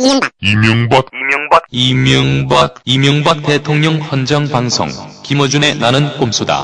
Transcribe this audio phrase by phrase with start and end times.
[0.00, 4.86] 이명박 이명박 이명박 이명박 이명박 대통령 헌정 방송
[5.24, 6.62] 김어준의 나는 꼼수다.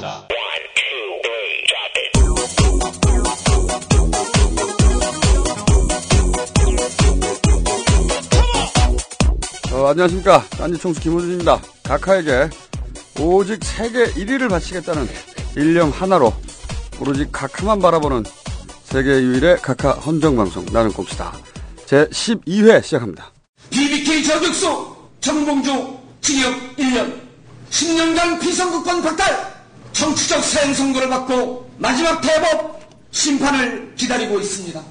[9.73, 10.45] 어, 안녕하십니까.
[10.51, 11.61] 딴지 총수 김호준입니다.
[11.83, 12.49] 각하에게
[13.19, 15.09] 오직 세계 1위를 바치겠다는
[15.57, 16.33] 일념 하나로
[17.01, 18.23] 오로지 각하만 바라보는
[18.85, 21.33] 세계 유일의 각하 헌정 방송 나는 꼼수다.
[21.87, 23.31] 제 12회 시작합니다.
[23.71, 27.21] BBK 저격수 정봉주 징역 1년
[27.71, 29.55] 10년간 비선거권 박탈
[29.93, 32.81] 정치적 사형 선고를 받고 마지막 대법
[33.11, 34.83] 심판을 기다리고 있습니다.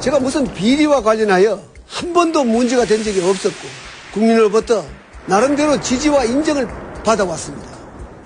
[0.00, 3.68] 제가 무슨 비리와 관련하여 한 번도 문제가 된 적이 없었고
[4.12, 4.84] 국민으로부터
[5.26, 6.68] 나름대로 지지와 인정을
[7.04, 7.68] 받아왔습니다.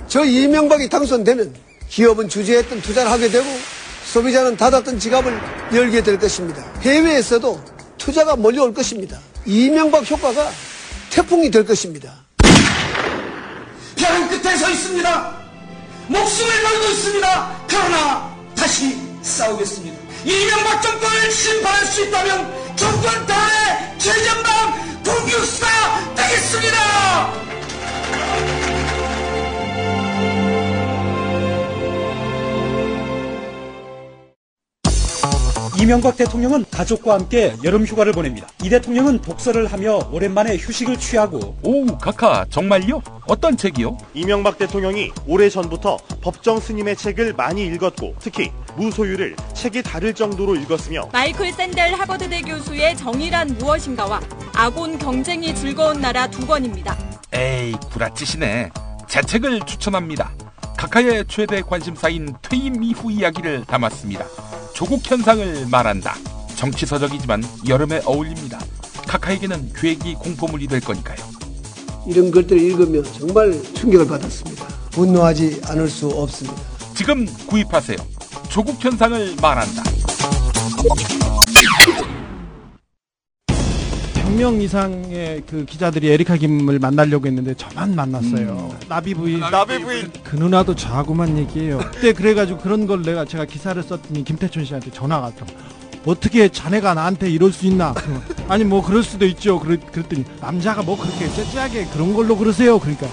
[0.06, 1.63] 저 이명박이 당선되면
[1.94, 3.46] 기업은 주저했던 투자를 하게 되고
[4.06, 5.40] 소비자는 닫았던 지갑을
[5.72, 6.64] 열게 될 것입니다.
[6.80, 7.64] 해외에서도
[7.98, 9.20] 투자가 몰려올 것입니다.
[9.46, 10.50] 이명박 효과가
[11.10, 12.12] 태풍이 될 것입니다.
[13.94, 15.36] 벼랑 끝에 서 있습니다.
[16.08, 17.64] 목숨을 걸고 있습니다.
[17.68, 19.96] 그러나 다시 싸우겠습니다.
[20.24, 27.44] 이명박 정권을 심판할 수 있다면 정권 다의 최전방 공격수가 되겠습니다.
[35.84, 38.48] 이명박 대통령은 가족과 함께 여름 휴가를 보냅니다.
[38.62, 43.02] 이 대통령은 독서를 하며 오랜만에 휴식을 취하고 오, 카카, 정말요?
[43.26, 43.98] 어떤 책이요?
[44.14, 51.52] 이명박 대통령이 오래전부터 법정 스님의 책을 많이 읽었고 특히 무소유를 책이 다를 정도로 읽었으며 마이클
[51.52, 54.22] 샌델 하버드대 교수의 정의란 무엇인가와
[54.54, 56.96] 아곤 경쟁이 즐거운 나라 두 권입니다.
[57.34, 58.70] 에이, 구라치시네.
[59.06, 60.32] 제 책을 추천합니다.
[60.76, 64.24] 카카의 최대 관심사인 퇴임 이후 이야기를 담았습니다.
[64.74, 66.14] 조국 현상을 말한다.
[66.56, 68.58] 정치서적이지만 여름에 어울립니다.
[69.06, 71.18] 카카에게는 계획이 공포물이 될 거니까요.
[72.06, 74.66] 이런 것들을 읽으면 정말 충격을 받았습니다.
[74.90, 76.60] 분노하지 않을 수 없습니다.
[76.94, 77.96] 지금 구입하세요.
[78.50, 79.82] 조국 현상을 말한다.
[84.34, 88.74] 100명 이상의 그 기자들이 에리카 김을 만나려고 했는데 저만 만났어요.
[88.88, 89.38] 나비 부인.
[89.40, 90.10] 나비 부인.
[90.24, 91.78] 그 누나도 저하고만 얘기해요.
[91.78, 95.46] 그때 그래가지고 그런 걸 내가 제가 기사를 썼더니 김태춘 씨한테 전화가 왔죠.
[96.04, 97.94] 어떻게 자네가 나한테 이럴 수 있나?
[98.48, 99.60] 아니 뭐 그럴 수도 있죠.
[99.60, 102.78] 그랬, 그랬더니 남자가 뭐 그렇게 째째하게 그런 걸로 그러세요.
[102.78, 103.06] 그러니까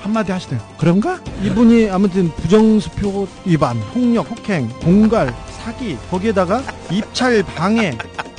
[0.00, 0.60] 한마디 하시대요.
[0.78, 1.20] 그런가?
[1.42, 5.34] 이분이 아무튼 부정수표 위반, 폭력, 폭행, 공갈,
[5.68, 7.96] 사기 거기에다가 입찰 방해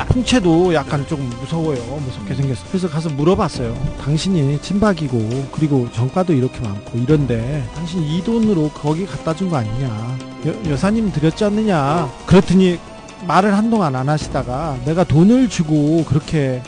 [0.07, 1.78] 풍채도 약간 조금 무서워요.
[1.97, 2.66] 무섭게 생겼어.
[2.69, 3.75] 그래서 가서 물어봤어요.
[4.03, 10.18] 당신이 친박이고 그리고 정가도 이렇게 많고 이런데 당신 이 돈으로 거기 갖다 준 거 아니냐?
[10.47, 12.12] 여, 여사님 드렸지 않느냐?
[12.25, 12.79] 그랬더니
[13.28, 16.63] 말을 한동안 안 하시다가 내가 돈을 주고 그렇게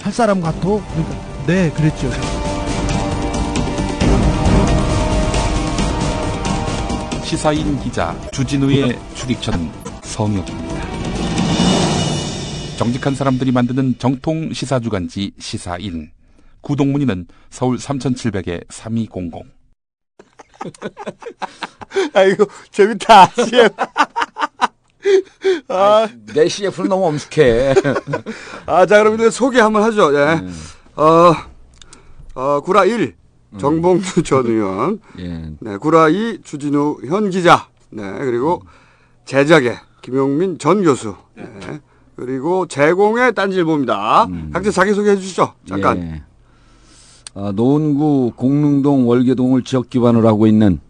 [0.00, 0.60] 할 사람 같아?
[0.60, 1.16] 그러니까
[1.48, 2.08] 네 그랬죠.
[7.24, 9.70] 시사인 기자 주진우의 출입처는
[10.08, 10.88] 성역입니다.
[12.78, 16.10] 정직한 사람들이 만드는 정통 시사 주간지 시사인.
[16.62, 19.42] 구독문의는 서울 3700에 3200.
[22.14, 23.28] 아이고, 재밌다.
[25.68, 27.74] 아, 내 CF는 너무 엄숙해.
[28.66, 30.12] 아, 자, 그럼 이제 소개 한번 하죠.
[30.14, 30.40] 예.
[30.96, 31.34] 어,
[32.34, 33.14] 어, 구라 1,
[33.58, 35.00] 정봉주 전 의원.
[35.18, 35.50] 예.
[35.60, 37.68] 네, 구라 2, 주진우 현 기자.
[37.90, 38.62] 네, 그리고
[39.24, 41.14] 제작의 김용민 전 교수.
[41.34, 41.80] 네.
[42.16, 44.28] 그리고 제공의 딴지일보입니다.
[44.52, 45.54] 각자 자기소개 해 주시죠.
[45.66, 45.98] 잠깐.
[46.02, 46.22] 예.
[47.34, 50.80] 어, 노원구 공릉동 월계동을 지역 기반으로 하고 있는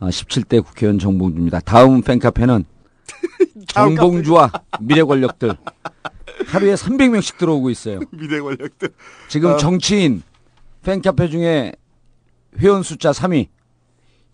[0.00, 1.60] 어, 17대 국회의원 정봉주입니다.
[1.60, 2.64] 다음 팬카페는
[3.68, 5.56] 정봉주와 미래 권력들
[6.46, 8.00] 하루에 300명씩 들어오고 있어요.
[8.12, 8.90] 미래 권력들.
[9.28, 9.56] 지금 어.
[9.56, 10.22] 정치인
[10.82, 11.72] 팬카페 중에
[12.58, 13.48] 회원 숫자 3위,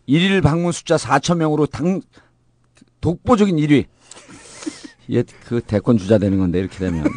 [0.09, 2.01] 1일 방문 숫자 4천 명으로 당
[3.01, 3.87] 독보적인 1위.
[5.11, 7.05] 얘그 대권 주자 되는 건데 이렇게 되면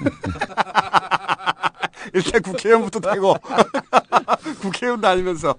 [2.14, 3.36] 일단 국회의원부터 되고.
[4.62, 5.56] 국회의원 다니면서.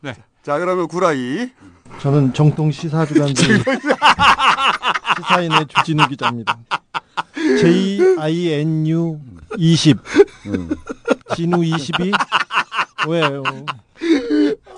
[0.00, 0.14] 네.
[0.42, 1.50] 자, 그러면 구라 2.
[2.00, 3.42] 저는 정통 시사주간지
[5.16, 6.58] 시사인의 주진우 기자입니다.
[7.60, 9.20] JINU
[9.58, 9.98] 20
[11.34, 12.12] 진우 22
[13.08, 13.42] 왜요?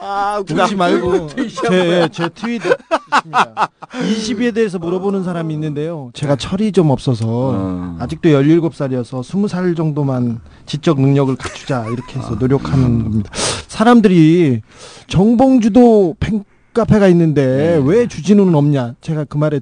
[0.01, 1.29] 아, 그러지 말고
[1.69, 3.69] 제, 제 트윗 있습니다.
[3.93, 6.11] 20에 대해서 물어보는 사람이 있는데요.
[6.15, 7.97] 제가 철이 좀 없어서 어.
[8.01, 13.31] 아직도 17살이어서 20살 정도만 지적 능력을 갖추자 이렇게 해서 노력하는 겁니다.
[13.69, 14.63] 사람들이
[15.07, 16.45] 정봉주도 팬
[16.75, 18.95] 카페가 있는데 왜 주진우는 없냐?
[19.01, 19.61] 제가 그 말에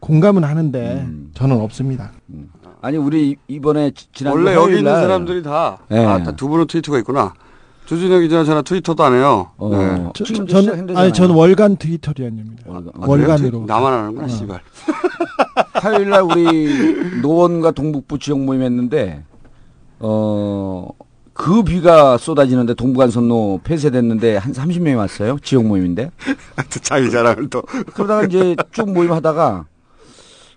[0.00, 2.12] 공감은 하는데 저는 없습니다.
[2.82, 6.04] 아니 우리 이번에 지- 지난 원래 여기 있는 사람들이 다, 네.
[6.04, 7.32] 아, 다 두 분은 트위터가 있구나.
[7.86, 9.50] 조준혁 기자는 저는 트위터도 안 해요.
[9.56, 10.06] 어, 네.
[10.14, 10.96] 저, 지금 저, 는.
[10.96, 12.62] 아니 저는 월간 트위터리언입니다.
[12.66, 12.92] 월간.
[13.00, 13.50] 아, 월간으로.
[13.60, 13.64] 그래요?
[13.66, 14.60] 나만 하는구나, 씨발.
[15.74, 19.24] 화요일 날 우리 노원과 동북부 지역 모임 했는데
[19.98, 20.88] 어.
[21.34, 25.38] 그 비가 쏟아지는데 동부간선로 폐쇄됐는데 한 30명이 왔어요.
[25.42, 26.10] 지역 모임인데.
[26.82, 27.62] 자기 자랑을 또.
[27.94, 29.64] 그러다가 이제 쭉 모임 하다가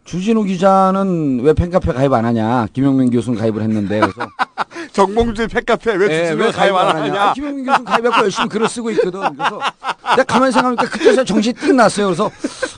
[0.06, 2.68] 주진우 기자는 왜 팬카페 가입 안 하냐.
[2.74, 4.30] 김영민 교수는 가입을 했는데 그래서
[4.94, 7.22] 정봉주의 팬카페 왜 예, 주진우가 가입 안 하냐.
[7.22, 9.20] 아, 김영민 교수는 가입하고 열심히 글을 쓰고 있거든.
[9.36, 9.60] 그래서
[10.12, 12.06] 내가 가만히 생각하니까 그때서 정신이 띵 났어요.
[12.06, 12.26] 그래서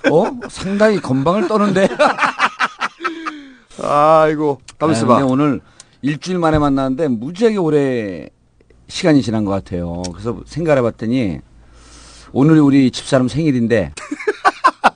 [0.09, 1.89] 어 상당히 건방을 떠는데.
[3.83, 5.25] 아이고, 가만있어 네, 봐.
[5.25, 5.61] 오늘
[6.01, 8.29] 일주일 만에 만났는데 무지하게 오래
[8.87, 10.01] 시간이 지난 것 같아요.
[10.13, 11.39] 그래서 생각을 해봤더니
[12.31, 13.91] 오늘이 우리 집사람 생일인데.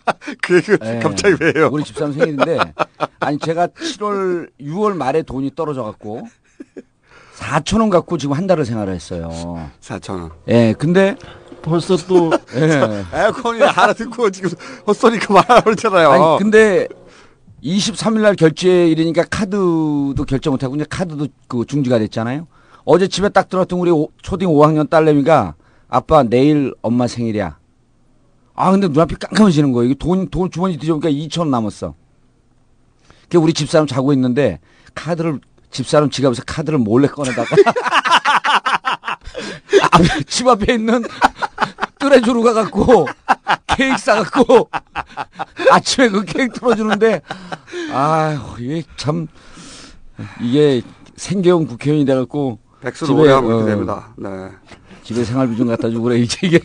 [0.42, 1.70] 그 얘기 예, 갑자기 왜요?
[1.72, 2.58] 우리 집사람 생일인데
[3.20, 6.28] 아니 제가 7월 6월 말에 돈이 떨어져 갖고
[7.38, 9.30] 4천 원 갖고 지금 한 달을 생활을 했어요.
[9.82, 10.32] 4천 원.
[10.48, 11.16] 예, 근데
[11.62, 13.04] 벌써 또 예.
[13.14, 14.50] 에어컨이 하나 듣고 지금
[14.88, 16.10] 헛소리가 말아버렸잖아요.
[16.12, 16.88] 아니 근데
[17.64, 22.48] 23일 날 결제일이니까 카드도 결제 못 하고 이제 카드도 그 중지가 됐잖아요.
[22.86, 25.56] 어제 집에 딱 들어왔던 우리 오- 초딩 5학년 딸내미가
[25.88, 27.58] 아빠 내일 엄마 생일이야.
[28.56, 29.92] 아 근데 눈앞이 깜깜해지는 거예요.
[29.92, 31.96] 이게 돈, 돈 주머니 뒤져보니까 2천 원 남았어.
[33.30, 34.60] 그 우리 집사람 자고 있는데
[34.94, 35.40] 카드를
[35.72, 37.56] 집사람 지갑에서 카드를 몰래 꺼내다가
[39.92, 41.04] 앞에, 집 앞에 있는
[41.98, 43.08] 뚜레주로 가갖고
[43.68, 44.70] 케이크 사갖고
[45.72, 47.22] 아침에 그 케이크 틀어주는데
[47.94, 49.28] 아휴 이게 참
[50.42, 50.82] 이게
[51.16, 52.60] 생계형 국회의원이 돼갖고
[52.94, 54.10] 집에, 오래 하면 어, 됩니다.
[54.18, 54.50] 네.
[55.04, 56.60] 집에 생활비 좀 갖다 주고 그래 이제 이게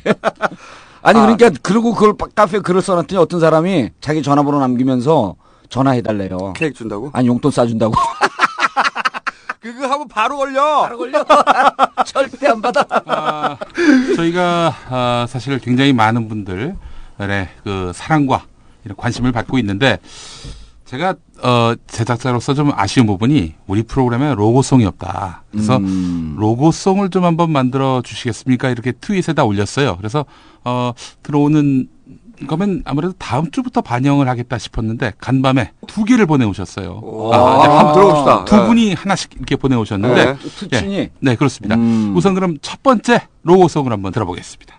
[1.06, 5.36] 아니 그러니까 그러고 그걸 빠- 카페에 글을 써놨더니 어떤 사람이 자기 전화번호 남기면서
[5.68, 6.52] 전화해달래요.
[6.54, 7.10] 케이크 준다고?
[7.12, 7.94] 아니 용돈 싸준다고.
[9.60, 10.82] 그거 하면 바로 걸려.
[10.82, 11.24] 바로 걸려.
[12.04, 12.84] 절대 안 받아.
[13.06, 13.56] 아,
[14.16, 16.74] 저희가 아, 사실 굉장히 많은 분들의
[17.64, 18.42] 그 사랑과
[18.84, 19.98] 이런 관심을 받고 있는데
[20.86, 25.42] 제가 어, 제작자로서 좀 아쉬운 부분이 우리 프로그램에 로고송이 없다.
[25.50, 26.36] 그래서 음.
[26.38, 28.70] 로고송을 좀 한번 만들어 주시겠습니까?
[28.70, 29.96] 이렇게 트윗에다 올렸어요.
[29.96, 30.24] 그래서
[30.64, 30.92] 어,
[31.22, 31.88] 들어오는
[32.46, 37.00] 거면 아무래도 다음 주부터 반영을 하겠다 싶었는데 간밤에 두 개를 보내오셨어요.
[37.32, 38.44] 아, 이제 한번 들어봅시다.
[38.44, 38.66] 두 네.
[38.66, 40.38] 분이 하나씩 이렇게 보내오셨는데 네.
[40.38, 41.74] 특친이 네, 그렇습니다.
[41.74, 42.14] 음.
[42.14, 44.76] 우선 그럼 첫 번째 로고송을 한번 들어보겠습니다.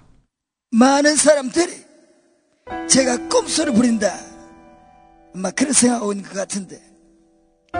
[0.71, 1.71] 많은 사람들이
[2.87, 4.26] 제가 꼼수를 부린다.
[5.37, 6.81] 막 그런 생각하고 있는 것 같은데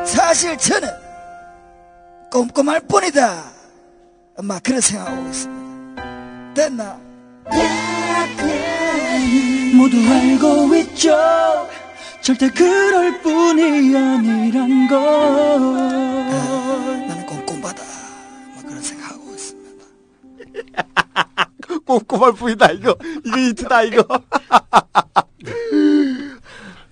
[0.06, 0.88] 사실 저는
[2.32, 3.52] 꼼꼼할 뿐이다.
[4.44, 6.54] 막 그런 생각하고 있습니다.
[6.54, 7.00] 됐나?
[9.76, 11.18] 모두 알고 있죠.
[12.22, 15.00] 절대 그럴 뿐이 아니란 걸.
[17.08, 17.84] 나는 꼼꼼하다.
[18.56, 19.86] 막 그런 생각하고 있습니다.
[21.86, 22.96] 꼼꼼할 뿐이다, 이거.
[23.26, 24.06] 이거 히트다, 이거.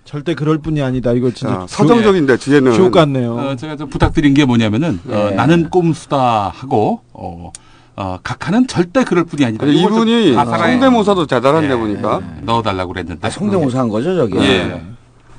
[0.06, 1.12] 절대 그럴 뿐이 아니다.
[1.12, 2.72] 이거 진짜 자, 서정적인데, 뒤에는.
[2.72, 3.34] 지옥 같네요.
[3.34, 5.34] 어, 제가 좀 부탁드린 게 뭐냐면은 어, 예.
[5.34, 7.50] 나는 꼼수다 하고 어,
[7.96, 9.66] 어, 각하는 절대 그럴 뿐이 아니다.
[9.66, 12.20] 아니, 이분이 성대모사도 대단한데 예, 보니까.
[12.22, 14.38] 예, 넣어달라고 그랬는데 아, 성대모사 한 거죠 저기.
[14.38, 14.80] 예.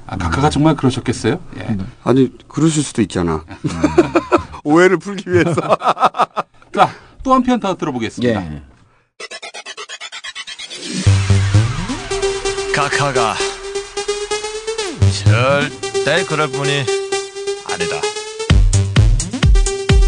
[0.06, 1.40] 아, 각하가 정말 그러셨겠어요?
[1.60, 1.78] 예.
[2.04, 3.44] 아니, 그러실 수도 있잖아.
[4.66, 5.54] 오해를 풀기 위해서.
[6.76, 6.90] 자,
[7.24, 8.42] 또 한 편 더 들어보겠습니다.
[8.54, 8.62] 예.
[12.76, 13.34] 각하가
[15.28, 16.86] 절대 그럴 뿐이
[17.70, 17.96] 아니다.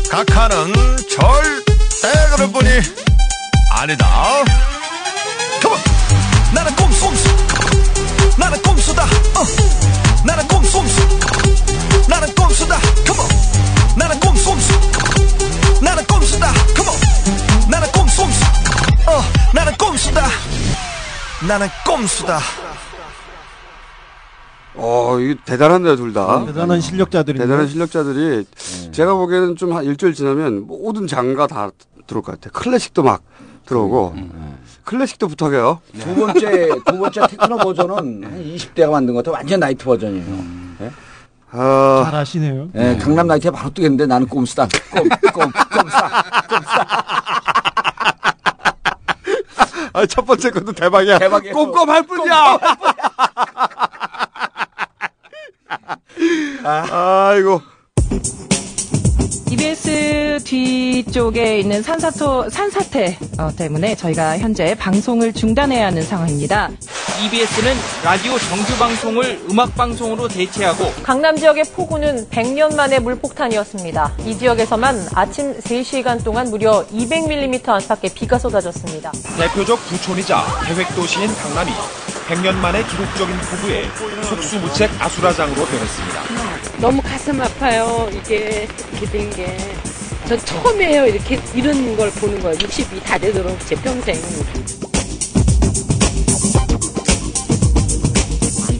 [0.09, 0.73] 각하는
[1.09, 2.69] 절대 그럴 뿐이
[3.71, 4.07] 아니다.
[5.61, 5.77] 컴온!
[6.53, 7.29] 나는 꼼수 꼼수
[8.38, 9.45] 나는 꼼수다 어.
[10.25, 11.19] 나는 꼼수 꼼수
[12.07, 13.29] 나는 꼼수다 컴온
[13.97, 18.45] 나는 꼼수 꼼수 나는 꼼수다 컴온 나는 꼼수 꼼수
[19.07, 19.23] 어
[19.53, 20.27] 나는 꼼수다
[21.41, 22.39] 나는 꼼수다
[24.81, 26.45] 어, 이게 대단한데요, 둘 다.
[26.45, 28.45] 대단한 실력자들이 대단한 실력자들이
[28.91, 31.69] 제가 보기에는 좀 한 일주일 지나면 모든 장가 다
[32.07, 32.51] 들어올 것 같아요.
[32.53, 33.21] 클래식도 막
[33.65, 34.15] 들어오고
[34.86, 35.79] 클래식도 부탁해요.
[36.00, 38.21] 두 번째 두 번째 테크노 버전은 한
[38.55, 39.38] 20대가 만든 것 같아.
[39.38, 40.25] 완전 나이트 버전이에요.
[40.81, 40.91] 예?
[41.51, 42.69] 아, 잘 아시네요.
[42.75, 44.67] 예, 강남 나이트에 바로 뜨겠는데 나는 꼼수다.
[44.91, 46.24] 꼼, 꼼, 꼼수다.
[49.93, 51.19] 아, 첫 번째 것도 대박이야.
[51.19, 51.53] 대박이에요.
[51.53, 52.59] 꼼꼼할 뿐이야.
[56.63, 57.61] 아이고.
[59.59, 66.69] EBS 뒤 뒤쪽에 있는 산사토 산사태 어, 때문에 저희가 현재 방송을 중단해야 하는 상황입니다.
[67.25, 67.73] EBS는
[68.03, 74.13] 라디오 정규 방송을 음악 방송으로 대체하고 강남 지역의 폭우는 100년 만의 물폭탄이었습니다.
[74.25, 79.11] 이 지역에서만 아침 3시간 동안 무려 200mm 안팎의 비가 쏟아졌습니다.
[79.37, 81.71] 대표적 부촌이자 계획도시인 강남이
[82.29, 83.83] 100년 만의 기록적인 폭우에
[84.23, 86.49] 속수무책 아수라장으로 변했습니다.
[86.81, 88.09] 너무 가슴 아파요.
[88.13, 89.57] 이게 이렇게 된 게.
[90.25, 91.07] 저 처음이에요.
[91.07, 92.57] 이렇게 이런 걸 보는 거예요.
[92.57, 94.15] 60이 다 되도록 제 평생.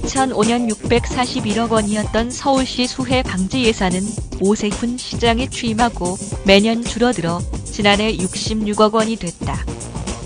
[0.06, 4.02] 2005년 641억 원이었던 서울시 수해 방지 예산은
[4.40, 9.66] 오세훈 시장에 취임하고 매년 줄어들어 지난해 66억 원이 됐다.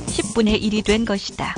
[0.08, 1.56] 10분의 1이 된 것이다.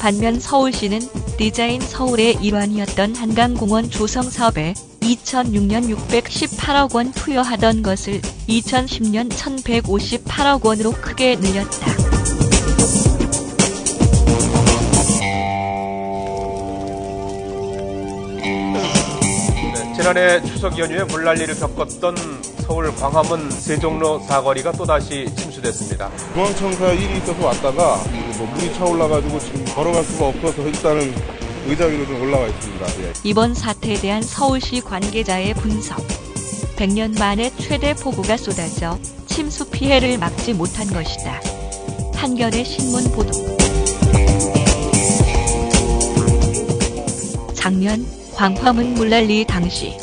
[0.00, 1.00] 반면 서울시는
[1.36, 4.74] 디자인 서울의 일환이었던 한강공원 조성 사업에
[5.04, 11.92] 2006년 618억 원 투여하던 것을 2010년 1158억 원으로 크게 늘렸다.
[19.74, 22.16] 네, 지난해 추석 연휴에 물난리를 겪었던
[22.66, 26.10] 서울 광화문 세종로 사거리가 또다시 침수됐습니다.
[26.32, 27.96] 중앙청사 일이 있어서 왔다가
[28.38, 32.86] 뭐 물이 차올라가지고 지금 걸어갈 수가 없어서 일단은 의자 위로 좀 올라와 있습니다.
[33.02, 33.12] 예.
[33.24, 35.98] 이번 사태에 대한 서울시 관계자의 분석.
[36.76, 41.40] 100년 만에 최대 폭우가 쏟아져 침수 피해를 막지 못한 것이다.
[42.14, 43.32] 한겨레 신문 보도.
[47.54, 49.96] 작년 광화문 물난리 당시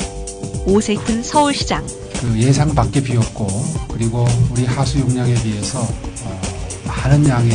[0.66, 1.86] 오세훈 서울시장
[2.20, 3.46] 그 예상 밖의 비였고
[3.88, 6.40] 그리고 우리 하수 용량에 비해서 어,
[6.86, 7.52] 많은 양의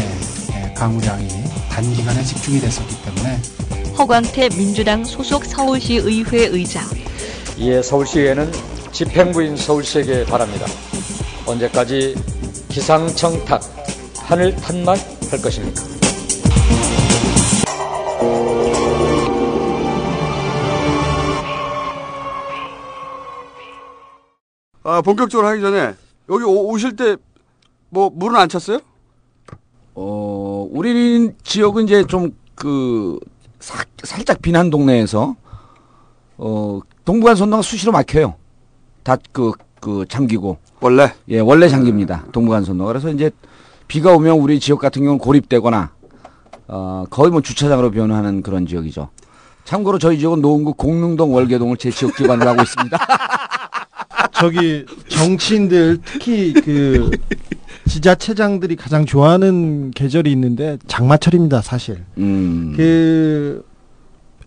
[0.53, 1.27] 예, 강우량이
[1.69, 3.37] 단기간에 집중이 됐었기 때문에
[3.97, 6.83] 허광태 민주당 소속 서울시 의회 의장
[7.57, 8.51] 이에 서울시의회는
[8.91, 10.65] 집행부인 서울시에게 바랍니다.
[11.45, 12.15] 언제까지
[12.69, 13.61] 기상청 탓,
[14.17, 14.97] 하늘 탓만
[15.31, 15.81] 할 것입니까?
[24.83, 25.95] 아, 본격적으로 하기 전에
[26.29, 27.15] 여기 오, 오실 때
[27.89, 28.79] 뭐 물은 안 찼어요?
[29.95, 33.19] 어, 우리 지역은 이제 좀그
[33.59, 35.35] 살짝 비난 동네에서
[36.37, 38.35] 어, 동부간 선로가 수시로 막혀요.
[39.03, 42.25] 다그 그 잠기고 원래 예, 원래 잠깁니다.
[42.31, 42.85] 동부간 선로.
[42.85, 43.31] 그래서 이제
[43.87, 45.91] 비가 오면 우리 지역 같은 경우는 고립되거나
[46.67, 49.09] 어, 거의 뭐 주차장으로 변하는 그런 지역이죠.
[49.63, 52.97] 참고로 저희 지역은 노원구 공릉동 월계동을 제 지역 기반으로 하고 있습니다.
[54.33, 57.09] 저기 정치인들 특히 그
[57.87, 62.03] 지자체장들이 가장 좋아하는 계절이 있는데 장마철입니다, 사실.
[62.17, 62.73] 음.
[62.75, 63.65] 그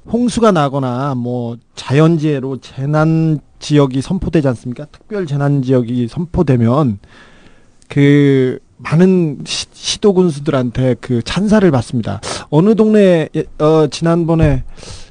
[0.07, 4.87] 홍수가 나거나 뭐 자연재해로 재난 지역이 선포되지 않습니까?
[4.87, 6.99] 특별 재난 지역이 선포되면
[7.89, 12.23] 그 많은 시, 도 군수들한테 그 찬사를 받습니다.
[12.49, 13.29] 어느 동네
[13.59, 14.65] 어 지난번에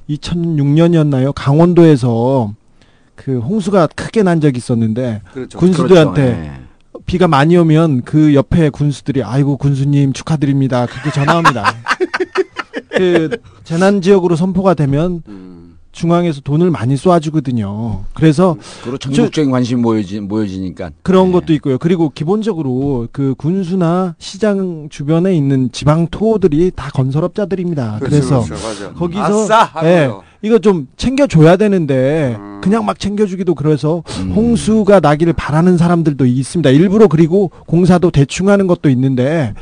[0.10, 1.32] 2006년이었나요?
[1.36, 2.56] 강원도에서
[3.14, 5.60] 그 홍수가 크게 난 적이 있었는데 그렇죠.
[5.60, 6.42] 군수들한테 그렇죠.
[6.42, 6.69] 네.
[7.10, 10.86] 비가 많이 오면 그 옆에 군수들이 아이고 군수님 축하드립니다.
[10.86, 11.74] 그렇게 전화합니다.
[12.96, 15.24] 그 재난 지역으로 선포가 되면
[15.92, 18.04] 중앙에서 돈을 많이 쏘아주거든요.
[18.14, 21.78] 그래서 그리고 전국적인 관심이 모여지, 모여지니까 그런 것도 있고요.
[21.78, 28.00] 그리고 기본적으로 그 군수나 시장 주변에 있는 지방 토호들이 다 건설업자들입니다.
[28.00, 28.68] 그렇죠, 그래서 그렇죠.
[28.68, 28.94] 맞아.
[28.94, 30.10] 거기서 아싸 예.
[30.42, 32.62] 이거 좀 챙겨줘야 되는데 음.
[32.62, 34.04] 그냥 막 챙겨주기도 그래서
[34.36, 36.70] 홍수가 나기를 바라는 사람들도 있습니다.
[36.70, 39.54] 일부러 그리고 공사도 대충 하는 것도 있는데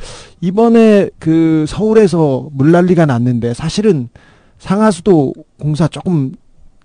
[0.41, 4.09] 이번에 그 서울에서 물난리가 났는데 사실은
[4.59, 6.33] 상하수도 공사 조금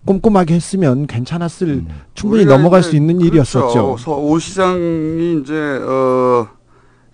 [0.05, 3.61] 꼼꼼하게 했으면 괜찮았을 충분히 우리가 넘어갈 수 있는 일이었었죠.
[3.61, 3.97] 그렇죠.
[3.99, 6.49] 서- 오 시장이 이제 어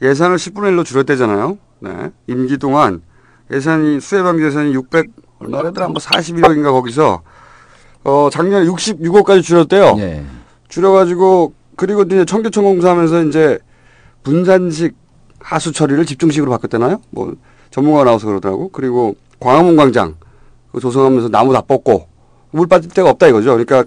[0.01, 1.59] 예산을 10분의 1로 줄였대잖아요.
[1.81, 1.91] 네.
[2.29, 3.03] 임기 동안
[3.53, 5.07] 예산이 수해 방지 예산이 600
[5.39, 7.23] 얼마라더라 뭐 41억인가 거기서
[8.05, 9.97] 어 작년에 66억까지 줄였대요.
[9.99, 10.25] 예.
[10.69, 13.59] 줄여가지고 그리고 이제 청계천 공사하면서 이제
[14.23, 14.95] 분산식
[15.41, 17.01] 하수 처리를 집중식으로 바꿨대나요?
[17.11, 17.35] 뭐
[17.71, 18.71] 전문가가 나와서 그러더라고.
[18.71, 20.28] 그리고 광화문 광장 그
[20.81, 22.07] 조성하면서 나무 다 뽑고
[22.51, 23.51] 물 빠질 데가 없다 이거죠.
[23.53, 23.85] 그러니까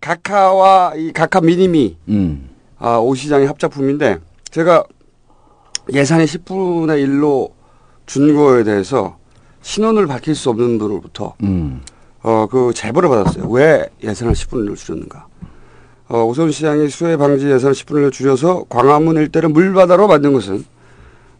[0.00, 2.50] 각하와 이 각하 미니미 음.
[2.78, 4.18] 아, 오 시장의 합작품인데
[4.50, 4.84] 제가
[5.92, 7.50] 예산의 10분의 1로
[8.06, 9.16] 준 거에 대해서
[9.62, 11.82] 신원을 밝힐 수 없는 분으로부터 음.
[12.22, 13.48] 어, 그 제보를 받았어요.
[13.48, 15.26] 왜 예산을 10분의 1로 줄였는가.
[16.08, 20.64] 어, 오선 시장이 수해 방지 예산을 10분의 1로 줄여서 광화문 일대를 물바다로 만든 것은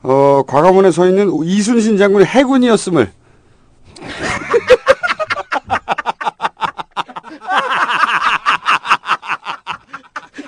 [0.02, 3.10] 어, 광화문에 서 있는 이순신 장군의 해군이었음을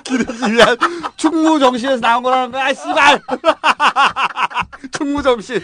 [0.03, 0.77] 길어지면
[1.17, 3.21] 충무 충무 정신에서 나온 거라는 거야, 아, 씨발!
[4.91, 5.61] 충무 정신.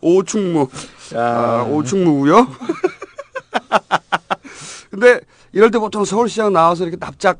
[0.00, 0.68] 오충무.
[1.14, 2.46] 아, 오충무고요
[4.90, 5.20] 근데
[5.52, 7.38] 이럴 때 보통 서울시장 나와서 이렇게 납작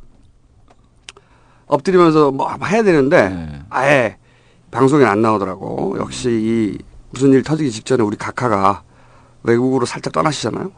[1.67, 4.17] 엎드리면서 뭐 해야 되는데 아예
[4.71, 5.97] 방송에 안 나오더라고.
[5.99, 6.79] 역시 이
[7.11, 8.83] 무슨 일 터지기 직전에 우리 각하가
[9.43, 10.71] 외국으로 살짝 떠나시잖아요.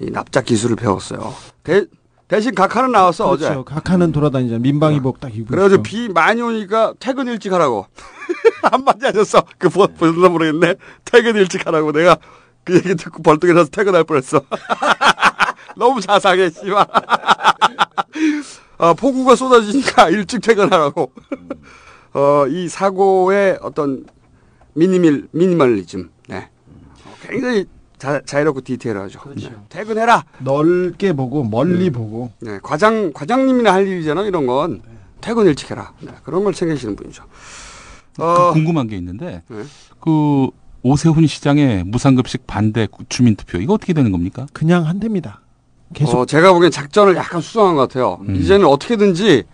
[0.00, 1.34] 이 납작 기술을 배웠어요.
[1.62, 1.84] 대,
[2.28, 3.60] 대신 각하는 나왔어 그렇죠.
[3.60, 3.74] 어제.
[3.74, 5.48] 각하는 돌아다니자 민방위복 딱 입고.
[5.48, 7.86] 그래가지고 비 많이 오니까 퇴근 일찍 하라고.
[8.62, 9.42] 한마디 하셨어.
[9.58, 10.76] 그, 보, 보셨나 모르겠네.
[11.04, 11.92] 퇴근 일찍 하라고.
[11.92, 12.16] 내가
[12.64, 14.42] 그 얘기 듣고 벌떡 일어나서 퇴근할 뻔했어.
[15.76, 16.86] 너무 자상해, 씨발.
[18.78, 21.12] 어, 폭우가 쏟아지니까 일찍 퇴근하라고.
[22.14, 24.06] 어, 이 사고의 어떤
[24.74, 26.10] 미니밀, 미니멀리즘.
[26.28, 26.48] 네.
[27.04, 27.66] 어, 굉장히
[28.00, 29.20] 자, 자유롭고 디테일하죠.
[29.36, 29.50] 네.
[29.68, 30.24] 퇴근해라.
[30.38, 32.30] 넓게 보고 멀리 보고.
[32.40, 34.80] 네, 과장 과장님이나 할 일이잖아 이런 건
[35.20, 35.92] 퇴근 일찍 해라.
[36.00, 37.22] 네, 그런 걸 챙기시는 분이죠.
[38.18, 39.62] 어, 그 궁금한 게 있는데 네.
[40.00, 40.48] 그
[40.82, 44.46] 오세훈 시장의 무상급식 반대 주민투표 이거 어떻게 되는 겁니까?
[44.54, 45.42] 그냥 한답니다.
[45.92, 48.18] 계속 어, 제가 보기엔 작전을 약간 수정한 것 같아요.
[48.26, 48.34] 음.
[48.34, 49.44] 이제는 어떻게든지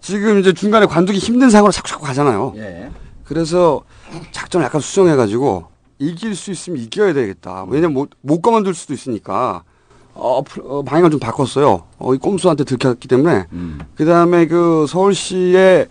[0.00, 2.54] 지금 이제 중간에 관두기 힘든 상황으로 자꾸 자꾸 가잖아요.
[2.56, 2.90] 예.
[3.24, 3.82] 그래서
[4.30, 5.69] 작전을 약간 수정해가지고
[6.00, 7.64] 이길 수 있으면 이겨야 되겠다.
[7.68, 9.62] 왜냐면 못, 못 가만둘 수도 있으니까
[10.14, 11.84] 어, 어, 방향을 좀 바꿨어요.
[11.98, 13.44] 어, 이 꼼수한테 들켰기 때문에
[13.94, 15.86] 그 다음에 그 서울시의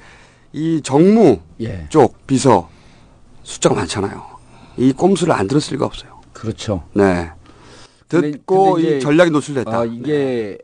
[0.52, 1.86] 이 정무 예.
[1.90, 2.70] 쪽 비서
[3.44, 4.22] 숫자가 많잖아요.
[4.78, 6.20] 이 꼼수를 안 들었을 리가 없어요.
[6.34, 6.84] 그렇죠.
[6.94, 7.32] 네.
[8.08, 9.80] 근데- 듣고 근데 이제, 이 전략이 노출됐다.
[9.82, 10.58] 어, 이게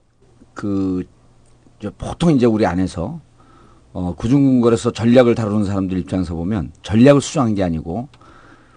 [0.55, 3.19] 그저 보통 이제 우리 안에서
[3.93, 8.09] 어, 구중궁궐에서 전략을 다루는 사람들 입장에서 보면 전략을 수정한 게 아니고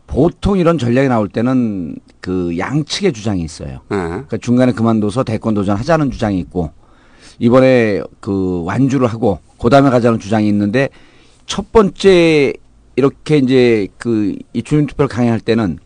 [0.08, 3.80] 보통 이런 전략이 나올 때는 그 양측의 주장이 있어요.
[3.90, 3.96] 네.
[3.96, 6.72] 그러니까 중간에 그만둬서 대권 도전하자는 주장이 있고
[7.38, 10.88] 이번에 그 완주를 하고 그다음에 가자는 주장이 있는데
[11.46, 12.54] 첫 번째
[12.96, 15.78] 이렇게 이제 그 이 주민투표를 강행할 때는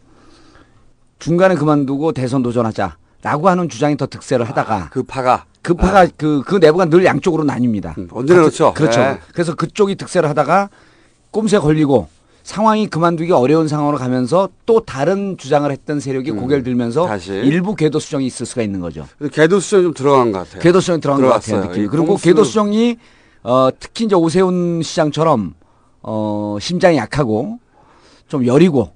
[1.19, 6.57] 중간에 그만두고 대선 도전하자라고 하는 주장이 더 득세를 하다가 그 파가 그 파가 그, 그
[6.57, 7.96] 내부가 늘 양쪽으로 나뉩니다.
[7.99, 8.73] 음, 언제나 그렇죠.
[8.73, 9.01] 그렇죠.
[9.01, 9.18] 네.
[9.33, 10.70] 그래서 그쪽이 득세를 하다가
[11.33, 12.09] 꼼수에 걸리고
[12.42, 17.33] 상황이 그만두기 어려운 상황으로 가면서 또 다른 주장을 했던 세력이 고개를 들면서 음, 다시.
[17.33, 19.07] 일부 궤도 수정이 있을 수가 있는 거죠.
[19.33, 20.61] 궤도 수정이 좀 들어간 것 같아요.
[20.61, 21.40] 궤도 수정이 들어간 것 같아요.
[21.46, 21.70] 들어갔어요.
[21.70, 21.87] 느낌이.
[21.87, 22.96] 이 그리고 꼼수- 궤도 수정이
[23.44, 25.55] 어, 특히 이제 오세훈 시장처럼
[26.02, 27.59] 어, 심장이 약하고
[28.28, 28.90] 좀 여리고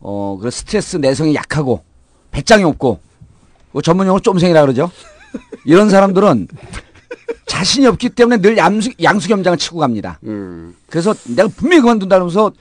[0.00, 1.82] 어, 그 스트레스 내성이 약하고
[2.30, 3.00] 배짱이 없고
[3.72, 4.90] 뭐 전문용어로 쫌생이라 그러죠.
[5.64, 6.48] 이런 사람들은
[7.46, 10.18] 자신이 없기 때문에 늘 양수, 양수겸장을 치고 갑니다.
[10.24, 10.74] 음.
[10.88, 12.52] 그래서 내가 분명히 그만둔다면서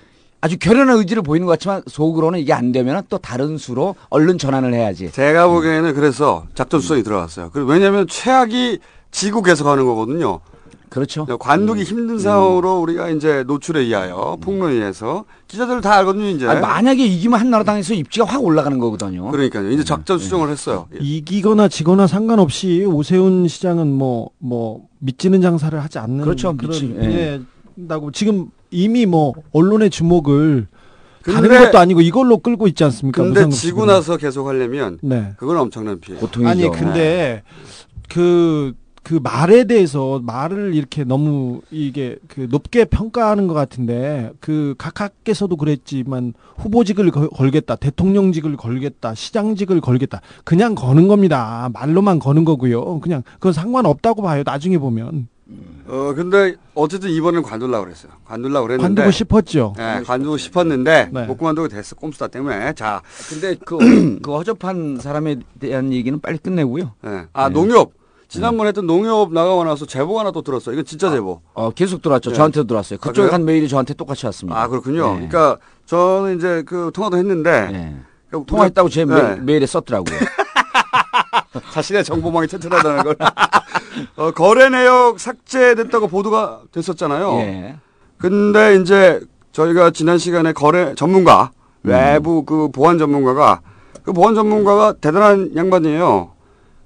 [0.42, 4.74] 아주 결연한 의지를 보이는 것 같지만 속으로는 이게 안 되면 또 다른 수로 얼른 전환을
[4.74, 5.12] 해야지.
[5.12, 7.52] 제가 보기에는 그래서 작전 수정이 들어갔어요.
[7.52, 8.80] 그 왜냐하면 최악이
[9.12, 10.40] 지고 계속하는 거거든요.
[10.90, 11.26] 그렇죠.
[11.26, 16.46] 관두기 힘든 상황으로 우리가 이제 노출에 의하여 폭로에 의해서 기자들 다 알거든요 이제.
[16.46, 19.32] 아니, 만약에 이기면 한나라당에서 입지가 확 올라가는 거거든요.
[19.32, 19.72] 그러니까요.
[19.72, 20.88] 이제 작전 수정을 했어요.
[21.00, 26.58] 이기거나 지거나 상관없이 오세훈 시장은 뭐뭐 믿지는 장사를 하지 않는 그렇죠.
[26.58, 27.06] 그런 믿지, 예.
[27.06, 27.42] 예.
[27.88, 30.68] 다고 지금 이미 뭐 언론의 주목을
[31.22, 33.22] 근데- 다른 것도 아니고 이걸로 끌고 있지 않습니까?
[33.22, 33.70] 근데 무상급식으로.
[33.70, 35.34] 지고 나서 계속 하려면 네.
[35.38, 36.18] 그건 엄청난 피해.
[36.46, 37.44] 아니 근데
[38.10, 45.58] 그, 그 말에 대해서 말을 이렇게 너무 이게 그 높게 평가하는 것 같은데 그 각하께서도
[45.58, 53.24] 그랬지만 후보직을 거- 걸겠다 대통령직을 걸겠다 시장직을 걸겠다 그냥 거는 겁니다 말로만 거는 거고요 그냥
[53.34, 55.28] 그건 상관없다고 봐요 나중에 보면
[55.88, 58.12] 어 근데 어쨌든 이번엔 관둘라 그랬어요.
[58.26, 59.02] 관둘라 그랬는데.
[59.02, 59.74] 관두고 싶었죠.
[59.78, 61.26] 네, 관두고 싶었는데 네.
[61.26, 61.96] 못 그만두고 됐어.
[61.96, 62.74] 꼼수다 때문에.
[62.74, 63.78] 자, 근데 그,
[64.22, 66.94] 그 허접한 사람에 대한 얘기는 빨리 끝내고요.
[67.02, 67.26] 네.
[67.34, 67.94] 아 농협.
[68.30, 70.74] 지난번 에 했던 농협 나가고 나서 제보 하나 또 들었어요.
[70.74, 71.42] 이건 진짜 제보.
[71.54, 72.30] 어, 계속 들어왔죠.
[72.30, 72.36] 네.
[72.38, 72.98] 저한테도 들어왔어요.
[73.02, 73.32] 아, 그쪽에 그래요?
[73.32, 74.62] 간 메일이 저한테 똑같이 왔습니다.
[74.62, 75.20] 아 그렇군요.
[75.20, 75.28] 네.
[75.28, 79.14] 그러니까 저는 이제 그 통화도 했는데 그러니까 통화했다고 제 네.
[79.14, 80.18] 메일, 메일에 썼더라고요.
[81.72, 83.16] 자신의 정보망이 튼튼하다는 걸.
[84.16, 87.38] 어, 거래 내역 삭제됐다고 보도가 됐었잖아요.
[87.40, 87.76] 예.
[88.18, 89.20] 근데 이제
[89.52, 91.52] 저희가 지난 시간에 거래 전문가,
[91.84, 91.90] 음.
[91.90, 93.62] 외부 그 보안 전문가가
[94.04, 96.32] 그 보안 전문가가 대단한 양반이에요.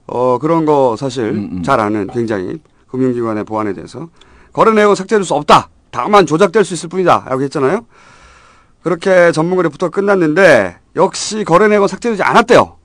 [0.08, 4.10] 어, 그런 거 사실 음, 잘 아는 굉장히 금융기관의 보안에 대해서
[4.54, 5.70] 거래 내역은 삭제될 수 없다.
[5.92, 7.26] 다만 조작될 수 있을 뿐이다.
[7.28, 7.86] 라고 했잖아요.
[8.84, 12.78] 그렇게 전문가의 부터 끝났는데 역시 거래 내역은 삭제되지 않았대요.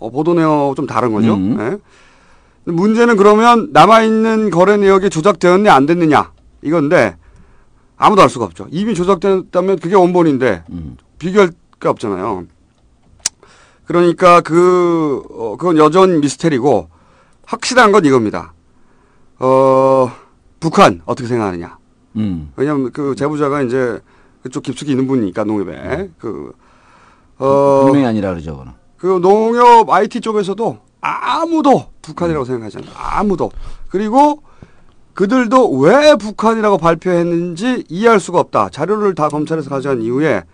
[0.00, 1.34] 어, 보도 내역 좀 다른 거죠.
[1.34, 1.52] 음.
[1.60, 1.78] 예.
[2.64, 6.32] 근데 문제는 그러면 남아있는 거래 내역이 조작되었냐 안 됐느냐
[6.62, 7.16] 이건데
[7.96, 8.66] 아무도 알 수가 없죠.
[8.70, 10.64] 이미 조작됐다면 그게 원본인데
[11.18, 12.46] 비교할 게 없잖아요.
[13.84, 16.88] 그러니까 그 어, 그건 여전 미스테리고
[17.46, 18.54] 확실한 건 이겁니다.
[19.38, 20.10] 어
[20.60, 21.78] 북한 어떻게 생각하느냐.
[22.16, 22.52] 음.
[22.56, 24.00] 왜냐하면 그 제보자가 이제
[24.42, 26.52] 그쪽 깊숙이 있는 분이니까 농협에 그
[27.38, 28.72] 어, 분명히 아니라 그러죠, 그는.
[29.00, 32.92] 그 농협 IT 쪽에서도 아무도 북한이라고 생각하지 않아요.
[32.94, 33.50] 아무도.
[33.88, 34.42] 그리고
[35.14, 38.68] 그들도 왜 북한이라고 발표했는지 이해할 수가 없다.
[38.68, 40.44] 자료를 다 검찰에서 가져간 이후에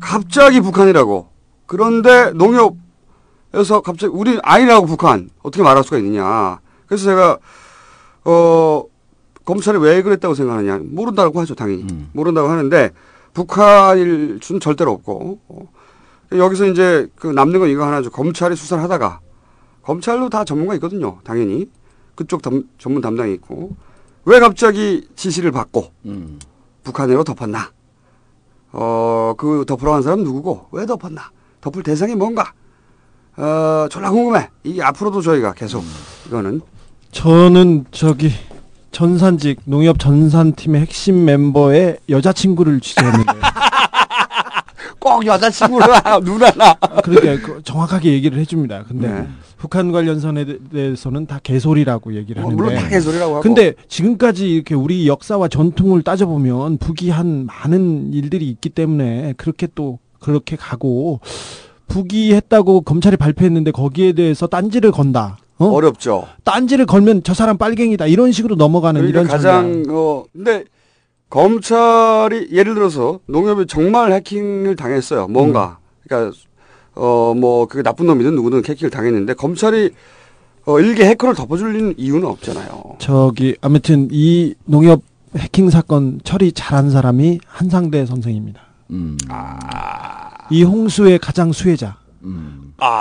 [0.00, 1.28] 갑자기 북한이라고.
[1.66, 6.58] 그런데 농협에서 갑자기 우리 아니라고 북한 어떻게 말할 수가 있느냐.
[6.86, 7.38] 그래서 제가
[8.24, 8.82] 어
[9.44, 10.80] 검찰이 왜 그랬다고 생각하느냐.
[10.82, 11.86] 모른다고 하죠, 당연히.
[12.12, 12.90] 모른다고 하는데
[13.34, 15.68] 북한일 수는 절대로 없고 어,
[16.32, 18.10] 여기서 이제 그 남는 건 이거 하나죠.
[18.10, 19.20] 검찰이 수사를 하다가
[19.82, 21.18] 검찰도 다 전문가 있거든요.
[21.24, 21.68] 당연히
[22.14, 23.76] 그쪽 담- 전문 담당이 있고
[24.24, 26.38] 왜 갑자기 지시를 받고 음.
[26.82, 27.70] 북한으로 덮었나?
[28.72, 31.30] 어, 그 덮으러 간 사람 누구고 왜 덮었나?
[31.60, 32.52] 덮을 대상이 뭔가?
[33.36, 34.48] 어, 졸라 궁금해.
[34.64, 35.84] 이 앞으로도 저희가 계속
[36.26, 36.60] 이거는
[37.12, 38.30] 저는 저기
[38.90, 43.32] 전산직 농협 전산팀의 핵심 멤버의 여자친구를 취재했는데
[44.98, 45.86] 꼭 여자친구를
[46.24, 48.84] 누나나 그러니까 그 정확하게 얘기를 해줍니다.
[48.88, 49.26] 근데 네.
[49.56, 53.42] 북한 관련선에 대- 대해서는 다 개소리라고 얘기를 뭐, 하는데 물론 다 개소리라고 하고.
[53.42, 59.98] 근데 지금까지 이렇게 우리 역사와 전통을 따져보면 북이 한 많은 일들이 있기 때문에 그렇게 또
[60.20, 61.20] 그렇게 가고
[61.88, 65.38] 북이 했다고 검찰이 발표했는데 거기에 대해서 딴지를 건다.
[65.58, 65.68] 어?
[65.70, 66.26] 어렵죠.
[66.44, 69.90] 딴지를 걸면 저 사람 빨갱이다 이런 식으로 넘어가는 그러니까 이런 가장 전략.
[69.96, 70.64] 어 근데
[71.30, 75.28] 검찰이 예를 들어서 농협이 정말 해킹을 당했어요.
[75.28, 76.36] 뭔가 그러니까
[76.94, 79.90] 어 뭐 그게 나쁜 놈이든 누구든 해킹을 당했는데 검찰이
[80.64, 82.96] 어 일개 해커를 덮어줄 이유는 없잖아요.
[82.98, 85.02] 저기 아무튼 이 농협
[85.36, 88.60] 해킹 사건 처리 잘한 사람이 한상대 선생입니다.
[88.90, 89.18] 음.
[90.50, 91.96] 이 홍수의 가장 수혜자.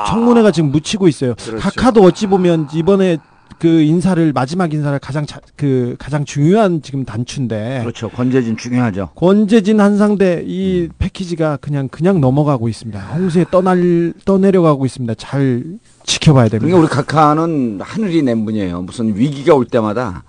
[0.07, 1.31] 청문회가 지금 묻히고 있어요.
[1.31, 1.35] 아.
[1.35, 1.57] 그렇죠.
[1.57, 3.17] 각하도 어찌 보면 이번에
[3.59, 8.09] 그 인사를 마지막 인사를 가장 자, 그 가장 중요한 지금 단추인데 그렇죠.
[8.09, 9.09] 권재진 중요하죠.
[9.15, 12.99] 권재진 한상대 이 패키지가 그냥 그냥 넘어가고 있습니다.
[12.99, 15.13] 홍수에 떠날 떠내려가고 있습니다.
[15.15, 15.63] 잘
[16.03, 16.67] 지켜봐야 됩니다.
[16.67, 18.81] 그러니까 우리 각하는 하늘이 낸 분이에요.
[18.81, 20.23] 무슨 위기가 올 때마다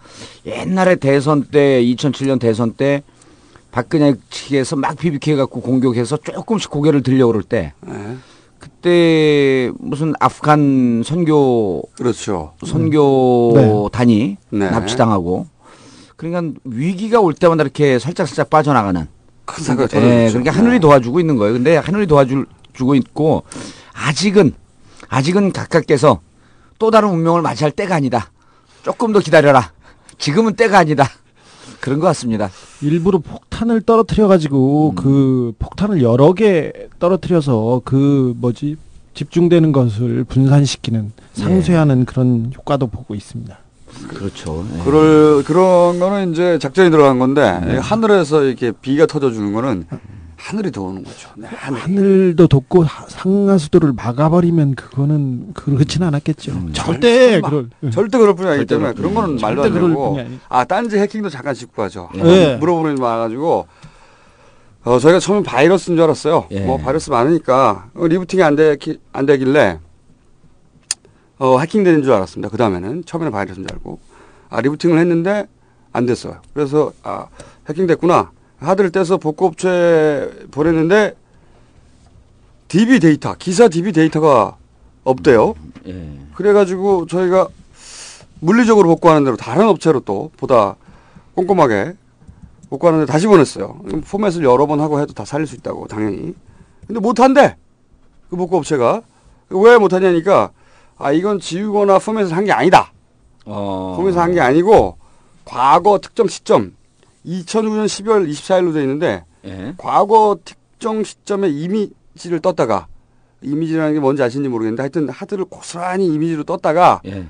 [0.47, 3.03] 옛날에 대선 때 2007년 대선 때
[3.73, 8.17] 박근혜 측에서 막 비비케 갖고 공격해서 조금씩 고개를 들려 그럴 때 네.
[8.67, 12.55] 그때 무슨 아프간 선교 그렇죠.
[12.65, 14.71] 선교단이 네.
[14.71, 15.47] 납치당하고
[16.17, 19.07] 그러니까 위기가 올 때마다 이렇게 살짝 살짝 빠져나가는
[19.45, 20.33] 큰 사고가 예, 터졌죠.
[20.33, 20.51] 그러니까 네.
[20.51, 21.53] 하늘이 도와주고 있는 거예요.
[21.53, 23.45] 근데 하늘이 도와주고 있고
[23.93, 24.53] 아직은
[25.09, 26.21] 아직은 각각께서
[26.81, 28.33] 또 다른 운명을 맞이할 때가 아니다.
[28.83, 29.71] 조금 더 기다려라.
[30.19, 31.09] 지금은 때가 아니다.
[31.81, 32.51] 그런 것 같습니다.
[32.83, 38.77] 일부러 폭탄을 떨어뜨려 가지고 그 폭탄을 여러 개 떨어뜨려서 그 뭐지
[39.15, 43.59] 집중되는 것을 분산시키는 상쇄하는 그런 효과도 보고 있습니다.
[44.09, 44.67] 그렇죠.
[44.79, 44.85] 예.
[44.85, 47.41] 그럴 그런 거는 이제 작전이 들어간 건데
[47.81, 49.87] 하늘에서 이렇게 비가 터져 주는 거는
[50.47, 51.29] 하늘이 도우는 거죠.
[51.37, 51.81] 네, 하늘.
[51.81, 56.71] 하늘도 돋고 하- 상하수도를 막아버리면 그거는 그렇진 않았겠죠.
[56.73, 60.99] 절대 그럴 절대 그럴 분이 아니기 때문에 그런 거는 분이 말도 안 되고 아 딴지
[60.99, 62.11] 해킹도 잠깐 짚고 하죠.
[62.15, 62.57] 네.
[62.59, 63.67] 물어보는 분 와가지고
[64.85, 66.47] 어, 저희가 처음에 바이러스인 줄 알았어요.
[66.53, 66.61] 예.
[66.61, 68.77] 뭐 바이러스 많으니까 어, rebooting이 안, 되,
[69.13, 69.81] 안 되길래
[71.41, 72.51] 어, 해킹되는 줄 알았습니다.
[72.51, 73.99] 그 다음에는 처음에는 바이러스인 줄 알고
[74.49, 75.49] 아 rebooting을 했는데
[75.93, 76.41] 안 됐어요.
[76.55, 77.27] 그래서 아
[77.69, 78.31] 해킹됐구나.
[78.59, 81.15] 하드를 떼서 복구업체 보냈는데
[82.69, 84.57] DB 데이터, 기사 DB 데이터가
[85.05, 85.55] 없대요.
[85.87, 86.19] 예.
[86.35, 87.49] 그래가지고 저희가
[88.41, 90.77] 물리적으로 복구하는 데로 다른 업체로 또 보다
[91.35, 91.95] 꼼꼼하게
[92.71, 93.79] 복구하는데 다시 보냈어요.
[94.11, 96.35] 포맷을 여러 번 하고 해도 다 살릴 수 있다고 당연히.
[96.87, 97.57] 근데 못한대.
[98.29, 99.03] 그 복구 업체가
[99.51, 100.51] 왜 못하냐니까
[100.99, 102.93] 아 이건 지우거나 포맷을 한 게 아니다.
[103.45, 103.95] 어.
[103.97, 104.97] 포맷을 한 게 아니고
[105.45, 106.76] 과거 특정 시점
[107.27, 109.75] 2009년 12월 24일로 돼 있는데 예.
[109.77, 112.87] 과거 특정 시점에 이미지를 떴다가
[113.43, 117.27] 이미지라는 게 뭔지 아시는지 모르겠는데 하여튼 하드를 고스란히 이미지로 떴다가 예.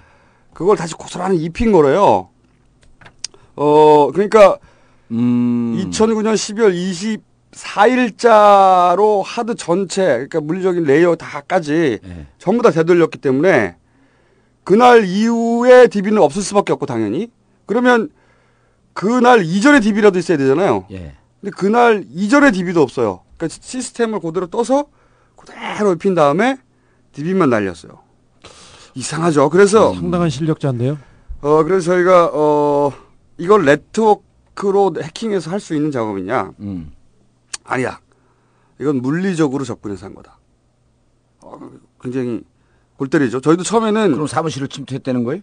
[0.52, 2.28] 그걸 다시 고스란히 입힌 거래요.
[3.56, 4.58] 어 그러니까
[5.10, 5.76] 음.
[5.90, 12.26] 2009년 12월 24일자로 하드 전체 그러니까 물리적인 layer 다까지 예.
[12.38, 13.76] 전부 다 되돌렸기 때문에
[14.64, 17.30] 그날 이후에 DB는 없을 수밖에 없고 당연히
[17.66, 18.10] 그러면
[18.96, 20.86] 그날 이전에 DB라도 있어야 되잖아요.
[20.90, 21.14] 예.
[21.42, 23.20] 근데 그날 이전에 DB도 없어요.
[23.36, 24.86] 그러니까 시- 시스템을 그대로 떠서
[25.36, 26.56] 그대로 입힌 다음에
[27.12, 27.98] DB만 날렸어요.
[28.94, 29.50] 이상하죠.
[29.50, 30.96] 그래서 상당한 실력자인데요.
[31.42, 32.90] 어 그래서 저희가 어
[33.36, 36.52] 이걸 네트워크로 해킹해서 할 수 있는 작업이냐?
[36.60, 36.92] 음.
[37.64, 38.00] 아니야.
[38.80, 40.38] 이건 물리적으로 접근해서 한 거다.
[41.42, 41.58] 어,
[42.00, 42.40] 굉장히
[42.96, 43.42] 골 때리죠.
[43.42, 45.42] 저희도 처음에는 그럼 사무실을 침투했다는 거예요?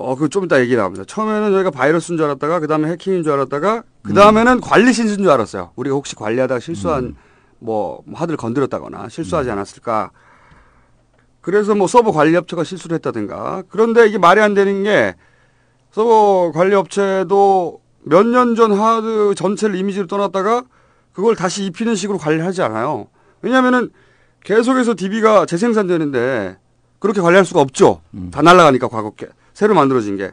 [0.00, 1.04] 어, 그 좀 이따 얘기 나옵니다.
[1.06, 5.30] 처음에는 저희가 바이러스인 줄 알았다가, 그 다음에 해킹인 줄 알았다가, 그 다음에는 관리 실수인 줄
[5.30, 5.72] 알았어요.
[5.74, 7.16] 우리가 혹시 관리하다가 실수한,
[7.58, 10.10] 뭐, 하드를 건드렸다거나, 실수하지 않았을까.
[11.40, 13.64] 그래서 뭐 서버 관리 업체가 실수를 했다든가.
[13.70, 15.16] 그런데 이게 말이 안 되는 게,
[15.90, 20.62] 서버 관리 업체도 몇 년 전 하드 전체를 이미지로 떠났다가,
[21.12, 23.08] 그걸 다시 입히는 식으로 관리를 하지 않아요.
[23.42, 23.90] 왜냐면은,
[24.44, 26.56] 계속해서 DB가 재생산되는데,
[27.00, 28.00] 그렇게 관리할 수가 없죠.
[28.30, 29.26] 다 날아가니까 과거 게
[29.58, 30.30] 새로 만들어진 게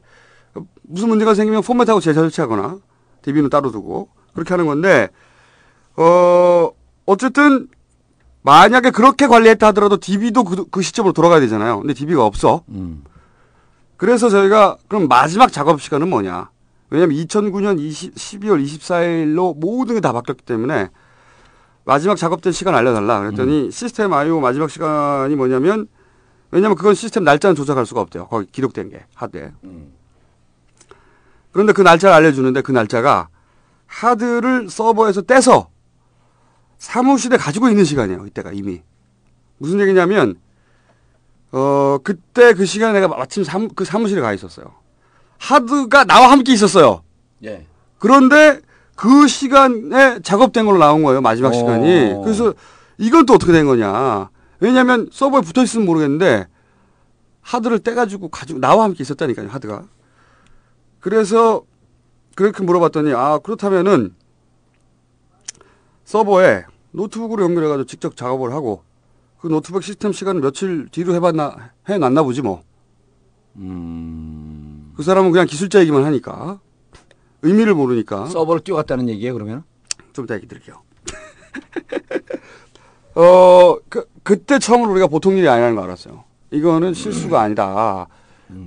[0.83, 2.77] 무슨 문제가 생기면 포맷하고 재설치하거나
[3.23, 5.09] DB는 따로 두고 그렇게 하는 건데
[5.97, 6.69] 어
[7.07, 7.67] 어쨌든
[8.43, 11.79] 만약에 그렇게 관리했다 하더라도 DB도 그, 그 시점으로 돌아가야 되잖아요.
[11.79, 12.61] 근데 DB가 없어.
[13.97, 16.51] 그래서 저희가 그럼 마지막 작업 시간은 뭐냐?
[16.91, 20.89] 왜냐하면 2009년 20, 12월 24일로 모든 게 다 바뀌었기 때문에
[21.83, 23.21] 마지막 작업된 시간 알려달라.
[23.21, 25.87] 그랬더니 시스템 IO 마지막 시간이 뭐냐면
[26.51, 28.27] 왜냐면 그건 시스템 날짜는 조작할 수가 없대요.
[28.27, 29.51] 거기 기록된 게 하드에.
[31.51, 33.29] 그런데 그 날짜를 알려주는데 그 날짜가
[33.87, 35.69] 하드를 서버에서 떼서
[36.77, 38.25] 사무실에 가지고 있는 시간이에요.
[38.27, 38.81] 이때가 이미.
[39.57, 40.35] 무슨 얘기냐면
[41.51, 44.73] 어 그때 그 시간에 내가 마침 사무, 그 사무실에 가 있었어요.
[45.37, 47.03] 하드가 나와 함께 있었어요.
[47.43, 47.65] 예.
[47.99, 48.59] 그런데
[48.95, 51.21] 그 시간에 작업된 걸로 나온 거예요.
[51.21, 51.53] 마지막 어.
[51.53, 52.21] 시간이.
[52.23, 52.53] 그래서
[52.97, 54.29] 이건 또 어떻게 된 거냐.
[54.59, 56.47] 왜냐하면 서버에 붙어 있으면 모르겠는데
[57.41, 59.49] 하드를 떼가지고 가지고 나와 함께 있었다니까요.
[59.49, 59.87] 하드가.
[60.99, 61.63] 그래서
[62.35, 64.15] 그렇게 물어봤더니 아 그렇다면은
[66.03, 68.83] 서버에 노트북으로 연결해가지고 직접 작업을 하고
[69.39, 72.63] 그 노트북 시스템 시간을 며칠 뒤로 해봤나 해놨나 보지 뭐.
[74.95, 76.59] 그 사람은 그냥 기술자이기만 하니까
[77.41, 79.63] 의미를 모르니까 서버를 뛰어갔다는 얘기예요, 그러면?
[80.13, 80.81] 좀 이따 얘기 드릴게요.
[83.15, 86.23] 어, 그, 그때 처음으로 우리가 보통 일이 아니라는 걸 알았어요.
[86.49, 88.07] 이거는 실수가 아니다.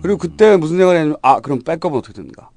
[0.02, 2.48] 그리고 그때 무슨 생각을 했냐면, 아, 그럼 백업은 어떻게 됩니까?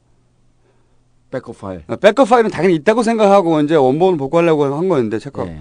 [1.31, 1.83] 백업 파일.
[1.87, 5.47] 어, 백업 파일은 당연히 있다고 생각하고 이제 원본을 복구하려고 한 거였는데, 백업.
[5.47, 5.59] 예.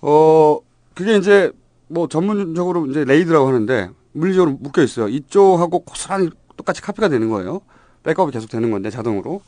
[0.00, 0.58] 어,
[0.94, 1.52] 그게 이제
[1.86, 5.06] 뭐 전문적으로 이제 RAID라고 하는데, 물리적으로 묶여 있어요.
[5.06, 7.60] 이쪽하고 고스란히 똑같이 카피가 되는 거예요.
[8.02, 9.42] 백업이 계속 되는 건데, 자동으로.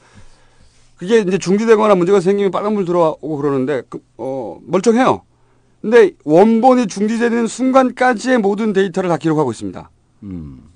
[0.97, 5.23] 그게 이제 중지되거나 문제가 생기면 빨간불 들어오고 그러는데, 그, 어, 멀쩡해요.
[5.81, 9.91] 근데 원본이 중지되는 순간까지의 모든 데이터를 다 기록하고 있습니다.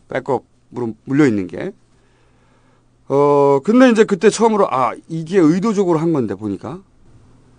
[0.09, 1.73] 백업으로 물려 있는 게.
[3.09, 6.81] 어, 근데 이제 그때 처음으로 아, 이게 의도적으로 한 건데 보니까.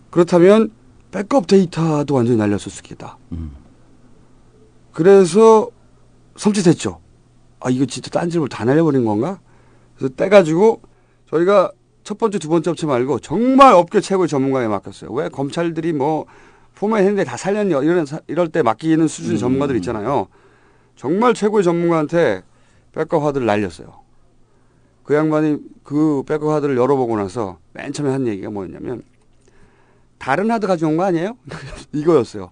[0.10, 0.72] 그렇다면
[1.12, 3.18] 백업 데이터도 완전히 날렸을 수 있겠다.
[4.94, 5.70] 그래서
[6.36, 6.98] 섬찟했죠.
[7.60, 9.40] 아, 이거 진짜 딴지를 다 날려버린 건가?
[9.96, 10.82] 그래서 떼가지고
[11.30, 11.72] 저희가
[12.04, 15.12] 첫 번째, 두 번째 업체 말고 정말 업계 최고의 전문가에 맡겼어요.
[15.12, 16.26] 왜 검찰들이 뭐
[16.84, 20.28] 포맷 했는데 다 살렸냐 이런 사- 이럴 때 맡기는 수준의 전문가들 있잖아요.
[20.98, 22.44] 정말 최고의 전문가한테
[22.92, 24.02] 백업 하드를 날렸어요.
[25.06, 29.02] 그 양반이 그 백업 하드를 열어보고 나서 맨 처음에 한 얘기가 뭐였냐면
[30.18, 31.38] 다른 하드 가져온 거 아니에요?
[31.94, 32.52] 이거였어요.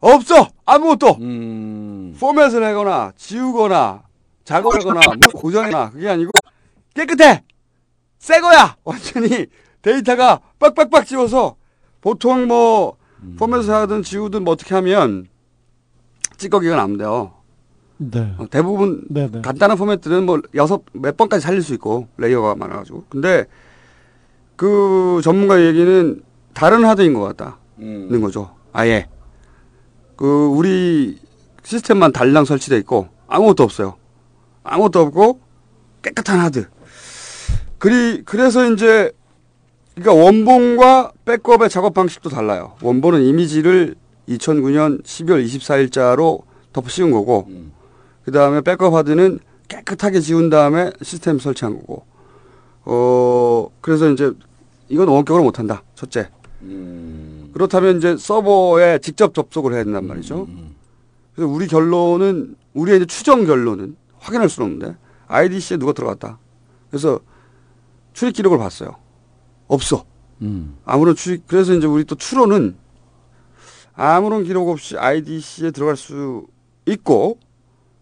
[0.00, 1.16] 없어 아무것도
[2.18, 4.02] 포맷을 하거나 지우거나
[4.42, 6.32] 작업하거나 뭐 고정이나 그게 아니고
[6.92, 7.44] 깨끗해
[8.18, 9.46] 새 거야 완전히
[9.80, 11.54] 데이터가 빡빡빡 지워서
[12.00, 12.96] 보통 뭐
[13.38, 15.26] 포맷을 하든 지우든 뭐 어떻게 하면
[16.36, 17.32] 찌꺼기가 남대요.
[17.98, 18.34] 네.
[18.38, 19.40] 어, 대부분 네, 네.
[19.42, 23.46] 간단한 포맷들은 뭐 여섯 몇 번까지 살릴 수 있고 layer가 많아가지고 근데
[24.56, 28.54] 그 전문가 얘기는 다른 하드인 것 같다는 거죠.
[28.72, 29.08] 아예
[30.16, 31.18] 그 우리
[31.62, 33.96] 시스템만 달랑 설치돼 있고 아무것도 없어요.
[34.64, 35.40] 아무것도 없고
[36.02, 36.68] 깨끗한 하드.
[37.78, 39.12] 그리 그래서 이제
[39.94, 42.76] 그러니까 원본과 백업의 작업 방식도 달라요.
[42.82, 43.94] 원본은 이미지를
[44.28, 47.48] 2009년 12월 24일자로 덮어 씌운 거고,
[48.24, 52.04] 그 다음에 백업 하드는 깨끗하게 지운 다음에 시스템 설치한 거고,
[52.84, 54.32] 어, 그래서 이제
[54.88, 55.82] 이건 원격으로 못한다.
[55.94, 56.28] 첫째.
[57.52, 60.48] 그렇다면 이제 서버에 직접 접속을 해야 된단 말이죠.
[61.34, 66.38] 그래서 우리 결론은, 우리의 이제 추정 결론은 확인할 수는 없는데, IDC에 누가 들어갔다.
[66.90, 67.20] 그래서
[68.14, 68.96] 출입 기록을 봤어요.
[69.72, 70.04] 없어.
[70.84, 72.76] 아무런 출입, 그래서 이제 우리 또 추론은
[73.94, 76.46] 아무런 기록 없이 IDC에 들어갈 수
[76.86, 77.38] 있고,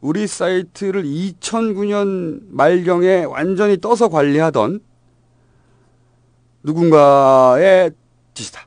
[0.00, 4.80] 우리 사이트를 2009년 말경에 완전히 떠서 관리하던
[6.62, 7.92] 누군가의
[8.35, 8.66] 짓이다.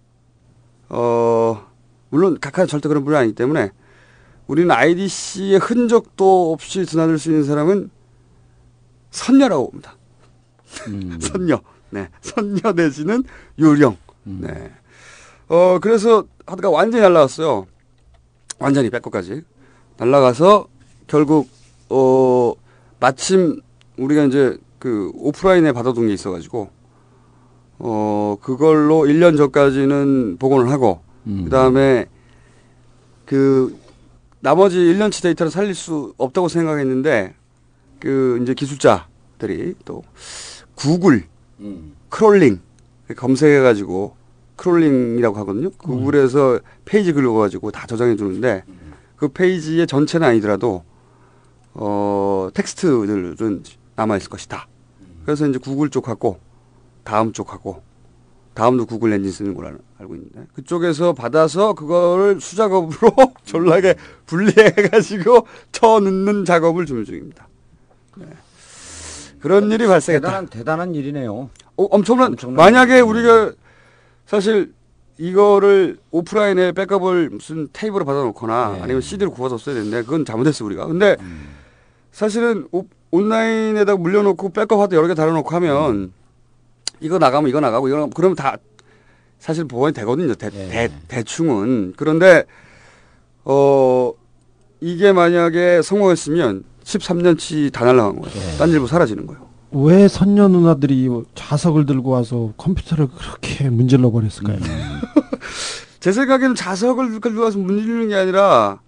[0.89, 1.65] 어,
[2.09, 3.71] 물론 각하 절대 그런 분이 아니기 때문에
[4.45, 7.89] 우리는 IDC의 흔적도 없이 드나들 수 있는 사람은
[9.09, 9.97] 선녀라고 봅니다.
[11.19, 11.61] 선녀.
[11.93, 12.09] 네.
[12.21, 13.23] 선녀 내지는
[13.59, 13.97] 유령.
[14.23, 14.71] 네.
[15.47, 17.67] 어, 그래서 하드가 완전히 날라갔어요.
[18.59, 19.43] 완전히 백거까지.
[19.97, 20.67] 날라가서
[21.07, 21.49] 결국,
[21.89, 22.53] 어,
[22.99, 23.61] 마침
[23.97, 26.69] 우리가 이제 그 오프라인에 받아둔 게 있어가지고
[27.79, 31.43] 어 그걸로 1년 전까지는 복원을 하고 음.
[31.45, 32.05] 그 다음에
[33.25, 33.77] 그
[34.39, 37.33] 나머지 1년치 데이터를 살릴 수 없다고 생각했는데
[37.99, 40.03] 그 이제 기술자들이 또
[40.75, 41.25] 구글
[41.63, 41.93] 음.
[42.09, 42.59] crawling
[43.15, 44.15] 검색해가지고
[44.55, 45.69] crawling이라고 하거든요.
[45.71, 48.63] 구글에서 페이지 긁어가지고 다 저장해 주는데
[49.15, 50.83] 그 페이지의 전체는 아니더라도
[51.73, 53.63] 어 텍스트들은
[53.95, 54.67] 남아 있을 것이다.
[55.25, 56.39] 그래서 이제 구글 쪽하고
[57.03, 57.81] 다음 쪽하고
[58.53, 63.11] 다음도 구글 엔진 쓰는 걸로 알- 알고 있는데 그쪽에서 받아서 그거를 수작업으로
[63.45, 63.95] 졸라게
[64.27, 67.47] 분리해가지고 쳐 넣는 작업을 준비 중입니다.
[68.17, 68.27] 네.
[69.43, 70.25] 그런 일이 발생했다.
[70.25, 71.49] 대단한 대단한 일이네요.
[71.75, 73.51] 어, 엄청난, 만약에 우리가
[74.25, 74.71] 사실
[75.17, 80.85] 이거를 오프라인에 백업을 무슨 테이프로 받아놓거나 아니면 CD로 구워서 써야 되는데 그건 잘못했어 우리가.
[80.87, 81.17] 근데
[82.13, 86.13] 사실은 오- 온라인에다 물려놓고 백업하도 여러 개 달아놓고 하면
[87.01, 88.55] 이거 나가면 이거 나가고 이거 그러면 다
[89.39, 90.35] 사실 보완이 되거든요.
[90.35, 91.95] 대, 대, 대충은.
[91.97, 92.45] 그런데
[93.43, 94.13] 어
[94.79, 98.57] 이게 만약에 성공했으면 13년치 다 날라간 거예요.
[98.57, 99.47] 딴일보 사라지는 거예요.
[99.71, 104.57] 왜 선녀 누나들이 자석을 들고 와서 컴퓨터를 그렇게 문질러 버렸을까요?
[104.57, 105.01] 음.
[105.99, 108.79] 제 생각에는 자석을 들고 와서 문지르는 게 아니라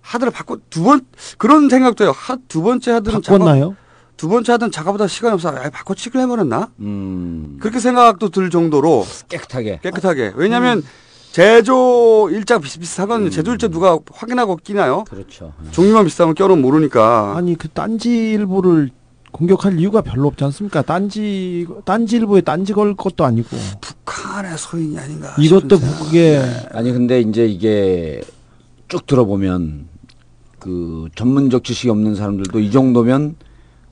[0.00, 1.02] 하드를 바꿔 두 번
[1.38, 2.12] 그런 생각도 해요.
[2.16, 3.60] 하, 두 번째 하드는 바꿨나요?
[3.60, 3.74] 작업,
[4.16, 5.50] 두 번째 하드는 작업보다 시간이 없어.
[5.50, 6.70] 아, 바꿔 치기를 해버렸나?
[6.80, 7.58] 음.
[7.60, 9.80] 그렇게 생각도 들 정도로 깨끗하게.
[9.82, 10.32] 깨끗하게.
[10.36, 10.82] 왜냐하면
[11.34, 13.28] 제조 일자 비슷비슷하거든요.
[13.28, 15.02] 제조 일자 누가 확인하고 끼나요?
[15.10, 15.52] 그렇죠.
[15.72, 17.34] 종류만 비슷하면 껴놓으면 모르니까.
[17.36, 18.90] 아니 그 딴지일보를
[19.32, 20.82] 공격할 이유가 별로 없지 않습니까?
[20.82, 23.48] 딴지 딴지일보에 딴지 걸 것도 아니고
[23.80, 25.34] 북한의 소인이 아닌가.
[25.36, 28.22] 이것도 그게 아니 근데 이제 이게
[28.86, 29.88] 쭉 들어보면
[30.60, 33.34] 그 전문적 지식이 없는 사람들도 이 정도면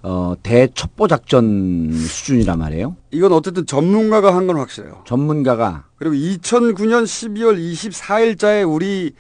[0.05, 2.97] 어 대첩보 작전 수준이란 말이에요.
[3.13, 5.03] 이건 어쨌든 전문가가 한 건 확실해요.
[5.07, 9.13] 전문가가 그리고 2009년 12월 24일자에 우리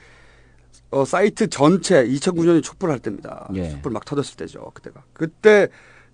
[0.90, 3.48] 어, 사이트 전체 2009년이 촛불 할 때입니다.
[3.54, 3.70] 예.
[3.70, 4.72] 촛불 막 터졌을 때죠.
[4.74, 5.02] 그때가.
[5.14, 5.68] 그때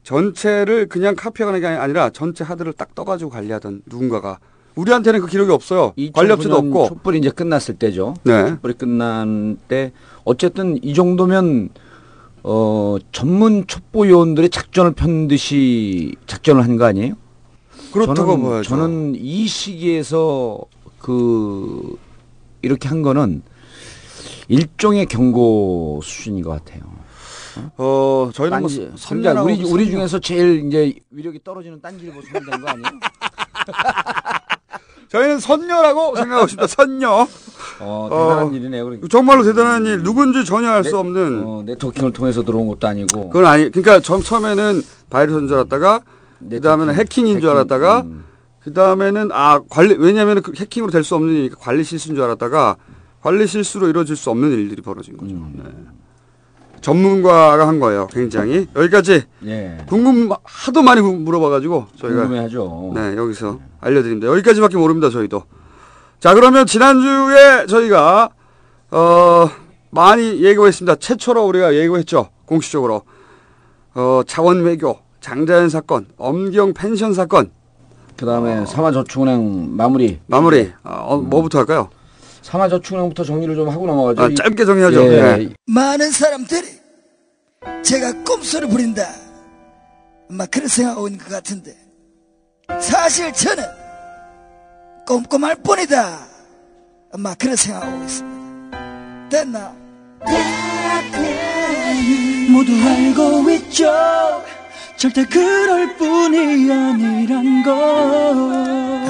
[0.04, 4.38] 전체를 그냥 카피하는 게 아니라 전체 하드를 딱 떠가지고 관리하던 누군가가
[4.76, 5.92] 우리한테는 그 기록이 없어요.
[6.12, 6.88] 관리업체도 2009년 없고.
[6.88, 8.14] 촛불이 이제 끝났을 때죠.
[8.22, 8.50] 네.
[8.50, 9.92] 촛불이 끝난 때
[10.24, 11.70] 어쨌든 이 정도면
[12.50, 17.12] 어 전문 촛보 요원들이 작전을 편 듯이 작전을 한 거 아니에요?
[17.92, 18.68] 그렇다고 저는, 봐야죠.
[18.70, 20.58] 저는 이 시기에서
[20.98, 21.98] 그
[22.62, 23.42] 이렇게 한 거는
[24.48, 26.80] 일종의 경고 수준인 것 같아요.
[27.76, 29.90] 어, 저희는 뭐 딴지- 그러니까 우리 우리.
[29.90, 32.88] 중에서 제일 이제 위력이 떨어지는 딴지일보 선된 거 아니에요?
[35.08, 36.66] 저희는 선녀라고 생각하고 싶다.
[36.66, 37.26] 선녀.
[37.80, 38.84] 어, 대단한 일이네요.
[38.84, 39.08] 그러니까.
[39.08, 40.02] 정말로 대단한 일.
[40.02, 41.42] 누군지 전혀 알 수 없는.
[41.46, 43.30] 어, 네트워킹을 통해서 들어온 것도 아니고.
[43.30, 43.70] 그건 아니.
[43.70, 46.00] 그러니까 처, 처음에는 바이러스인 줄 알았다가
[46.50, 48.04] 그 다음에는 해킹인 줄 알았다가
[48.60, 52.76] 그 다음에는 아 관리 왜냐하면 그 해킹으로 될 수 없는 일이니까 관리 실수인 줄 알았다가
[53.22, 55.34] 관리 실수로 이루어질 수 없는 일들이 벌어진 거죠.
[55.34, 55.62] 네.
[56.80, 58.06] 전문가가 한 거예요.
[58.10, 59.78] 굉장히 여기까지 예.
[59.88, 62.92] 궁금 하도 많이 구- 물어봐가지고 저희가 궁금해하죠.
[62.94, 64.28] 네 여기서 알려드립니다.
[64.28, 65.10] 여기까지밖에 모릅니다.
[65.10, 65.42] 저희도.
[66.20, 68.30] 자 그러면 지난주에 저희가
[68.90, 69.48] 어
[69.90, 70.96] 많이 예고했습니다.
[70.96, 72.28] 최초로 우리가 예고했죠.
[72.46, 73.02] 공식적으로
[73.94, 77.50] 어 자원 외교, 장자연 사건, 엄경 펜션 사건
[78.16, 80.18] 그다음에 삼화저축은행 마무리.
[80.26, 80.72] 마무리.
[80.82, 81.88] 어, 어, 뭐부터 할까요?
[82.42, 84.22] 삼화저축은행부터 정리를 좀 하고 넘어가죠.
[84.22, 85.12] 아, 짧게 정리하죠.
[85.12, 85.36] 예.
[85.36, 85.48] 네.
[85.66, 86.66] 많은 사람들이
[87.82, 89.06] 제가 꼼수를 부린다.
[90.30, 91.74] 막 그런 생각하고 있는 것 같은데
[92.80, 93.64] 사실 저는
[95.06, 96.18] 꼼꼼할 뿐이다.
[97.18, 98.38] 막 그런 생각하고 있습니다.
[99.30, 99.74] 됐나?
[102.50, 104.42] 모두 알고 있죠
[104.96, 109.04] 절대 그럴 뿐이 아니란 걸나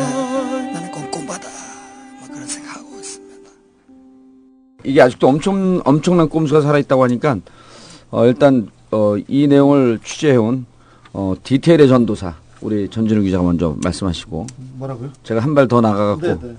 [4.84, 7.36] 이게 아직도 엄청 엄청난 꼼수가 살아 있다고 하니까
[8.10, 10.66] 어, 일단 어, 이 내용을 취재해온
[11.12, 15.10] 어, 디테일의 전도사 우리 전진우 기자가 먼저 말씀하시고 뭐라고요?
[15.24, 16.56] 제가 한 발 더 나가갖고 네, 네.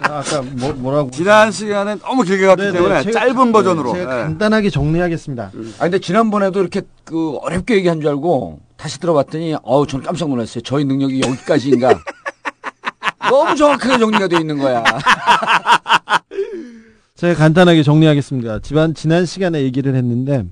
[0.02, 1.10] 아까 뭐, 뭐라고?
[1.10, 3.92] 지난 시간에 너무 길게 갔기 네, 네, 때문에 제가- 짧은 버전으로.
[3.92, 4.22] 제가 네.
[4.24, 5.52] 간단하게 정리하겠습니다.
[5.78, 10.62] 아 근데 지난번에도 이렇게 그 어렵게 얘기한 줄 알고 다시 들어봤더니 어우 저는 깜짝 놀랐어요.
[10.62, 11.98] 저희 능력이 여기까지인가?
[13.30, 14.82] 너무 정확하게 정리가 돼 있는 거야.
[17.14, 18.60] 제가 간단하게 정리하겠습니다.
[18.60, 20.44] 지난 지난 시간에 얘기를 했는데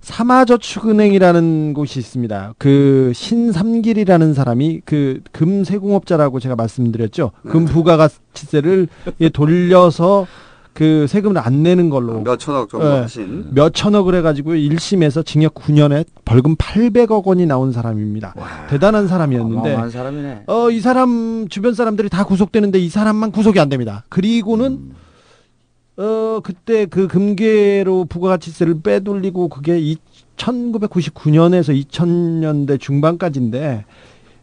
[0.00, 2.54] 삼화저축은행이라는 곳이 있습니다.
[2.58, 7.32] 그 신삼길이라는 사람이 그 금세공업자라고 제가 말씀드렸죠.
[7.48, 8.88] 금 부가가치세를
[9.20, 10.26] 예, 돌려서
[10.72, 13.48] 그 세금을 안 내는 걸로 몇 천억 정도 예, 하신.
[13.52, 18.34] 몇 천억을 해가지고 1심에서 징역 9년에 벌금 800억 원이 나온 사람입니다.
[18.68, 20.44] 대단한 사람이었는데 사람이네.
[20.46, 24.04] 어, 이 사람 주변 사람들이 다 구속되는데 이 사람만 구속이 안 됩니다.
[24.08, 24.92] 그리고는
[25.96, 29.96] 어, 그때 그 금괴로 부가가치세를 빼돌리고 그게 이
[30.36, 33.84] 1999년에서 2000년대 중반까지인데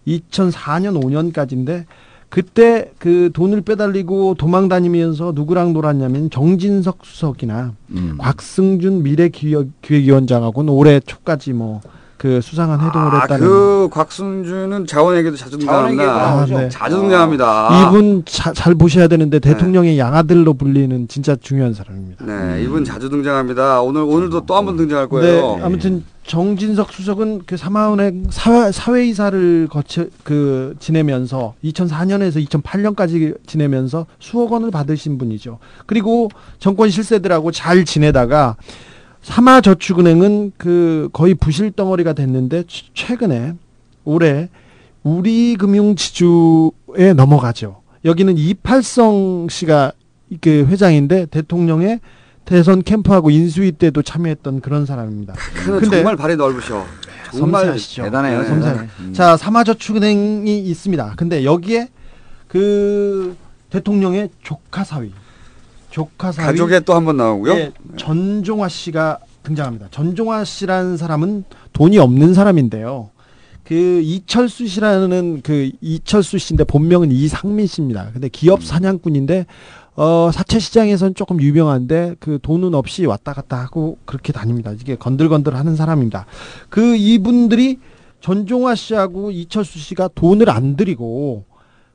[0.07, 1.86] 2004년 5년까지인데
[2.30, 8.15] 그때 그 돈을 빼달리고 도망 다니면서 누구랑 놀았냐면 정진석 수석이나 음.
[8.19, 11.82] 곽승준 미래기획위원장하고는 올해 초까지 뭐
[12.17, 16.03] 그 수상한 해동을 아, 했다는 그 곽순주는 자원에게도 자주 등장합니다.
[16.39, 16.67] 아, 네.
[16.67, 17.89] 자주 등장합니다.
[17.89, 22.25] 이분 자- 잘 보셔야 되는데 대통령의 양아들로 불리는 진짜 중요한 사람입니다.
[22.25, 23.84] 네, 이분 자주 등장합니다.
[23.84, 25.57] 오늘 오늘도 또 한 번 등장할 거예요.
[25.57, 34.51] 네, 아무튼 정진석 수석은 그 사마은행 사회, 사회이사를 거쳐 그 지내면서 2004년에서 2008년까지 지내면서 수억
[34.51, 35.59] 원을 받으신 분이죠.
[35.86, 38.57] 그리고 정권 실세들하고 잘 지내다가
[39.21, 43.53] 사마저축은행은 그 거의 부실 덩어리가 됐는데 최- 최근에
[44.03, 44.49] 올해
[45.03, 47.82] 우리금융지주에 넘어가죠.
[48.05, 49.93] 여기는 이팔성 씨가
[50.41, 51.99] 그 회장인데 대통령의
[52.48, 55.34] 대선 캠프하고 인수위 때도 참여했던 그런 사람입니다.
[55.66, 56.86] 그는 정말 발이 넓으셔.
[57.32, 58.04] 정말 섬세하시죠.
[58.04, 58.41] 대단해요.
[58.41, 58.76] 네, 섬세해.
[59.02, 59.14] 음.
[59.14, 61.14] 자, 사마저축은행이 있습니다.
[61.18, 61.89] 근데 여기에
[62.48, 63.36] 그
[63.70, 65.12] 대통령의 조카 사위,
[65.91, 67.52] 조카 사위 가족에 또 한 번 나오고요.
[67.54, 69.88] 예, 전종화 씨가 등장합니다.
[69.91, 71.43] 전종화 씨라는 사람은
[71.74, 73.10] 돈이 없는 사람인데요.
[73.66, 78.12] 그 이철수 씨라는 그 이철수 씨인데 본명은 이상민 씨입니다.
[78.14, 79.45] 근데 기업 사냥꾼인데
[79.98, 84.72] 어 사채 시장에서는 조금 유명한데 그 돈은 없이 왔다 갔다 하고 그렇게 다닙니다.
[84.72, 86.28] 이게 건들건들 하는 사람입니다.
[86.70, 87.80] 그 이분들이
[88.22, 91.45] 전종화 씨하고 이철수 씨가 돈을 안 들이고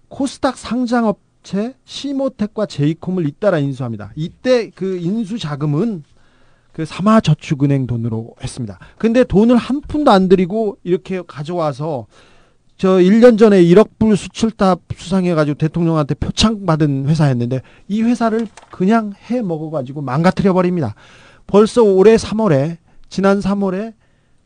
[0.08, 4.10] 코스닥 상장업체 시모텍과 제이콤을 잇따라 인수합니다.
[4.16, 6.02] 이때 그 인수 자금은
[6.72, 8.80] 그 사마저축은행 돈으로 했습니다.
[8.98, 12.06] 근데 돈을 한 푼도 안 들이고 이렇게 가져와서
[12.82, 19.40] 저 1년 전에 1억 불 수출탑 수상해가지고 대통령한테 표창 받은 회사였는데 이 회사를 그냥 해
[19.40, 20.96] 먹어가지고 망가뜨려 버립니다.
[21.46, 22.78] 벌써 올해 3월에
[23.08, 23.92] 지난 3월에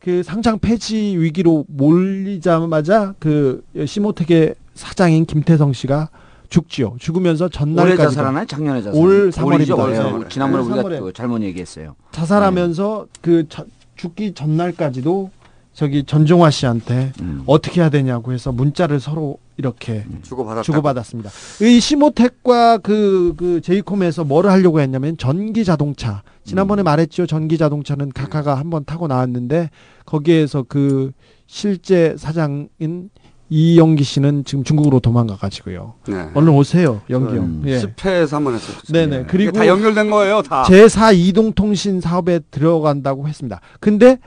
[0.01, 6.11] 그 상장 폐지 위기로 몰리자마자 그 시모텍의 사장인 김태성 씨가
[6.51, 6.97] 죽지요.
[6.99, 8.45] 죽으면서 올해 전날까지 자살하나요?
[8.45, 9.01] 작년에 자살.
[9.01, 9.79] 올 3월입니다.
[9.79, 10.19] 올해죠.
[10.19, 10.29] 네.
[10.29, 10.99] 지난번에 올 우리가 3월에.
[10.99, 11.97] 또 잘못 얘기했어요.
[12.13, 13.65] 자살하면서 그 자-
[13.97, 15.31] 죽기 전날까지도
[15.77, 17.43] 저기 전종화 씨한테 음.
[17.45, 20.63] 어떻게 해야 되냐고 해서 문자를 서로 이렇게 주고받았다.
[20.63, 21.31] 주고받았습니다.
[21.61, 26.23] 이 시모텍과 그, 그 제이콤에서 뭐를 하려고 했냐면 전기 자동차.
[26.45, 27.27] 지난번에 말했죠.
[27.27, 29.69] 전기 자동차는 카카가 한번 타고 나왔는데
[30.07, 31.13] 거기에서 그
[31.47, 33.11] 실제 사장인
[33.51, 35.95] 이영기 씨는 지금 중국으로 도망가 가지고요.
[36.09, 36.31] 네.
[36.33, 37.71] 얼른 오세요, 영기 음, 형.
[37.71, 37.79] 예.
[37.79, 38.93] 습회에서 한번 했었죠.
[38.93, 39.17] 네네.
[39.17, 40.65] 이게 그리고 다 연결된 거예요, 다.
[40.65, 43.61] 제4 이동통신 사업에 들어간다고 했습니다.
[43.79, 44.19] 근데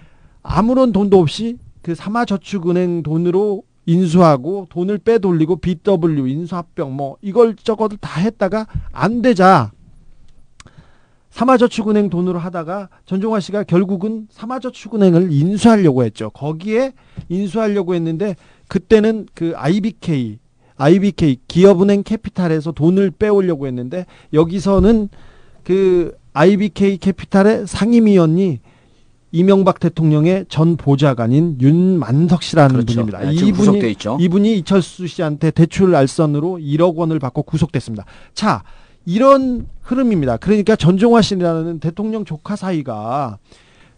[0.51, 8.19] 아무런 돈도 없이 그 사마저축은행 돈으로 인수하고 돈을 빼돌리고 BW 인수합병 뭐 이걸 저걸 다
[8.19, 9.71] 했다가 안 되자
[11.29, 16.31] 사마저축은행 돈으로 하다가 전종화 씨가 결국은 사마저축은행을 인수하려고 했죠.
[16.31, 16.93] 거기에
[17.29, 18.35] 인수하려고 했는데
[18.67, 20.39] 그때는 그 IBK
[20.77, 25.09] IBK 기업은행 캐피탈에서 돈을 빼오려고 했는데 여기서는
[25.63, 28.61] 그 IBK 캐피탈의 상임위원이
[29.31, 33.05] 이명박 대통령의 전 보좌관인 윤만석 씨라는 그렇죠.
[33.05, 33.19] 분입니다.
[33.19, 34.17] 네, 있죠.
[34.19, 38.05] 이분이 이철수 씨한테 대출 알선으로 1억 원을 받고 구속됐습니다.
[38.33, 38.63] 자,
[39.05, 40.37] 이런 흐름입니다.
[40.37, 43.37] 그러니까 전종화 씨라는 대통령 조카 사이가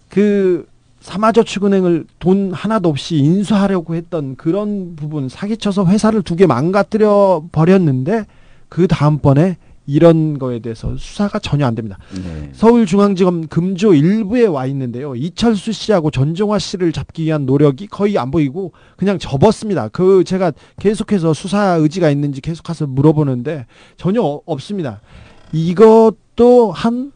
[0.10, 0.66] 그
[1.00, 8.26] 사마저축은행을 돈 하나도 없이 인수하려고 했던 그런 부분 사기쳐서 회사를 두 개 망가뜨려 버렸는데
[8.70, 9.58] 그 다음번에
[9.96, 11.98] 이런 거에 대해서 수사가 전혀 안 됩니다.
[12.14, 12.50] 네.
[12.54, 15.16] 서울중앙지검 금조 일부에 와 있는데요.
[15.16, 19.90] 이철수 씨하고 전종화 씨를 잡기 위한 노력이 거의 안 보이고 그냥 접었습니다.
[19.90, 23.66] 그 제가 계속해서 수사 의지가 있는지 계속 가서 물어보는데
[23.98, 25.02] 전혀 어- 없습니다.
[25.52, 27.12] 이것도 한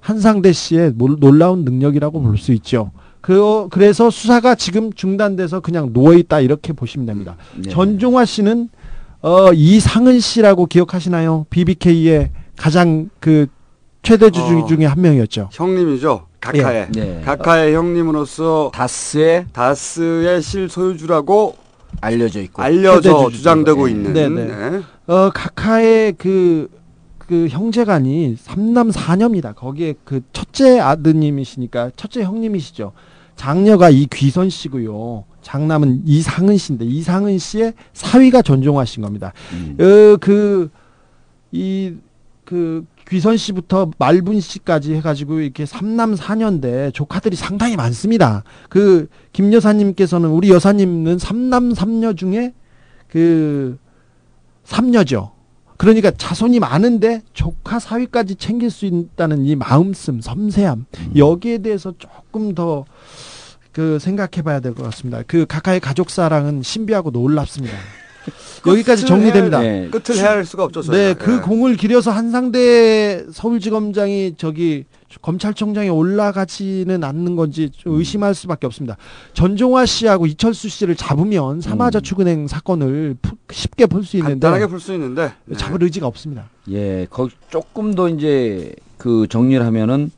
[0.00, 2.90] 한상대 씨의 몰- 놀라운 능력이라고 볼 수 있죠.
[3.20, 7.36] 그 그래서 수사가 지금 중단돼서 그냥 누워 있다 이렇게 보시면 됩니다.
[7.56, 7.70] 네.
[7.70, 8.68] 전종화 씨는
[9.22, 11.46] 어 이상은 씨라고 기억하시나요?
[11.48, 13.46] BBK의 가장 그
[14.02, 14.66] 최대 주주 어.
[14.66, 15.48] 중에 한 명이었죠.
[15.52, 16.26] 형님이죠.
[16.40, 16.88] 가카의.
[16.96, 17.00] 예.
[17.00, 17.20] 네.
[17.24, 21.54] 가카의 형님으로서 다스의 다스의 실소유주라고
[22.00, 23.30] 알려져 있고 알려져.
[23.30, 23.92] 주장되고 예.
[23.92, 24.44] 있는 네네.
[24.44, 24.82] 네.
[25.06, 26.68] 어 카카의 그,
[27.18, 29.52] 그 형제간이 삼남 사녀입니다.
[29.52, 32.90] 거기에 그 첫째 아드님이시니까 첫째 형님이시죠.
[33.36, 35.24] 장녀가 이귀선 씨고요.
[35.42, 39.32] 장남은 이상은 씨인데 이상은 씨의 사위가 전종화 씨인 겁니다.
[39.52, 39.76] 음.
[39.78, 40.70] 어, 그,
[41.50, 41.94] 이,
[42.44, 48.42] 그, 귀선 씨부터 말분 씨까지 해가지고 이렇게 삼남 사녀인데 조카들이 상당히 많습니다.
[48.70, 52.52] 그 김 여사님께서는 우리 여사님은 삼남 삼녀 중에
[53.08, 53.78] 그
[54.64, 55.32] 삼녀죠.
[55.78, 60.86] 그러니까 자손이 많은데 조카 사위까지 챙길 수 있다는 이 마음씀, 섬세함
[61.16, 62.84] 여기에 대해서 조금 더
[63.72, 65.22] 그 생각해봐야 될 것 같습니다.
[65.26, 67.74] 그 각하의 가족 사랑은 신비하고 놀랍습니다.
[68.66, 69.58] 여기까지 정리됩니다.
[69.58, 71.24] 해야- 네, 끝을 해야 할 수가 없죠, 네, 저희가.
[71.24, 71.40] 그 예.
[71.40, 74.84] 공을 기려서 한상대 서울지검장이 저기
[75.20, 78.96] 검찰총장에 올라가지는 않는 건지 좀 의심할 수밖에 없습니다.
[79.34, 84.92] 전종화 씨하고 이철수 씨를 잡으면 삼화저축은행 사건을 푸- 쉽게 풀 수 있는데 간단하게 풀 수
[84.94, 85.56] 있는데 네.
[85.56, 86.48] 잡을 의지가 없습니다.
[86.70, 90.10] 예, 거기 조금 더 이제 그 정리를 하면은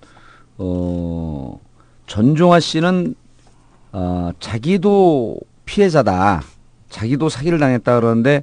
[0.58, 1.58] 어
[2.06, 3.14] 전종화 씨는
[3.96, 6.42] 어 자기도 피해자다.
[6.90, 8.42] 자기도 사기를 당했다 그러는데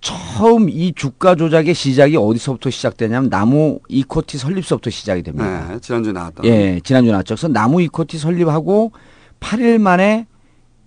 [0.00, 5.68] 처음 이 주가 조작의 시작이 어디서부터 시작되냐면 나무이쿼티 설립서부터 시작이 됩니다.
[5.70, 6.44] 네, 지난주에 나왔던.
[6.46, 7.36] 예, 지난주 나왔죠.
[7.36, 8.90] 그래서 나무이쿼티 설립하고
[9.38, 10.26] 8일 만에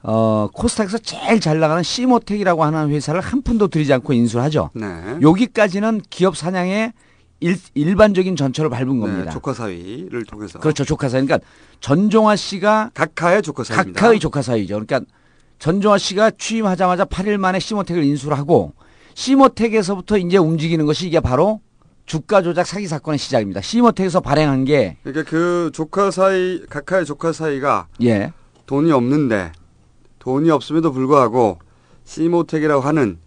[0.03, 4.69] 어, 코스닥에서 제일 잘 나가는 시모텍이라고 하는 회사를 한 푼도 들이지 않고 인수를 하죠.
[4.73, 4.85] 네.
[5.21, 6.93] 여기까지는 기업 사냥의
[7.41, 9.25] 일, 반적인 전철을 밟은 겁니다.
[9.25, 10.59] 네, 조카 사위를 통해서.
[10.59, 10.83] 그렇죠.
[10.83, 11.25] 조카 사위.
[11.25, 11.47] 그러니까
[11.79, 13.99] 전종화 씨가 각하의 조카 사위입니다.
[13.99, 14.73] 각하의 조카 사위죠.
[14.73, 15.01] 그러니까
[15.57, 18.73] 전종화 씨가 취임하자마자 8일 만에 시모텍을 인수를 하고
[19.13, 21.61] 시모텍에서부터 이제 움직이는 것이 이게 바로
[22.05, 23.61] 주가 조작 사기 사건의 시작입니다.
[23.61, 28.33] 시모텍에서 발행한 게 그러니까 그 조카 사이 각하의 조카 사이가 예.
[28.65, 29.51] 돈이 없는데
[30.19, 31.59] 돈이 없음에도 불구하고
[32.05, 33.19] 시모텍이라고 하는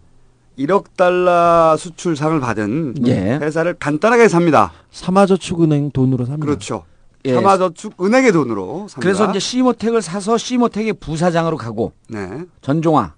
[0.57, 3.39] 1억 달러 수출상을 받은 예.
[3.41, 4.71] 회사를 간단하게 삽니다.
[4.91, 6.45] 삼화저축은행 돈으로 삽니다.
[6.45, 6.85] 그렇죠.
[7.25, 7.33] 예.
[7.33, 8.99] 삼화저축 은행의 돈으로 삽니다.
[8.99, 12.43] 그래서 이제 시모텍을 사서 시모텍의 부사장으로 가고 네.
[12.61, 13.15] 전종화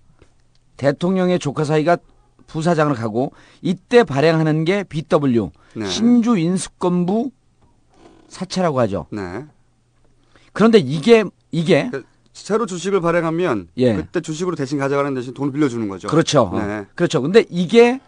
[0.77, 1.97] 대통령의 조카 사이가
[2.47, 5.85] 부사장을 가고 이때 발행하는 게 BW 네.
[5.87, 7.31] 신주 인수권부
[8.27, 9.07] 사채라고 하죠.
[9.11, 9.45] 네.
[10.53, 11.89] 그런데 이게 이게
[12.35, 13.95] 새로 주식을 발행하면 예.
[13.95, 16.09] 그때 주식으로 대신 가져가는 대신 돈을 빌려주는 거죠.
[16.09, 16.51] 그렇죠.
[16.53, 16.85] 네.
[16.93, 17.21] 그렇죠.
[17.21, 18.01] 근데 이게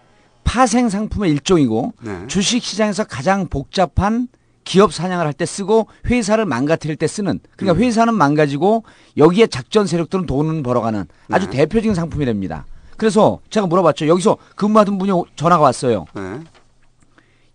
[0.43, 2.27] 파생 상품의 일종이고 네.
[2.27, 4.27] 주식 시장에서 가장 복잡한
[4.65, 7.83] 기업 사냥을 할 때 쓰고 회사를 망가뜨릴 때 쓰는 그러니까 음.
[7.83, 8.83] 회사는 망가지고
[9.15, 11.57] 여기에 작전 세력들은 돈을 벌어가는 아주 네.
[11.59, 12.65] 대표적인 상품이 됩니다.
[12.97, 14.07] 그래서 제가 물어봤죠.
[14.07, 16.05] 여기서 근무하던 분이 오- 전화가 왔어요.
[16.13, 16.41] 네.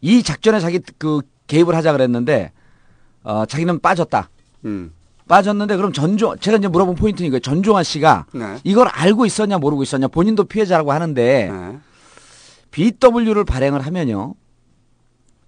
[0.01, 2.51] 이 작전에 자기 그 개입을 하자 그랬는데
[3.25, 4.31] 어, 자기는 빠졌다.
[4.65, 4.93] 음.
[5.29, 7.41] 빠졌는데 그럼 전종 제가 이제 물어본 포인트는 이거예요.
[7.41, 8.59] 전종환 씨가 네.
[8.65, 11.79] 이걸 알고 있었냐 모르고 있었냐 본인도 피해자라고 하는데 네.
[12.71, 14.35] BW를 발행을 하면요.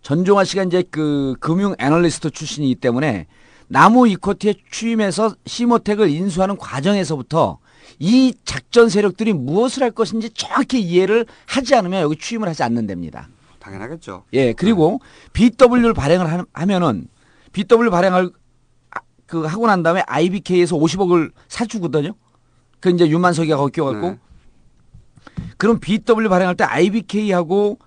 [0.03, 3.27] 전종환 씨가 이제 그 금융 애널리스트 출신이기 때문에
[3.67, 7.59] 나무 이코티에 취임해서 시모텍을 인수하는 과정에서부터
[7.99, 13.29] 이 작전 세력들이 무엇을 할 것인지 정확히 이해를 하지 않으면 여기 취임을 하지 않는답니다.
[13.61, 14.25] 당연하겠죠.
[14.35, 15.01] 예, 그리고
[15.33, 17.09] BW를 발행을 하- 하면은
[17.53, 18.31] BW 발행을 아,
[19.27, 22.13] 그 하고 난 다음에 IBK에서 50억을 사주거든요.
[22.81, 24.19] 그 이제 윤만석이가 거기 껴갖고 네.
[25.57, 27.79] 그럼 BW 발행할 때 IBK하고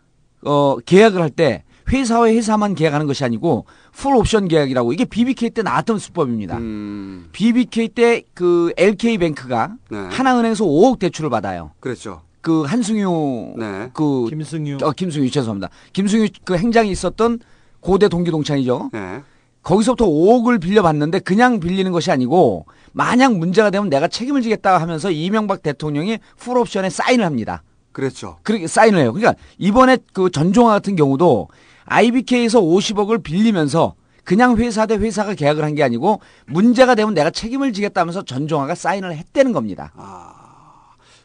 [0.43, 5.61] 어 계약을 할 때 회사와 회사만 계약하는 것이 아니고 풋 옵션 계약이라고 이게 BBK 때
[5.61, 6.57] 나왔던 수법입니다.
[6.57, 7.29] 음.
[7.31, 9.97] BBK 때 그 LK 뱅크가 네.
[10.11, 11.71] 하나은행에서 5억 대출을 받아요.
[11.79, 12.21] 그랬죠.
[12.41, 13.89] 그 한승유 네.
[13.93, 15.69] 그 김승유 어 김승유 죄송합니다.
[15.93, 17.39] 김승유 그 행장이 있었던
[17.79, 18.89] 고대 동기 동창이죠.
[18.91, 19.21] 네.
[19.67, 25.61] 거기서부터 5억을 빌려봤는데 그냥 빌리는 것이 아니고 만약 문제가 되면 내가 책임을 지겠다 하면서 이명박
[25.61, 27.63] 대통령이 풋옵션에 사인을 합니다.
[27.91, 28.37] 그랬죠.
[28.43, 29.11] 그렇게 사인을 해요.
[29.11, 31.49] 그러니까 이번에 그 전종화 같은 경우도
[31.83, 37.73] IBK에서 50억을 빌리면서 그냥 회사 대 회사가 계약을 한 게 아니고 문제가 되면 내가 책임을
[37.73, 39.91] 지겠다 하면서 전종화가 사인을 했다는 겁니다.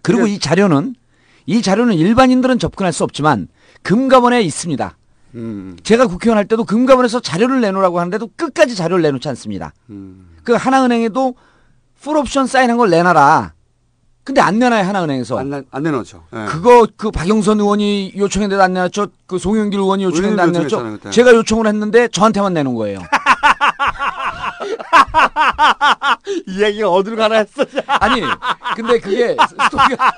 [0.02, 0.96] 그리고 이 자료는
[1.46, 3.46] 이 자료는 일반인들은 접근할 수 없지만
[3.82, 4.96] 금감원에 있습니다.
[5.34, 5.76] 음.
[5.82, 9.72] 제가 국회의원 할 때도 금감원에서 자료를 내놓으라고 하는데도 끝까지 자료를 내놓지 않습니다.
[9.90, 10.28] 음.
[10.44, 11.34] 그 하나은행에도
[12.00, 13.52] 풀옵션 사인한 걸 내놔라.
[14.24, 15.38] 근데 안 내놔요 하나은행에서.
[15.38, 16.22] 안, 내- 안 내놓죠.
[16.32, 16.44] 예.
[16.46, 19.08] 그거 그 박영선 의원이 요청했는데 안 내놨죠.
[19.26, 21.10] 그 송영길 의원이 요청했는데 안 내놨죠.
[21.10, 23.00] 제가 요청을 했는데 저한테만 내놓은 거예요.
[26.48, 27.64] 이 얘기가 어디로 가나 했어.
[27.86, 28.22] 아니
[28.76, 30.12] 근데 그게 스토리가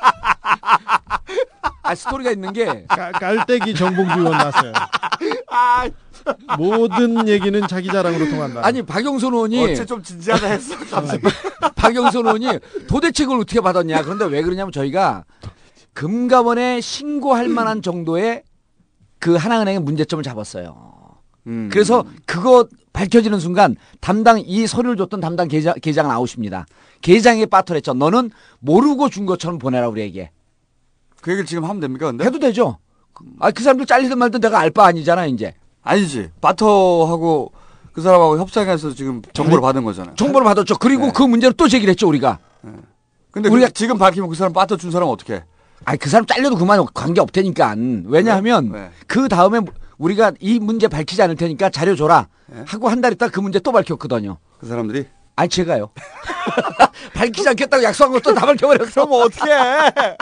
[1.82, 4.72] 아 스토리가 있는 게 깔- 깔때기 정봉주 의원 나왔어요.
[6.56, 8.60] 모든 얘기는 자기 자랑으로 통한다.
[8.64, 10.76] 아니 박영선 의원이 어째 좀 진지하다 했어.
[10.90, 11.22] 갑자기.
[11.76, 14.02] 박영선 의원이 도대체 그걸 어떻게 받았냐.
[14.02, 15.24] 그런데 왜 그러냐면 저희가
[15.92, 18.42] 금감원에 신고할 만한 정도의
[19.20, 20.93] 그 하나은행의 문제점을 잡았어요.
[21.46, 21.68] 음.
[21.72, 26.66] 그래서 그거 밝혀지는 순간 담당 이 서류를 줬던 담당 계장, 계장 나오십니다.
[27.02, 27.94] 계장에게 빠터랬죠.
[27.94, 28.30] 너는
[28.60, 30.30] 모르고 준 것처럼 보내라 우리에게.
[31.20, 32.06] 그 얘기를 지금 하면 됩니까?
[32.06, 32.24] 근데?
[32.24, 32.78] 해도 되죠.
[33.40, 35.54] 아 그 사람들 잘리든 말든 내가 알 바 아니잖아 이제.
[35.82, 36.30] 아니지.
[36.40, 37.52] 바터하고
[37.92, 40.14] 그 사람하고 협상해서 지금 정보를 받은 거잖아요.
[40.16, 40.78] 정보를 받았죠.
[40.78, 42.38] 그리고 그 문제를 또 제기를 했죠, 우리가.
[43.30, 45.34] 근데 우리가 우리가 지금 밝히면 그 사람 바터 준 사람은 어떻게?
[45.34, 45.44] 해?
[45.84, 47.74] 아니, 그 사람 잘려도 그만 관계 없다니까.
[48.06, 48.90] 왜냐하면 왜?
[49.06, 49.60] 그 다음에
[49.98, 52.28] 우리가 이 문제 밝히지 않을 테니까 자료 줘라.
[52.66, 54.38] 하고 한 달 있다 그 문제 또 밝혔거든요.
[54.58, 55.06] 그 사람들이?
[55.36, 55.90] 아니, 제가요.
[57.14, 59.06] 밝히지 않겠다고 약속한 것도 다 밝혀버렸어.
[59.06, 60.16] 그럼 어떻게 해?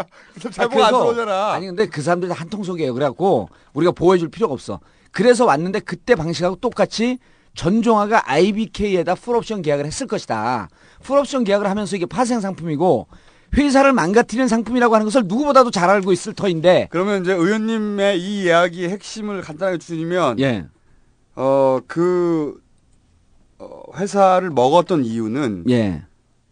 [0.51, 1.53] 제보가 안 들어오잖아.
[1.53, 2.95] 아니 근데 그 사람들이 한통 속이에요.
[2.95, 4.81] 그래갖고 우리가 보호해줄 필요가 없어.
[5.11, 7.19] 그래서 왔는데 그때 방식하고 똑같이
[7.55, 10.69] 전종화가 IBK에다 풀옵션 계약을 했을 것이다.
[11.03, 13.07] 풀옵션 계약을 하면서 이게 파생 상품이고
[13.57, 18.89] 회사를 망가뜨리는 상품이라고 하는 것을 누구보다도 잘 알고 있을 터인데 그러면 이제 의원님의 이 이야기의
[18.91, 20.67] 핵심을 간단하게 주시면 예.
[21.35, 22.61] 어, 그,
[23.59, 26.03] 어, 회사를 먹었던 이유는 예.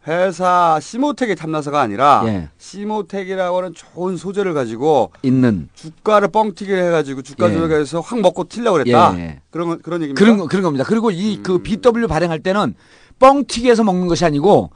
[0.06, 2.48] 회사 시모텍의 탐나서가 아니라 예.
[2.58, 7.54] 시모텍이라고 하는 좋은 소재를 가지고 있는 주가를 뻥튀기를 해가지고 주가 예.
[7.54, 9.18] 조작해서 확 먹고 튀려고 그랬다.
[9.18, 9.40] 예.
[9.50, 10.18] 그런 거- 그런 얘기입니다.
[10.24, 10.84] 그런 거- 그런 겁니다.
[10.86, 11.42] 그리고 이 음.
[11.42, 12.74] 그 BW 발행할 때는
[13.18, 14.70] 뻥튀기해서 먹는 것이 아니고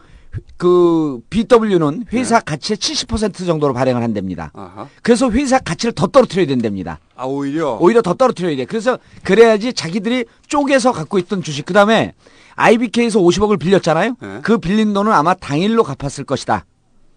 [0.56, 4.50] 그 BW는 회사 가치의 70% 정도로 발행을 한답니다.
[4.54, 4.88] 아하.
[5.02, 6.98] 그래서 회사 가치를 더 떨어뜨려야 된답니다.
[7.16, 8.64] 아 오히려 오히려 더 떨어뜨려야 돼.
[8.64, 12.14] 그래서 그래야지 자기들이 쪼개서 갖고 있던 주식 그다음에
[12.56, 14.16] IBK에서 50억을 빌렸잖아요.
[14.20, 14.38] 네.
[14.42, 16.64] 그 빌린 돈은 아마 당일로 갚았을 것이다.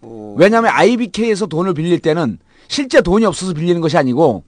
[0.02, 0.34] 오.
[0.36, 2.38] 왜냐하면 IBK에서 돈을 빌릴 때는
[2.68, 4.44] 실제 돈이 없어서 빌리는 것이 아니고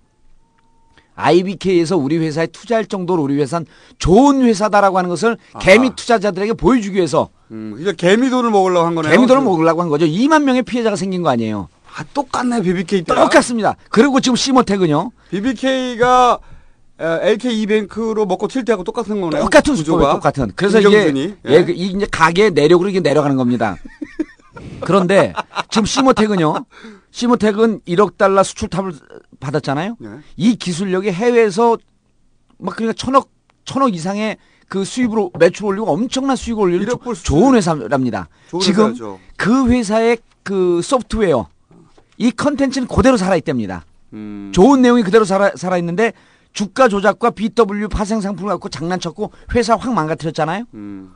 [1.21, 3.67] IBK에서 우리 회사에 투자할 정도로 우리 회사는
[3.99, 9.13] 좋은 회사다라고 하는 것을 개미 투자자들에게 보여주기 위해서 음, 이제 개미 돈을 먹으려고 한 거네요.
[9.13, 10.07] 개미 돈을 먹으려고 한 거죠.
[10.07, 11.69] 2만 명의 피해자가 생긴 거 아니에요.
[11.97, 13.15] 아, 똑같네 BBK 때.
[13.15, 13.77] 똑같습니다.
[13.91, 15.11] 그리고 지금 시모텍은요.
[15.31, 16.39] BBK가
[16.99, 19.43] LK 이뱅크로 먹고 튈 때하고 똑같은 거네요.
[19.43, 20.13] 똑같은 구조가.
[20.13, 20.53] 똑같은.
[20.55, 21.23] 그래서 김경준이.
[21.23, 23.77] 이게 예, 그 이게 이제 가게 내력으로 이게 내려가는 겁니다.
[24.81, 25.33] 그런데
[25.71, 26.55] 지금 시모텍은요.
[27.11, 28.93] 시모텍은 1억 달러 수출탑을
[29.41, 29.97] 받았잖아요.
[29.99, 30.09] 네.
[30.37, 31.79] 이 기술력이 해외에서
[32.59, 33.31] 막 그러니까 천억
[33.65, 34.37] 천억 이상의
[34.69, 36.87] 그 수입으로 매출 올리고 엄청난 수익을 올리는.
[37.25, 38.29] 좋은 회사랍니다.
[38.49, 39.19] 좋은 지금 회사죠.
[39.37, 41.49] 그 회사의 그 소프트웨어
[42.19, 43.85] 이 컨텐츠는 그대로 살아 있답니다.
[44.13, 44.51] 음.
[44.55, 46.13] 좋은 내용이 그대로 살아, 살아 있는데
[46.53, 50.65] 주가 조작과 BW 파생 상품을 갖고 장난쳤고 회사 확 망가뜨렸잖아요.
[50.75, 51.15] 음.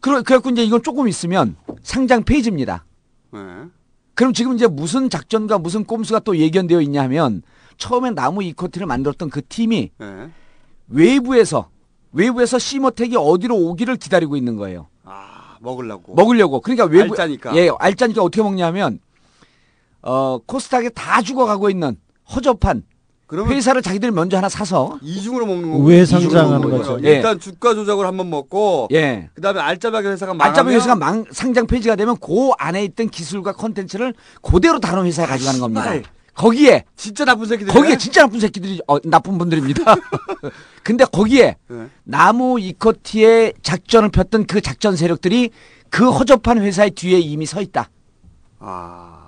[0.00, 2.84] 그래, 그래갖고 이제 이건 조금 있으면 상장 페이지입니다.
[3.32, 3.40] 네.
[4.18, 7.42] 그럼 지금 이제 무슨 작전과 무슨 꼼수가 또 예견되어 있냐 하면
[7.76, 10.30] 처음에 나무 이코티를 만들었던 그 팀이 네.
[10.88, 11.68] 외부에서
[12.10, 14.88] 외부에서 시모텍이 어디로 오기를 기다리고 있는 거예요.
[15.04, 16.16] 아, 먹으려고.
[16.16, 16.60] 먹으려고.
[16.60, 17.54] 그러니까 외부 알짜니까.
[17.54, 18.98] 예, 알짜니까 어떻게 먹냐면
[20.02, 21.96] 어 코스닥에 다 죽어가고 있는
[22.34, 22.82] 허접한
[23.36, 25.84] 회사를 자기들이 먼저 하나 사서 이중으로 먹는 거고.
[25.84, 27.06] 우회 상장하는 이중으로 먹는 거죠.
[27.06, 27.16] 예.
[27.16, 29.28] 일단 주가 조작을 한번 먹고 예.
[29.34, 34.14] 그다음에 알짜배기 회사가 망하면 알짜배 회사가 망, 상장 폐지가 되면 그 안에 있던 기술과 컨텐츠를
[34.42, 35.92] 그대로 다른 회사에 가져가는 겁니다.
[36.34, 37.74] 거기에 진짜 나쁜 새끼들.
[37.74, 39.96] 거기에 진짜 나쁜 새끼들이 어, 나쁜 분들입니다.
[40.84, 41.86] 근데 거기에 네.
[42.04, 45.50] 나무 이코티의 작전을 폈던 그 작전 세력들이
[45.90, 47.90] 그 허접한 회사의 뒤에 이미 서 있다.
[48.60, 49.18] 아.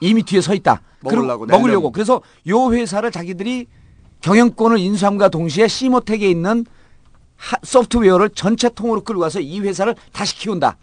[0.00, 0.80] 이미 뒤에 서 있다.
[1.12, 1.92] 먹으려고, 먹으려고.
[1.92, 3.66] 그래서 요 회사를 자기들이
[4.20, 6.64] 경영권을 인수함과 동시에 시모텍에 있는
[7.36, 10.76] 하- 소프트웨어를 전체 통으로 끌고 가서 이 회사를 다시 키운다.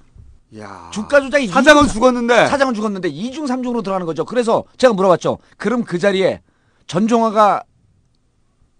[0.59, 0.89] 야.
[0.93, 2.47] 주가 조작이 사장은 이중- 죽었는데.
[2.47, 4.26] 사장은 죽었는데 이중삼중으로 들어가는 거죠.
[4.26, 5.38] 그래서 제가 물어봤죠.
[5.57, 6.41] 그럼 그 자리에
[6.88, 7.63] 전종화가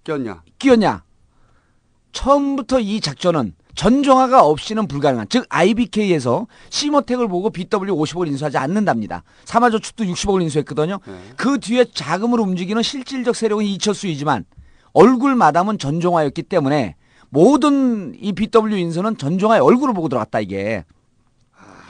[0.04, 0.44] 꼈냐?
[0.60, 1.04] 끼었냐?
[2.12, 9.24] 처음부터 이 작전은 전종화가 없이는 불가능한 즉 IBK에서 시모텍을 보고 BW 50억을 인수하지 않는답니다.
[9.46, 11.00] 사마저축도 60억을 인수했거든요.
[11.06, 11.14] 네.
[11.38, 14.46] 그 뒤에 자금을 움직이는 실질적 세력은 이철수이지만
[14.94, 16.96] 얼굴 마담은 전종화였기 때문에
[17.30, 20.84] 모든 이 BW 인수는 전종화의 얼굴을 보고 들어갔다 이게.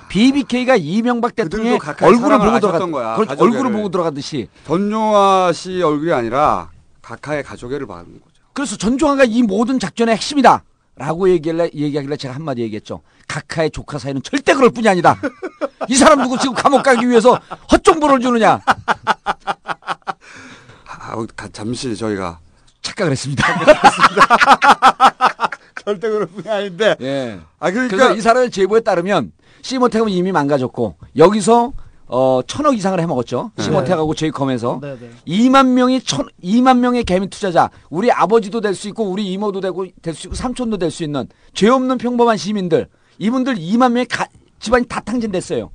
[0.10, 3.42] BBK가 이명박 대통령의 얼굴을 보고 아셨던 들어갔 거야, 그렇지.
[3.42, 6.70] 얼굴을 보고 들어가듯이 전용화 씨 얼굴이 아니라
[7.02, 8.44] 각하의 가족애를 받는 거죠.
[8.52, 10.64] 그래서 전종화가 이 모든 작전의 핵심이다.
[11.02, 13.02] 라고 얘기하길래, 얘기하길래 제가 한마디 얘기했죠.
[13.28, 15.20] 각하의 조카 사이는 절대 그럴 뿐이 아니다.
[15.90, 17.40] 이 사람 누구 지금 감옥 가기 위해서
[17.72, 18.62] 헛정보를 주느냐.
[20.86, 22.38] 아, 가- 잠시 저희가
[22.84, 23.44] 착각을 했습니다.
[25.84, 26.96] 절대 그럴 뿐이 아닌데.
[27.02, 27.40] 예.
[27.60, 29.32] 아 그러니까 이 사람의 제보에 따르면
[29.64, 31.74] 시모텍은 이미 망가졌고 여기서
[32.14, 33.52] 어 천억 이상을 해먹었죠.
[33.56, 33.64] 네.
[33.64, 35.10] 시모텍하고 제이컴에서 네, 네.
[35.26, 39.86] 2만 명이 천 2만 명의 개미 투자자 우리 아버지도 될 수 있고 우리 이모도 되고
[40.02, 42.88] 될 수 있고 삼촌도 될 수 있는 죄 없는 평범한 시민들
[43.18, 44.28] 이분들 2만 명의 가-
[44.60, 45.72] 집안이 다 탕진됐어요.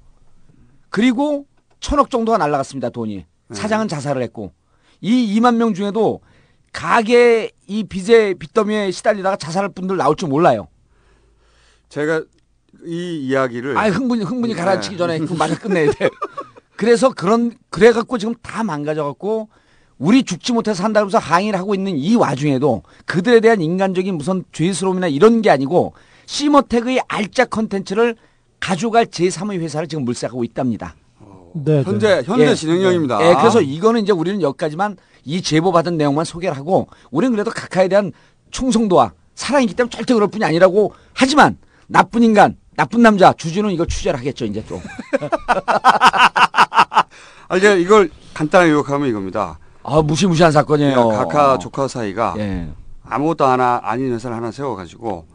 [0.91, 1.47] 그리고
[1.81, 4.53] 천억 정도가 날라갔습니다 돈이 사장은 자살을 했고
[5.01, 6.21] 이 2만 명 중에도
[6.71, 10.69] 가게 이 빚에 빚더미에 시달리다가 자살할 분들 나올 줄 몰라요.
[11.89, 12.23] 제가
[12.85, 14.59] 이 이야기를 아 흥분이 흥분이 네.
[14.59, 16.11] 가라앉히기 전에 그 말을 끝내야 돼.
[16.77, 19.49] 그래서 그런 그래 갖고 지금 다 망가져 갖고
[19.99, 25.41] 우리 죽지 못해서 산다면서 항의를 하고 있는 이 와중에도 그들에 대한 인간적인 무슨 죄스러움이나 이런
[25.41, 25.95] 게 아니고
[26.27, 28.17] 시모텍의 알짜 컨텐츠를
[28.61, 30.95] 가져갈 제3의 회사를 지금 물색하고 있답니다.
[31.55, 33.27] 네, 현재 현재 진행형입니다.
[33.27, 37.89] 예, 그래서 이거는 이제 우리는 여기까지만 이 제보 받은 내용만 소개를 하고 우리는 그래도 각하에
[37.89, 38.13] 대한
[38.51, 41.57] 충성도와 사랑이기 때문에 절대 그럴 뿐이 아니라고 하지만
[41.87, 44.81] 나쁜 인간, 나쁜 남자 주주는 이걸 취재를 하겠죠 이제 또.
[47.49, 49.59] 아, 이제 이걸 간단하게 요약하면 이겁니다.
[49.83, 51.09] 아 무시무시한 사건이에요.
[51.09, 52.69] 각하 조카 사이가 예.
[53.05, 55.27] 아무것도 하나 아닌 회사를 하나 세워가지고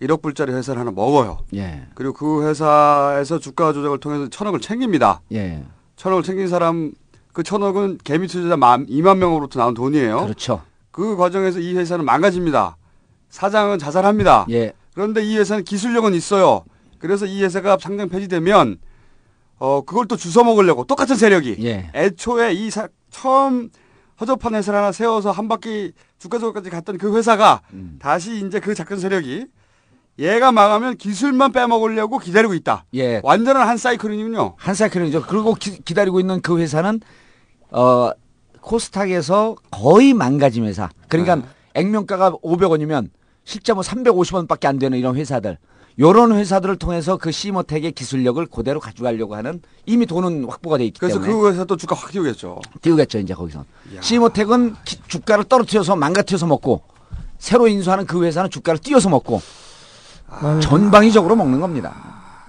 [0.00, 1.38] 1억 불짜리 회사를 하나 먹어요.
[1.54, 1.86] 예.
[1.94, 5.20] 그리고 그 회사에서 주가 조작을 통해서 천억을 챙깁니다.
[5.32, 5.64] 예.
[5.96, 6.92] 천억을 챙긴 사람
[7.32, 10.22] 그 천억은 개미 투자자 만 2만 명으로부터 나온 돈이에요.
[10.22, 10.62] 그렇죠.
[10.92, 12.76] 그 과정에서 이 회사는 망가집니다.
[13.30, 14.46] 사장은 자살합니다.
[14.50, 14.72] 예.
[14.94, 16.64] 그런데 이 회사는 기술력은 있어요.
[16.98, 18.78] 그래서 이 회사가 상장 폐지되면
[19.58, 21.90] 어 그걸 또 주워 먹으려고 똑같은 세력이 예.
[21.94, 23.70] 애초에 이 사, 처음
[24.20, 27.98] 허접한 회사를 하나 세워서 한 바퀴 주가 조작까지 갔던 그 회사가 음.
[28.00, 29.46] 다시 이제 그 작은 세력이
[30.18, 32.84] 얘가 망하면 기술만 빼먹으려고 기다리고 있다.
[32.94, 33.20] 예.
[33.22, 34.54] 완전한 한 사이클이군요.
[34.56, 35.22] 한 사이클이죠.
[35.22, 37.00] 그리고 기, 기다리고 있는 그 회사는
[37.70, 38.10] 어
[38.60, 40.88] 코스닥에서 거의 망가진 회사.
[41.08, 41.42] 그러니까 네.
[41.74, 43.10] 액면가가 500원이면
[43.44, 45.58] 실제 뭐 350원밖에 안 되는 이런 회사들.
[45.98, 51.20] 요런 회사들을 통해서 그 시모텍의 기술력을 그대로 가져가려고 하는 이미 돈은 확보가 돼 있기 그래서
[51.20, 52.60] 때문에 그 회사 또 주가 확 띄우겠죠.
[52.82, 53.64] 띄우겠죠 이제 거기서.
[54.00, 56.82] 시모텍은 기- 주가를 떨어뜨려서 망가뜨려서 먹고
[57.38, 59.42] 새로 인수하는 그 회사는 주가를 띄워서 먹고
[60.28, 61.94] 아, 전방위적으로 먹는 겁니다.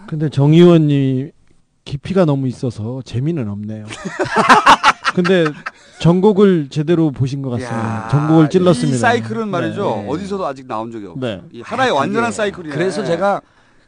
[0.07, 1.31] 근데 정 의원님
[1.85, 3.85] 깊이가 너무 있어서 재미는 없네요.
[5.15, 5.45] 근데
[5.99, 8.07] 전곡을 제대로 보신 것 같습니다.
[8.09, 8.95] 전곡을 찔렀습니다.
[8.95, 9.83] 이 사이클은 말이죠.
[10.03, 10.07] 네.
[10.09, 11.19] 어디서도 아직 나온 적이 없어요.
[11.37, 11.41] 네.
[11.51, 12.73] 이 하나의 완전한 이게 사이클이에요.
[12.73, 13.41] 그래서 제가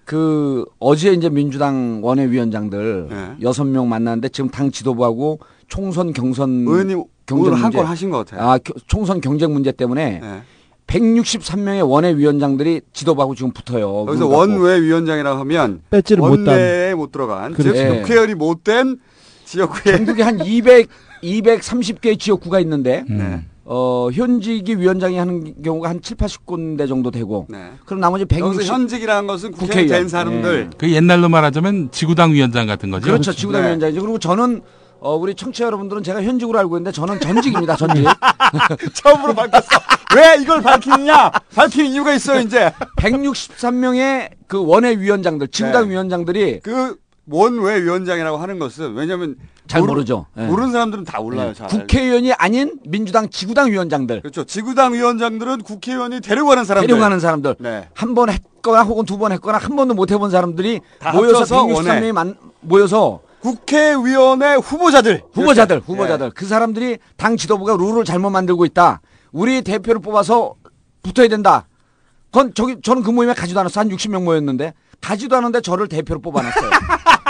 [0.03, 3.31] 그 어제 이제 민주당 원외위원장들 네.
[3.41, 8.09] 여섯 명 만났는데 지금 당 지도부하고 총선 경선 의원님 경쟁 오늘 한 문제- 건 하신
[8.09, 8.47] 것 같아요.
[8.49, 10.41] 아 겨- 총선 경쟁 문제 때문에 네.
[10.87, 14.05] 163명의 원외위원장들이 지도부하고 지금 붙어요.
[14.09, 14.27] 여기서.
[14.27, 16.31] 원외위원장이라고 하면 배지를 못.
[16.31, 17.73] 원내에 못 들어간 그렇죠.
[17.73, 18.01] 즉 예.
[18.01, 18.97] 국회의원이 못된
[19.45, 20.89] 지역구에 전국에 한 200,
[21.23, 23.43] 230개 지역구가 있는데 네.
[23.63, 27.71] 어, 현직이 위원장이 하는 경우가 한 7, 80군데 정도 되고 네.
[27.85, 29.87] 그럼 나머지 160 여기서 현직이라는 것은 국회의원.
[29.87, 33.05] 된 사람들 그 옛날로 말하자면 지구당 위원장 같은 거죠.
[33.05, 33.31] 그렇죠.
[33.31, 33.67] 지구당 네.
[33.69, 34.01] 위원장이죠.
[34.01, 34.61] 그리고 저는
[34.99, 37.75] 어, 우리 청취자 여러분들은 제가 현직으로 알고 있는데 저는 전직입니다.
[37.75, 38.05] 전직.
[38.93, 39.67] 처음으로 밝혔어.
[40.15, 41.31] 왜 이걸 밝히느냐?
[41.55, 42.71] 밝히는 이유가 있어요, 이제.
[42.99, 45.91] 163명의 그 원외 위원장들, 지구당 네.
[45.91, 46.97] 위원장들이 그
[47.31, 49.35] 원외 위원장이라고 하는 것은 왜냐하면
[49.67, 50.25] 잘 모르- 모르 죠.
[50.37, 50.45] 예.
[50.45, 51.49] 모르는 사람들은 다 몰라요.
[51.49, 51.53] 예.
[51.53, 51.67] 잘.
[51.67, 54.43] 국회의원이 아닌 민주당 지구당 위원장들 그렇죠.
[54.43, 56.87] 지구당 위원장들은 국회의원이 데려가는 사람들.
[56.87, 57.87] 데려가는 사람들 네.
[57.93, 61.65] 한 번 했거나 혹은 두 번 했거나 한 번도 못 해본 사람들이 다 모여서 합쳐서
[61.67, 65.23] 163명이 만, 모여서 국회의원의 후보자들.
[65.33, 65.91] 후보자들, 이렇게.
[65.91, 66.25] 후보자들.
[66.27, 66.31] 예.
[66.35, 69.01] 그 사람들이 당 지도부가 룰을 잘못 만들고 있다.
[69.31, 70.55] 우리 대표를 뽑아서
[71.01, 71.67] 붙어야 된다.
[72.31, 73.79] 그건 저기, 저는 그 모임에 가지도 않았어.
[73.79, 74.73] 한 60명 모였는데.
[75.01, 76.69] 가지도 않았는데 저를 대표로 뽑아놨어요.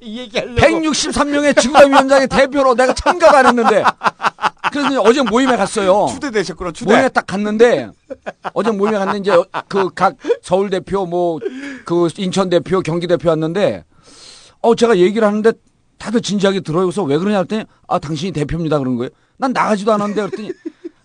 [0.00, 0.60] 이 얘기하려고.
[0.60, 3.82] 163명의 지구당 위원장의 대표로 내가 참가도 안 했는데.
[4.72, 6.06] 그래서 어제 모임에 갔어요.
[6.10, 6.92] 추대되셨구나, 추대.
[6.92, 7.90] 모임에 딱 갔는데
[8.52, 9.32] 어제 모임에 갔는데 이제
[9.68, 11.38] 그 각 서울 대표 뭐
[11.84, 13.84] 그 인천 대표 경기 대표 왔는데
[14.60, 15.52] 어 제가 얘기를 하는데
[15.98, 16.84] 다들 진지하게 들어요.
[16.84, 19.10] 그래서 왜 그러냐 했더니 아 당신이 대표입니다 그런 거예요.
[19.38, 20.52] 난 나가지도 않았는데 그랬더니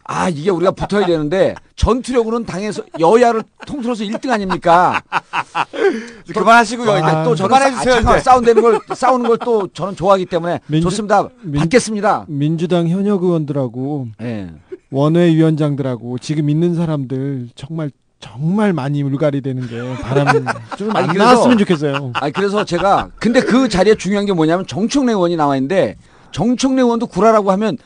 [0.06, 5.02] 아 이게 우리가 붙어야 되는데 전투력으로는 당에서 여야를 통틀어서 1등 아닙니까?
[6.34, 6.92] 그만하시고요.
[6.92, 8.20] 아, 이제 또 저는 그만해주세요, 아, 잠깐.
[8.22, 11.28] 싸운다는 걸 싸우는 걸 또 저는 좋아하기 때문에 민주- 좋습니다.
[11.42, 12.26] 민- 받겠습니다.
[12.30, 14.52] 민주당 현역 의원들하고 예.
[14.92, 20.28] 원외 위원장들하고 지금 있는 사람들 정말 정말 많이 물갈이 되는 게 바람
[20.78, 22.12] 좀 아니, 안 그래서- 나왔으면 좋겠어요.
[22.16, 25.96] 아니 그래서 제가 근데 그 자리에 중요한 게 뭐냐면 정청래 의원이 나와 있는데
[26.32, 27.78] 정청래 의원도 구라라고 하면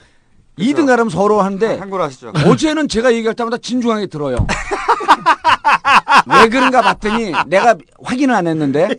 [0.58, 2.34] 2등 가려면 서로 하는데 한글 하시죠.
[2.46, 4.46] 어제는 제가 얘기할 때마다 진중하게 들어요.
[6.28, 8.90] 왜 그런가 봤더니 내가 확인을 안 했는데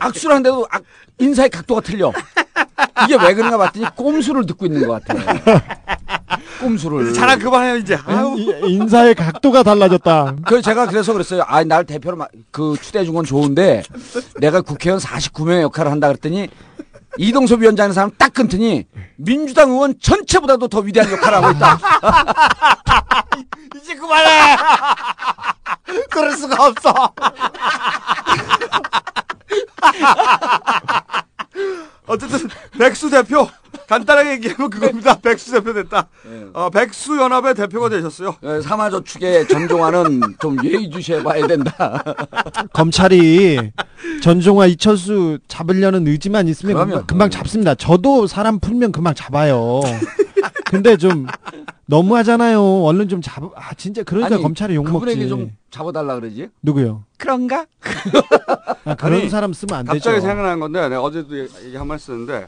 [0.00, 0.82] 악수를 하는데도 악-
[1.18, 2.12] 인사의 각도가 틀려.
[3.04, 5.40] 이게 왜 그런가 봤더니 꼼수를 듣고 있는 것 같아요.
[6.60, 7.12] 꼼수를.
[7.14, 7.98] 자랑 그만해요, 이제.
[8.06, 8.34] 아유.
[8.38, 10.36] 인- 인사의 각도가 달라졌다.
[10.46, 11.42] 그 제가 그래서 그랬어요.
[11.46, 13.82] 아, 날 대표로 마- 그 추대해 준 건 좋은데
[14.40, 16.48] 내가 국회의원 49명의 역할을 한다 그랬더니
[17.18, 18.86] 이동섭 위원장이라는 사람 딱 끊더니
[19.16, 21.76] 민주당 의원 전체보다도 더 위대한 역할을 하고 있다.
[23.76, 24.56] 이제 그만해!
[26.10, 26.94] 그럴 수가 없어!
[32.06, 32.48] 어쨌든,
[32.78, 33.48] 백수 대표.
[33.90, 35.16] 간단하게 얘기하면 그겁니다.
[35.18, 36.06] 백수 대표 됐다.
[36.52, 38.36] 어, 백수 연합의 대표가 되셨어요.
[38.44, 42.00] 예, 사마저축의 전종환은 좀 예의주시해 봐야 된다.
[42.72, 43.72] 검찰이
[44.22, 46.76] 전종화 이철수 잡으려는 의지만 있으면.
[46.76, 47.74] 금방, 금방 잡습니다.
[47.74, 49.80] 저도 사람 풀면 금방 잡아요.
[50.66, 51.26] 근데 좀
[51.86, 52.62] 너무하잖아요.
[52.84, 53.48] 얼른 좀 잡아.
[53.56, 55.26] 아 진짜 그러니까 아니, 검찰이 욕 그분에게.
[55.26, 56.48] 좀 잡아달라 그러지.
[56.62, 57.02] 누구요?
[57.18, 57.66] 그런가?
[58.84, 59.94] 아, 그런 아니, 사람 쓰면 안 되죠.
[59.94, 62.46] 갑자기 생각난 건데 내가 어제도 얘기 한번 했었는데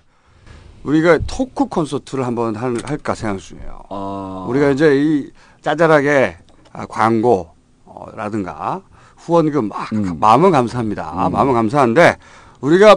[0.84, 3.82] 우리가 토크 콘서트를 한번 할, 할까 생각 중이에요.
[3.88, 4.46] 어.
[4.48, 5.30] 우리가 이제 이
[5.60, 6.38] 짜잘하게
[6.72, 8.82] 아, 광고라든가
[9.16, 10.18] 후원금 막 음.
[10.18, 11.28] 마음은 감사합니다.
[11.30, 12.16] 마음은 감사한데
[12.60, 12.96] 우리가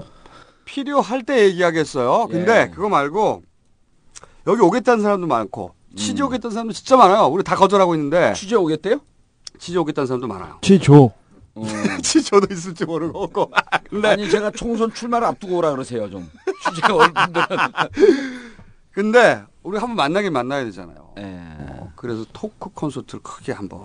[0.65, 2.27] 필요할 때 얘기하겠어요.
[2.27, 2.71] 근데 예.
[2.73, 3.43] 그거 말고
[4.47, 5.95] 여기 오겠다는 사람도 많고 음.
[5.95, 7.27] 취재 오겠다는 사람도 진짜 많아요.
[7.27, 8.99] 우리 다 거절하고 있는데 취재 오겠대요?
[9.59, 10.57] 취재 오겠다는 사람도 많아요.
[10.61, 11.11] 취조.
[12.03, 13.51] 취조도 있을지 모르고.
[13.89, 16.29] 근데 아니 제가 총선 출마를 앞두고 오라 그러세요 좀.
[16.75, 17.47] 취재 올 분들은.
[18.91, 21.13] 근데 우리 한번 만나긴 만나야 되잖아요.
[21.17, 21.23] 예.
[21.23, 23.81] 어, 그래서 토크 콘서트를 크게 한번.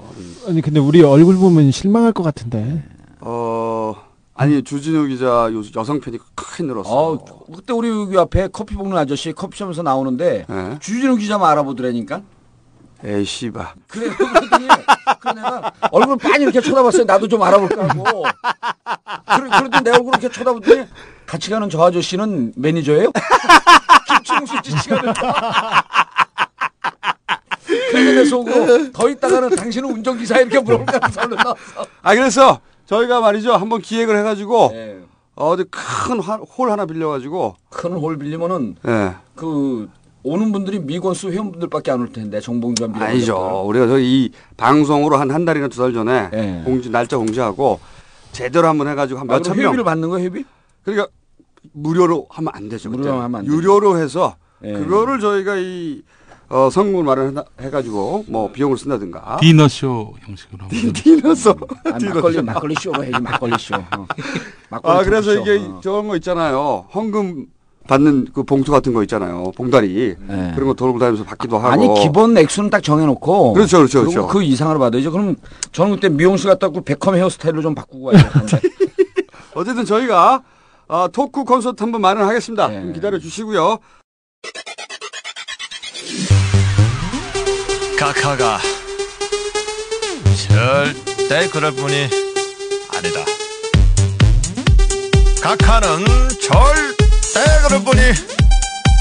[0.47, 2.85] 아니 근데 우리 얼굴 보면 실망할 것 같은데.
[3.21, 3.95] 어
[4.35, 6.91] 아니 주진우 기자 요, 여성 팬이 크게 늘었어.
[6.91, 10.79] 어 그때 우리 여기 앞에 커피 먹는 아저씨 커피숍에서 나오는데 네.
[10.81, 12.23] 주진우 기자만 알아보더라니까.
[13.05, 13.75] 에이 씨바.
[13.87, 14.69] 그래 그랬더니
[15.21, 17.05] 그 내가 얼굴 빤히 이렇게 쳐다봤어요.
[17.05, 18.25] 나도 좀 알아볼까 하고.
[19.37, 20.87] 그래, 그랬더니 내 얼굴 이렇게 쳐다보더니
[21.27, 23.11] 같이 가는 저 아저씨는 매니저예요?
[24.07, 25.15] 김충식 지치가는.
[27.67, 31.87] 그래서 내 속으로 더 있다가는 당신은 운전기사 이렇게 물어볼까 해서 얼른 나왔어.
[32.03, 35.01] 아 그래서 저희가 말이죠 한번 기획을 해가지고 네.
[35.37, 39.15] 어디 큰 홀 하나 빌려가지고 큰 홀 빌리면은 예.
[39.35, 39.89] 그
[40.23, 43.63] 오는 분들이 미건수 회원분들밖에 안 올 텐데 정봉주한 미래 아니죠.
[43.67, 46.63] 우리가 저희 이 방송으로 한 한 달이나 두 달 전에 예.
[46.65, 47.81] 공지 날짜 공지하고
[48.33, 49.67] 제대로 한번 해가지고 한 아, 몇천 그럼 명.
[49.73, 50.45] 회비를 받는 거예요 회비?
[50.85, 51.09] 그러니까
[51.73, 52.91] 무료로 하면 안 되죠.
[52.91, 53.21] 무료로.
[53.21, 53.57] 하면 안 되죠.
[53.57, 54.73] 유료로 해서 예.
[54.75, 56.03] 그거를 저희가 이
[56.49, 59.39] 어, 성분 마련해가지고 뭐 비용을 쓴다든가.
[59.41, 60.93] 디너쇼 형식으로 한번.
[60.93, 61.51] 디너쇼.
[61.85, 63.75] 아, 막걸리 막걸리 쇼로 해야지 막걸리 쇼.
[63.77, 64.07] 어.
[64.69, 65.33] 막걸리 아 그래서.
[65.35, 65.81] 이게 어.
[65.83, 66.87] 저런 거 있잖아요.
[66.93, 67.47] 헌금
[67.89, 69.53] 받는 그 봉투 같은 거 있잖아요.
[69.57, 70.53] 봉다리 네.
[70.55, 71.69] 그런 거 돌고 다니면서 받기도 하고.
[71.69, 74.29] 아니 기본 액수는 딱 정해놓고 그렇죠, 그렇죠, 그리고 그렇죠.
[74.29, 75.11] 그 이상으로 받아야죠.
[75.11, 75.37] 그럼
[75.73, 78.61] 저는 그때 미용실 갔다 왔고 베컴 헤어스타일로 좀 바꾸고 와야 되는데
[79.55, 80.43] 어쨌든 저희가
[80.89, 82.69] 어, 토크 콘서트 한번 마련하겠습니다.
[82.69, 82.81] 네.
[82.81, 83.79] 좀 기다려 주시고요.
[87.99, 88.59] 카카가
[90.49, 91.95] 절대 그럴 뿐이
[92.95, 93.21] 아니다.
[95.43, 96.05] 카카는
[96.43, 97.00] 절
[97.35, 98.01] 대 그럴 뿐이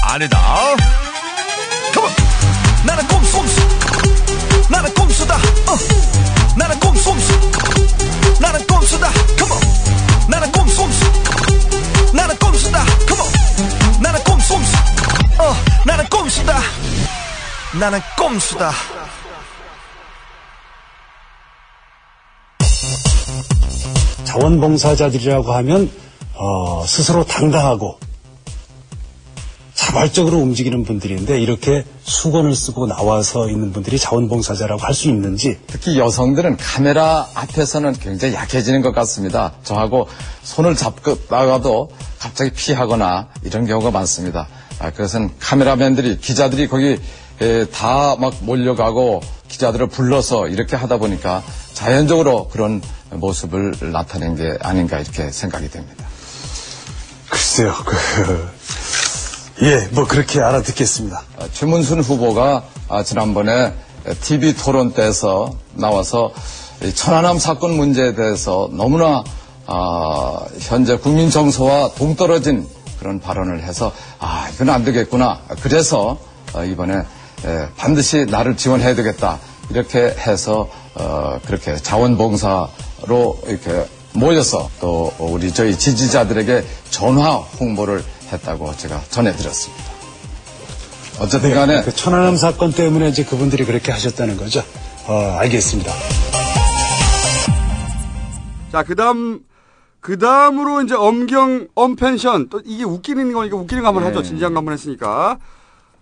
[0.04, 0.38] 아니다.
[1.94, 2.10] 컴온!
[2.86, 3.60] 나는 꼼수 꼼수
[4.70, 5.34] 나는 꼼수다.
[5.34, 5.76] 어.
[6.56, 9.10] 나는 꼼수 꼼수 나는 꼼수다.
[9.38, 9.60] 컴온
[10.28, 12.84] 나는 꼼수 꼼수 나는 꼼수다.
[12.84, 14.76] 컴온 나는 꼼수 꼼수
[15.38, 15.56] 어.
[15.86, 16.60] 나는 꼼수다.
[17.78, 18.72] 나는 꼼수다.
[24.24, 25.90] 자원봉사자들이라고 하면
[26.34, 27.98] 어, 스스로 당당하고
[29.80, 36.58] 자발적으로 움직이는 분들인데 이렇게 수건을 쓰고 나와서 있는 분들이 자원봉사자라고 할 수 있는지 특히 여성들은
[36.58, 39.54] 카메라 앞에서는 굉장히 약해지는 것 같습니다.
[39.64, 40.06] 저하고
[40.42, 44.46] 손을 잡다가도 갑자기 피하거나 이런 경우가 많습니다.
[44.80, 46.98] 아, 그것은 카메라맨들이 기자들이 거기
[47.72, 55.30] 다 막 몰려가고 기자들을 불러서 이렇게 하다 보니까 자연적으로 그런 모습을 나타낸 게 아닌가 이렇게
[55.30, 56.04] 생각이 됩니다.
[57.30, 58.48] 글쎄요, 그,
[59.62, 61.22] 예, 뭐 그렇게 알아듣겠습니다.
[61.38, 63.74] 아, 최문순 후보가 아, 지난번에
[64.22, 66.32] TV 토론 때에서 나와서
[66.82, 69.22] 이 천안함 사건 문제에 대해서 너무나
[69.66, 72.66] 아, 현재 국민 정서와 동떨어진
[72.98, 75.40] 그런 발언을 해서 아 이건 안 되겠구나.
[75.60, 76.18] 그래서
[76.54, 79.38] 어, 이번에 에, 반드시 나를 지원해야 되겠다.
[79.68, 88.02] 이렇게 해서 어, 그렇게 자원봉사로 이렇게 모여서 또 우리 저희 지지자들에게 전화 홍보를
[88.32, 89.84] 했다고 제가 전해드렸습니다.
[91.20, 94.62] 어쨌든 간에 그 천안함 사건 때문에 이제 그분들이 그렇게 하셨다는 거죠.
[95.06, 95.92] 어, 알겠습니다.
[98.72, 99.40] 자, 그 다음,
[100.00, 102.48] 그 다음으로 이제 엄경, 엄펜션.
[102.48, 104.08] 또 이게 웃기는 거니까 웃기는 거 한번 예.
[104.08, 104.22] 하죠.
[104.22, 105.38] 진지한 거 한번 했으니까.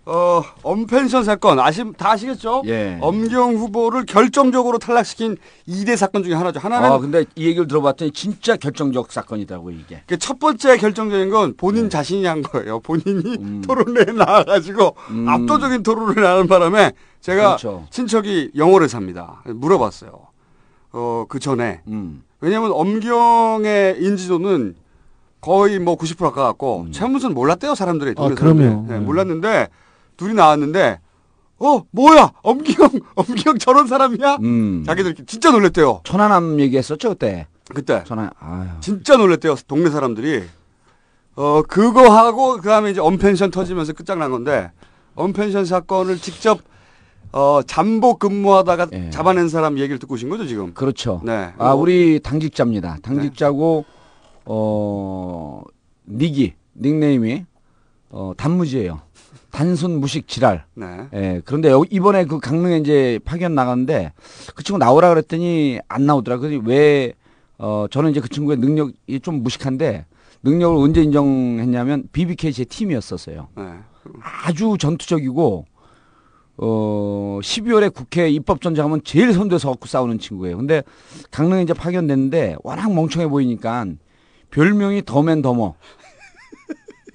[0.09, 1.59] 어, 엄펜션 사건.
[1.59, 2.63] 아시, 다 아시겠죠?
[2.65, 2.97] 예.
[2.99, 5.37] 엄경 후보를 결정적으로 탈락시킨
[5.67, 6.59] 2대 사건 중에 하나죠.
[6.59, 10.01] 하나는 아 근데 이 얘기를 들어봤더니 진짜 결정적 사건이더라고 이게.
[10.07, 11.89] 그첫 번째 결정적인 건 본인 네.
[11.89, 12.79] 자신이 한 거예요.
[12.79, 13.61] 본인이 음.
[13.67, 14.95] 토론회에 나와 가지고
[15.27, 17.85] 압도적인 토론을 하는 바람에 제가 그렇죠.
[17.91, 19.43] 친척이 영어를 삽니다.
[19.45, 20.11] 물어봤어요.
[20.91, 21.81] 어, 그 전에.
[21.87, 22.23] 음.
[22.41, 24.75] 왜냐면 엄경의 인지도는
[25.39, 28.15] 거의 뭐 90% 가깝고 최문순 몰랐대요 사람들이.
[28.17, 28.59] 아, 그럼요.
[28.59, 28.97] 사람들이.
[28.99, 29.67] 네, 몰랐는데
[30.19, 30.99] 둘이 나왔는데
[31.59, 34.35] 어 뭐야 엄경 엄경 저런 사람이야?
[34.41, 34.83] 음.
[34.85, 36.01] 자기들 진짜 놀랬대요.
[36.03, 37.47] 천안함 얘기했었죠 그때.
[37.73, 38.29] 그때 천안.
[38.39, 38.67] 아유.
[38.81, 40.43] 진짜 놀랬대요 동네 사람들이.
[41.35, 44.71] 어 그거 하고 그다음에 이제 언펜션 터지면서 끝장난 건데
[45.15, 46.59] 언펜션 사건을 직접
[47.31, 49.09] 어, 잠복 근무하다가 예.
[49.11, 50.73] 잡아낸 사람 얘기를 듣고 오신 거죠, 지금?
[50.73, 51.21] 그렇죠.
[51.23, 51.53] 네.
[51.59, 52.97] 아, 우리 당직자입니다.
[53.03, 53.85] 당직자고,
[54.45, 55.61] 어,
[56.07, 57.45] 닉이, 닉네임이,
[58.09, 59.01] 어, 단무지예요
[59.51, 60.65] 단순 무식 지랄.
[60.75, 60.85] 네.
[61.13, 64.13] 예, 그런데 여- 이번에 그 강릉에 이제 파견 나갔는데
[64.55, 66.61] 그 친구 나오라 그랬더니 안 나오더라고요.
[66.65, 67.13] 왜,
[67.57, 70.05] 어, 저는 이제 그 친구의 능력이 좀 무식한데
[70.43, 73.47] 능력을 언제 인정했냐면 BBK 제 팀이었었어요.
[73.57, 73.63] 네.
[74.45, 75.65] 아주 전투적이고
[76.61, 80.57] 어 12월에 국회 입법 전쟁하면 제일 선두에 서 갖고 싸우는 친구예요.
[80.57, 80.83] 근데
[81.31, 83.85] 강릉에 이제 파견됐는데 워낙 멍청해 보이니까
[84.51, 85.75] 별명이 더맨 더머.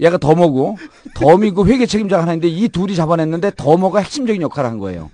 [0.00, 0.76] 얘가 더머고
[1.14, 5.10] 그 회계 책임자가 하나 있는데 이 둘이 잡아냈는데 더머가 핵심적인 역할을 한 거예요.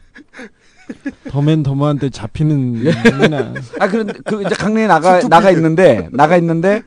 [1.31, 6.83] 더맨 더머한테 잡히는 일이나 아 그런데 그 이제 강릉에 나가 나가 있는데 나가 있는데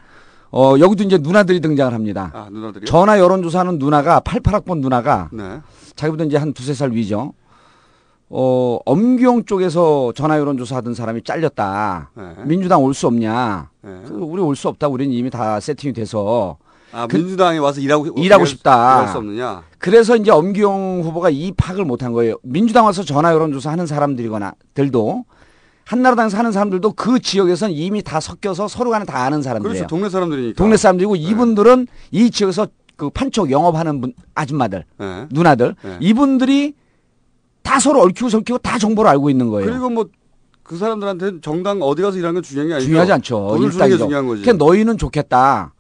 [0.52, 2.32] 어 여기도 이제 누나들이 등장을 합니다.
[2.34, 2.86] 아, 누나들이요?
[2.86, 5.62] 전화 여론조사하는 누나가 88학번 누나가 네.
[5.96, 7.34] 자기보다 이제 한 두세 살 위죠.
[8.36, 12.10] 어, 엄경 쪽에서 전화 여론조사 하던 사람이 잘렸다.
[12.16, 12.24] 네.
[12.46, 13.70] 민주당 올 수 없냐.
[13.84, 13.92] 네.
[14.08, 14.88] 그 우리 올 수 없다.
[14.88, 16.58] 우리는 이미 다 세팅이 돼서.
[16.94, 19.00] 아, 그- 민주당에 와서 일하고, 일하고 싶다.
[19.00, 19.64] 일할 수 없느냐?
[19.80, 22.36] 그래서 이제 엄기용 후보가 이 파악을 못한 거예요.
[22.44, 25.26] 민주당 와서 전화 여론조사 하는 사람들이거나 들도
[25.86, 29.80] 한나라당에서 하는 사람들도 그 지역에서는 이미 다 섞여서 서로 간에 다 아는 사람들이에요.
[29.80, 29.88] 그렇죠.
[29.88, 30.56] 동네 사람들이니까.
[30.56, 35.26] 동네 사람들이고 이분들은 이 지역에서 그 판촉 영업하는 분 아줌마들, 네.
[35.32, 35.98] 누나들 네.
[36.00, 36.74] 이분들이
[37.64, 39.70] 다 서로 얽히고 설키고 다 정보를 알고 있는 거예요.
[39.70, 40.06] 그리고 뭐
[40.64, 42.88] 그 사람들한테 정당 어디 가서 일하는 건 중요한 게 아니죠.
[42.88, 43.48] 중요하지 않죠.
[43.58, 43.98] 돈을 주는 게.
[43.98, 44.42] 중요한 거지.
[44.44, 45.74] 그러니까 너희는 좋겠다.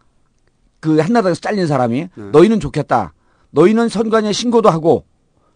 [0.83, 2.23] 그 한나라당에서 잘린 사람이 네.
[2.33, 3.13] 너희는 좋겠다.
[3.51, 5.05] 너희는 선관위에 신고도 하고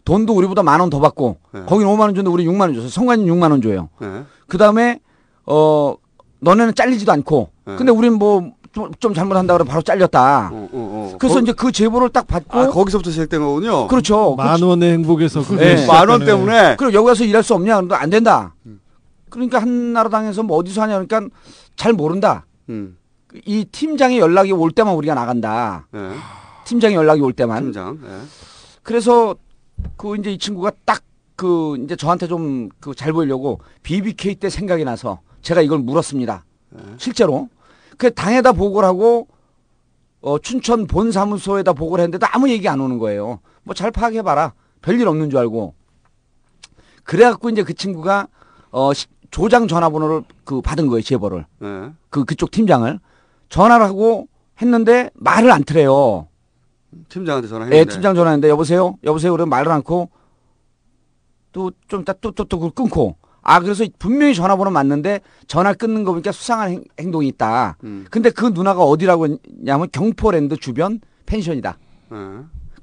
[0.05, 1.63] 돈도 우리보다 만 원 더 받고 네.
[1.67, 2.87] 거긴 5만 원 줬는데 우리 6만 원 줬어요.
[2.89, 3.89] 선관위 6만 원 줘요.
[3.99, 4.23] 네.
[4.47, 5.01] 그 다음에
[5.45, 5.95] 어
[6.39, 7.75] 너네는 잘리지도 않고 네.
[7.75, 10.49] 근데 우리는 뭐좀 잘못한다 그래 바로 잘렸다.
[10.53, 11.17] 어, 어, 어.
[11.19, 13.87] 그래서 거- 이제 그 제보를 딱 받고 아, 거기서부터 시작된 거군요.
[13.87, 14.33] 그렇죠.
[14.37, 15.77] 만 원의 행복에서 그게 예.
[15.77, 15.87] 시작되네.
[15.87, 16.75] 만원 때문에.
[16.77, 17.75] 그리고 여기 와서 일할 수 없냐?
[17.75, 18.55] 그런데 안 된다.
[19.29, 21.35] 그러니까 한나라당에서 뭐 어디서 하냐 그러니까
[21.75, 22.45] 잘 모른다.
[22.69, 22.95] 음.
[23.45, 25.87] 이 팀장의 연락이 올 때만 우리가 나간다.
[25.91, 25.99] 네.
[26.65, 27.63] 팀장의 연락이 올 때만.
[27.65, 27.99] 팀장.
[28.01, 28.07] 네.
[28.83, 29.35] 그래서
[29.97, 31.03] 그 이제 이 친구가 딱
[31.39, 36.43] 그 이제 저한테 좀 그 잘 보이려고 BBK 때 생각이 나서 제가 이걸 물었습니다.
[36.97, 37.47] 실제로.
[37.99, 39.27] 그 당에다 보고를 하고
[40.21, 43.39] 어 춘천 본 사무소에다 보고를 했는데도 아무 얘기 안 오는 거예요.
[43.61, 44.53] 뭐 잘 파악해 봐라.
[44.81, 45.75] 별일 없는 줄 알고.
[47.03, 48.27] 그래 갖고 이제 그 친구가
[48.71, 51.45] 어 시- 조장 전화번호를 그 받은 거예요, 제보를.
[51.59, 51.91] 네.
[52.09, 52.99] 그 그쪽 팀장을
[53.49, 54.27] 전화를 하고
[54.61, 56.27] 했는데 말을 안 트래요.
[57.09, 57.77] 팀장한테 전화했는데.
[57.79, 58.97] 예, 팀장 전화했는데 여보세요?
[59.03, 59.31] 여보세요?
[59.31, 60.09] 그러면 말을 않고
[61.51, 66.31] 또 좀 이따 또또또 그걸 끊고 아 그래서 분명히 전화번호 맞는데 전화 끊는 거 보니까
[66.31, 67.77] 수상한 행, 행동이 있다.
[67.83, 68.05] 음.
[68.11, 71.77] 근데 그 누나가 어디라고 했냐면 경포랜드 주변 펜션이다.
[72.11, 72.17] 네.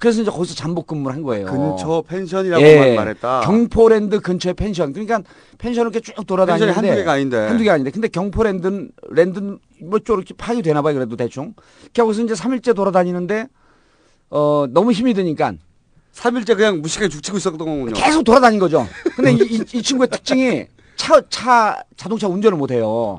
[0.05, 1.46] 그래서 이제 거기서 잠복 근무를 한 거예요.
[1.46, 3.40] 근처 펜션이라고 예, 말했다.
[3.40, 4.92] 경포랜드 근처에 펜션.
[4.92, 5.22] 그러니까
[5.57, 7.38] 펜션을 이렇게 쭉 돌아다니는데 펜션이 한두 개가 아닌데.
[7.38, 7.90] 한두 개가 아닌데.
[7.90, 10.92] 근데 경포랜드는 랜드는 뭐 쪽으로 파악이 되나 봐요.
[10.92, 11.55] 그래도 대충.
[11.96, 13.46] 거기서 이제 3일째 돌아다니는데
[14.28, 15.55] 어 너무 힘이 드니까
[16.14, 17.94] 3일째 그냥 무식하게 죽치고 있었던 거군요.
[17.94, 18.86] 계속 돌아다닌 거죠.
[19.16, 23.18] 근데 이, 이, 이 친구의 특징이 차, 차, 자동차 운전을 못 해요.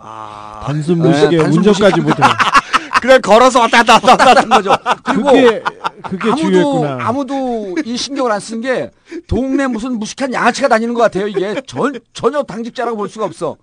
[0.64, 2.20] 단순 무식에 네, 단순 운전까지 무식.
[2.20, 2.30] 못 해.
[3.06, 4.76] 그냥 걸어서 왔다 갔다 왔다 갔다 한 거죠.
[5.04, 5.64] 그리고 그게
[6.04, 6.98] 그게 아무도 중요했구나.
[7.08, 8.92] 아무도 이 신경을 안 쓴 게
[9.28, 11.28] 동네 무슨 무식한 양아치가 다니는 것 같아요.
[11.28, 13.58] 이게 전, 전혀 당직자라고 볼 수가 없어.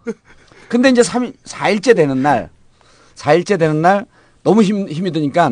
[0.69, 2.49] 근데 이제 3일, 4일째 되는 날,
[3.17, 4.07] 4일째 되는 날
[4.43, 5.51] 너무 힘, 힘이 드니까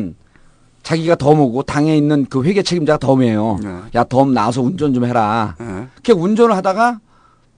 [0.83, 3.59] 자기가 덤오고 당에 있는 그 회계 책임자가 덤이에요.
[3.95, 5.55] 야, 덤 나와서 운전 좀 해라.
[5.59, 5.65] 네.
[5.93, 6.99] 그렇게 운전을 하다가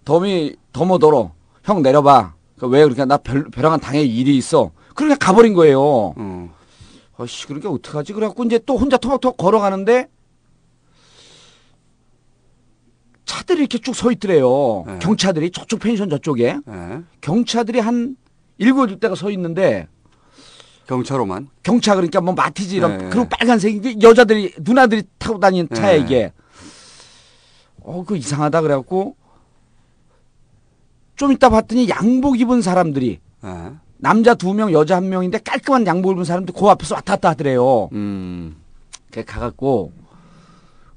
[0.06, 1.32] 덤이 덤어더러
[1.64, 2.34] 형 내려봐.
[2.60, 4.72] 그왜 그러니까 나 별, 벼랑한 당에 일이 있어.
[4.96, 5.82] 그러니까 가버린 거예요.
[5.82, 6.56] 어.
[7.18, 8.14] 아씨 그러니까 어떡하지?
[8.14, 10.08] 그래갖고 이제 또 혼자 토막토막 걸어가는데
[13.26, 14.84] 차들이 이렇게 쭉 서 있더래요.
[14.86, 15.00] 네.
[15.00, 17.02] 경차들이 저쪽 펜션 저쪽에 네.
[17.22, 18.16] 경차들이 한
[18.58, 19.88] 일곱 여덟 대가 서 있는데
[20.88, 21.50] 경차로만.
[21.64, 23.10] 경차 그러니까 뭐 마티즈 이런 네.
[23.10, 25.98] 그리고 빨간색 여자들이 누나들이 타고 다니는 차야 네.
[26.00, 26.34] 이게.
[27.82, 29.16] 어, 그 이상하다 그래갖고
[31.16, 33.72] 좀 이따 봤더니 양복 입은 사람들이 네.
[34.04, 37.88] 남자 두 명, 여자 한 명인데 깔끔한 양복 입은 사람들이 그 앞에서 왔다 갔다 하더래요.
[37.94, 38.58] 음.
[39.12, 39.94] 그 가갖고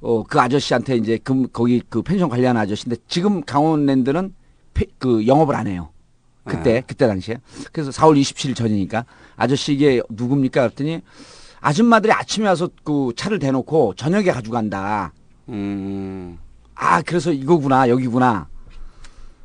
[0.00, 4.34] 어 그 아저씨한테 이제 그 거기 그 펜션 관리하는 아저씨인데 지금 강원랜드는
[4.74, 5.90] 페- 그 영업을 안 해요.
[6.44, 6.82] 그때 네.
[6.84, 7.38] 그때 당시에
[7.72, 9.04] 그래서 4월 27일 전이니까
[9.36, 11.00] 아저씨 이게 누굽니까 그랬더니
[11.61, 15.12] 아줌마들이 아침에 와서 그 차를 대놓고 저녁에 가져간다.
[15.48, 16.38] 음.
[16.74, 18.48] 아 그래서 이거구나 여기구나.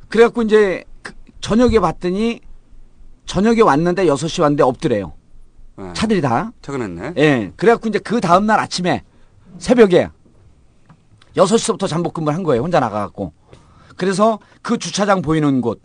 [0.08, 2.40] 그래갖고 이제 그 저녁에 봤더니
[3.32, 5.14] 저녁에 왔는데 6시 왔는데 없더래요.
[5.78, 5.90] 네.
[5.94, 6.52] 차들이 다.
[6.60, 7.14] 퇴근했네.
[7.16, 7.52] 예.
[7.56, 9.04] 그래갖고 이제 그 다음날 아침에
[9.56, 10.10] 새벽에
[11.34, 12.62] 6시부터 잠복 근무를 한 거예요.
[12.62, 13.32] 혼자 나가갖고.
[13.96, 15.80] 그래서 그 주차장 보이는 곳,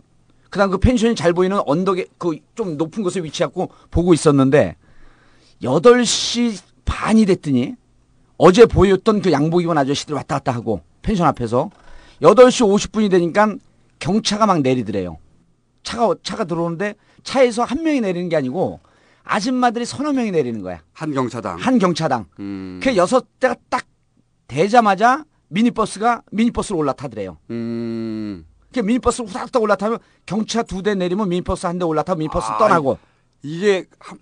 [0.50, 4.76] 그 다음 그 펜션이 잘 보이는 언덕에 그 좀 높은 곳에 위치하고 보고 있었는데
[5.62, 7.76] 8시 반이 됐더니
[8.36, 11.70] 어제 보였던 그 양복 입은 아저씨들 왔다 갔다 하고 펜션 앞에서
[12.20, 13.54] 8시 50분이 되니까
[14.00, 15.16] 경차가 막 내리더래요.
[15.82, 18.80] 차가, 차가 들어오는데 차에서 한 명이 내리는 게 아니고
[19.24, 20.80] 아줌마들이 서너 명이 내리는 거야.
[20.92, 21.58] 한 경차당.
[21.58, 22.26] 한 경차당.
[22.40, 22.80] 음.
[22.82, 23.84] 그 여섯 대가 딱
[24.46, 27.38] 되자마자 미니버스가 미니버스로 올라타더래요.
[27.50, 28.44] 음.
[28.72, 32.98] 그 미니버스 후닥닥 올라타면 경차 두 대 내리면 미니버스 한 대 올라타면 미니버스 아, 떠나고.
[33.42, 34.18] 이게 한-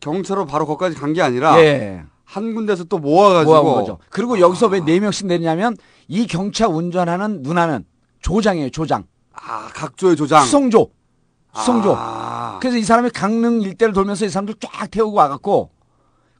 [0.00, 2.04] 경차로 바로 거기까지 간 게 아니라 예.
[2.24, 3.98] 한 군데서 또 모아가지고 모아온 거죠.
[4.10, 5.76] 그리고 여기서 왜 네 명씩 내리냐면
[6.06, 7.84] 이 경차 운전하는 누나는
[8.20, 9.04] 조장이에요, 조장.
[9.32, 10.44] 아, 각조의 조장.
[10.44, 10.90] 수성조.
[11.54, 11.94] 수성조.
[11.96, 12.58] 아.
[12.60, 15.70] 그래서 이 사람이 강릉 일대를 돌면서 이 사람들 쫙 태우고 와갖고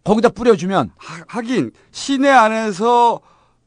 [0.04, 3.20] 거기다 뿌려주면 하, 긴 시내 안에서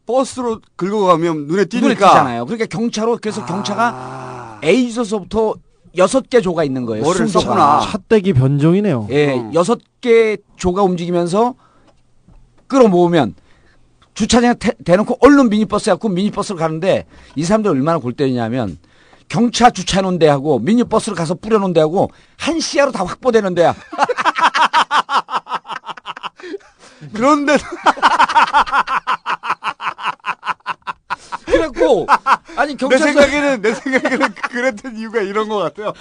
[0.06, 2.46] 버스로 긁고 가면 눈에 띄니까 눈에 띄잖아요.
[2.46, 5.56] 그러니까 경차로 그래서 경차가 A조서부터
[5.98, 7.04] 여섯 개 조가 있는 거예요.
[7.04, 7.82] 뭐를 수송조가.
[7.92, 9.08] 찻대기 변종이네요.
[9.12, 11.56] 예, 여섯 개 조가 움직이면서
[12.68, 13.36] 끌어모으면
[14.14, 18.78] 주차장에 태- 대놓고 얼른 미니버스 갖고 미니버스로 가는데 이 사람들 얼마나 골 때리냐면
[19.36, 23.74] 경차 주차해 놓은 데하고 미니버스로 가서 뿌려 놓은 데하고 한 시야로 다 확보되는 데야.
[27.14, 27.56] 그런데
[31.46, 32.08] 그래갖고
[32.58, 35.94] 아니 내 경찰서 생각에는 내 생각에는 그랬던 이유가 이런 것 같아요.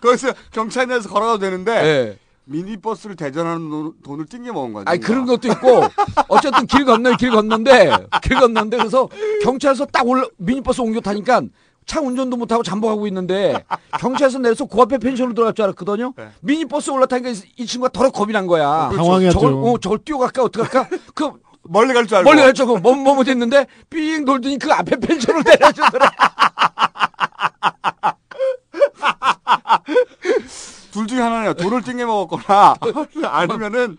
[0.00, 2.18] 거기서 경찰에서 걸어가도 되는데 예.
[2.44, 4.84] 미니버스를 대절하는 돈- 돈을 띵겨 먹은 거지.
[4.88, 5.82] 아니 그런 것도 있고
[6.28, 7.90] 어쨌든 길 건너 길 건너인데
[8.22, 9.06] 길 건너인데 그래서
[9.42, 11.42] 경찰서 딱 올라 미니버스 옮겨 타니까
[11.90, 13.64] 차 운전도 못하고 잠복하고 있는데
[13.98, 16.14] 경찰서 내려서 그 앞에 펜션으로 들어갈 줄 알았거든요.
[16.40, 18.90] 미니버스 올라타니까 이, 이 친구가 덜컥 겁이 난 거야.
[18.90, 19.02] 그렇죠.
[19.02, 19.32] 당황했죠.
[19.32, 20.88] 저걸, 어, 저걸 뛰어갈까 어떡할까?
[21.16, 21.32] 그
[21.64, 22.30] 멀리 갈 줄 알고.
[22.30, 26.10] 멀리 갈 줄 알고 뭐뭐 됐는데 삥 돌더니 그 앞에 펜션을 내려주더라.
[30.92, 31.54] 둘 중에 하나네요.
[31.54, 32.76] 돈을 띵겨 먹었거나
[33.26, 33.98] 아니면은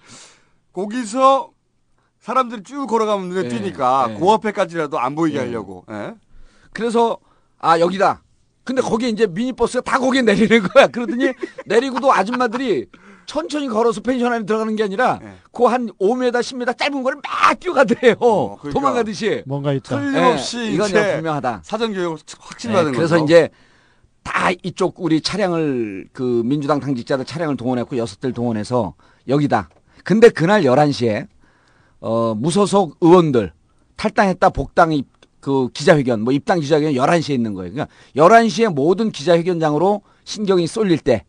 [0.72, 1.50] 거기서
[2.22, 4.16] 사람들이 쭉 걸어가면 눈에 예, 띄니까 예.
[4.18, 5.42] 그 앞에까지라도 안 보이게 예.
[5.42, 5.84] 하려고.
[5.92, 6.14] 예?
[6.72, 7.18] 그래서
[7.62, 8.24] 아 여기다.
[8.64, 10.88] 근데 거기에 이제 미니버스가 다 거기에 내리는 거야.
[10.88, 11.32] 그러더니
[11.66, 12.88] 내리고도 아줌마들이
[13.26, 15.20] 천천히 걸어서 펜션 안에 들어가는 게 아니라
[15.53, 18.16] 그한 5m, 10m 짧은 거를 막 뛰어가더래요.
[18.16, 18.70] 그러니까.
[18.72, 19.43] 도망가듯이.
[19.45, 19.99] 뭔가 있다.
[19.99, 21.62] 틀림없이 예, 이건 이제 분명하다.
[21.64, 23.26] 사전 교육을 확실히 네, 받은 그래서 거죠.
[23.26, 23.49] 이제
[24.24, 28.95] 다 이쪽 우리 차량을 그 민주당 당직자들 차량을 동원했고 여섯 대를 동원해서
[29.28, 29.70] 여기다.
[30.03, 31.28] 근데 그날 11시에
[31.99, 33.53] 어 무소속 의원들
[33.95, 35.07] 탈당했다 복당 입,
[35.42, 37.74] 그 기자회견 뭐 입당 기자회견 11시에 있는 거예요.
[37.74, 41.26] 그러니까 11시에 모든 기자회견장으로 신경이 쏠릴 때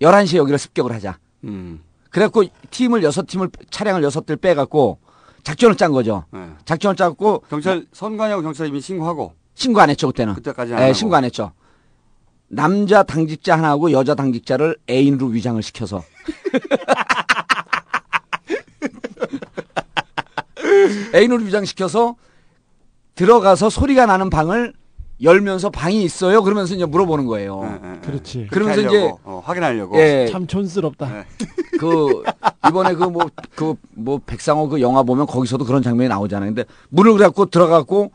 [0.00, 1.18] 11시에 여기를 습격을 하자.
[1.44, 1.80] 음.
[2.10, 4.98] 그래갖고 팀을 여섯 팀을 차량을 여섯 대를 빼갖고
[5.42, 6.24] 작전을 짠 거죠.
[6.32, 6.48] 네.
[6.64, 10.34] 작전을 짜고 경찰 선관위하고 경찰 이미 신고하고 신고 안 했죠 그때는.
[10.34, 10.94] 그때까지 안 예, 하고.
[10.94, 11.52] 신고 안 했죠.
[12.48, 16.04] 남자 당직자 하나하고 여자 당직자를 애인으로 위장을 시켜서
[21.14, 22.16] 애인으로 위장시켜서
[23.16, 24.72] 들어가서 소리가 나는 방을
[25.22, 26.42] 열면서 방이 있어요.
[26.42, 27.98] 그러면서 이제 물어보는 거예요.
[28.04, 28.48] 그렇지.
[28.50, 29.98] 그러면서 이제 어, 확인하려고.
[29.98, 31.24] 예, 참 촌스럽다.
[31.80, 32.22] 그
[32.68, 36.50] 이번에 그 뭐 그 뭐 백상호 그 영화 보면 거기서도 그런 장면이 나오잖아요.
[36.54, 38.12] 근데 문을 갖고 들어가고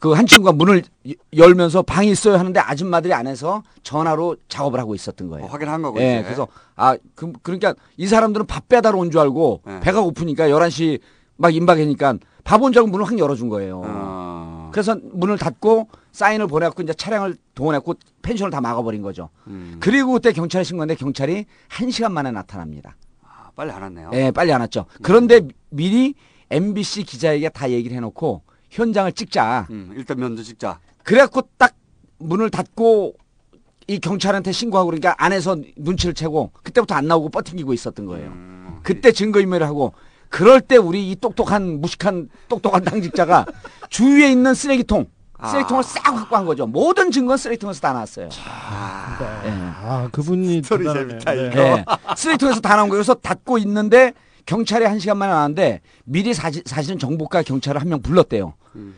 [0.00, 5.28] 그 한 친구가 문을 이- 열면서 방이 있어요 하는데 아줌마들이 안에서 전화로 작업을 하고 있었던
[5.28, 5.44] 거예요.
[5.46, 6.00] 어, 확인한 거고.
[6.00, 6.22] 예, 이제.
[6.24, 9.78] 그래서 아, 그, 그러니까 이 사람들은 밥 배달 온 줄 알고 네.
[9.80, 10.98] 배가 고프니까 11시
[11.36, 12.14] 막 임박이니까
[12.44, 13.82] 알고 문을 확 열어준 거예요.
[13.84, 14.70] 어.
[14.72, 19.30] 그래서 문을 닫고 사인을 보내갖고 이제 차량을 동원했고 펜션을 다 막아버린 거죠.
[19.46, 19.76] 음.
[19.80, 22.96] 그리고 그때 경찰에 신고했는데 경찰이 한 시간 만에 나타납니다.
[23.22, 24.10] 아, 빨리 안 왔네요.
[24.14, 24.86] 예, 빨리 안 왔죠.
[25.02, 25.40] 그런데
[25.70, 26.14] 미리
[26.50, 29.66] MBC 기자에게 다 얘기를 해놓고 현장을 찍자.
[29.70, 30.80] 음, 일단 면접 찍자.
[31.02, 31.74] 그래갖고 딱
[32.18, 33.14] 문을 닫고
[33.86, 38.28] 이 경찰한테 신고하고 그러니까 안에서 눈치를 채고 그때부터 안 나오고 버팅기고 있었던 거예요.
[38.28, 38.78] 음.
[38.82, 39.94] 그때 증거인멸을 하고
[40.30, 43.44] 그럴 때 우리 이 똑똑한 무식한 똑똑한 당직자가
[43.90, 45.06] 주위에 있는 쓰레기통
[45.50, 46.66] 쓰레기통을 싹 확보한 거죠.
[46.66, 48.28] 모든 증거는 쓰레기통에서 다 나왔어요.
[49.46, 49.50] 예.
[49.50, 51.18] 아 그분이 스토리 대단하네요.
[51.20, 51.46] 재밌다, 네.
[51.48, 51.60] 이거.
[51.60, 51.84] 예.
[52.16, 52.98] 쓰레기통에서 다 나온 거예요.
[52.98, 54.12] 그래서 닫고 있는데
[54.46, 58.54] 경찰이 한 시간 만에 나왔는데 미리 사실, 사실은 정보과 경찰을 한 명 불렀대요.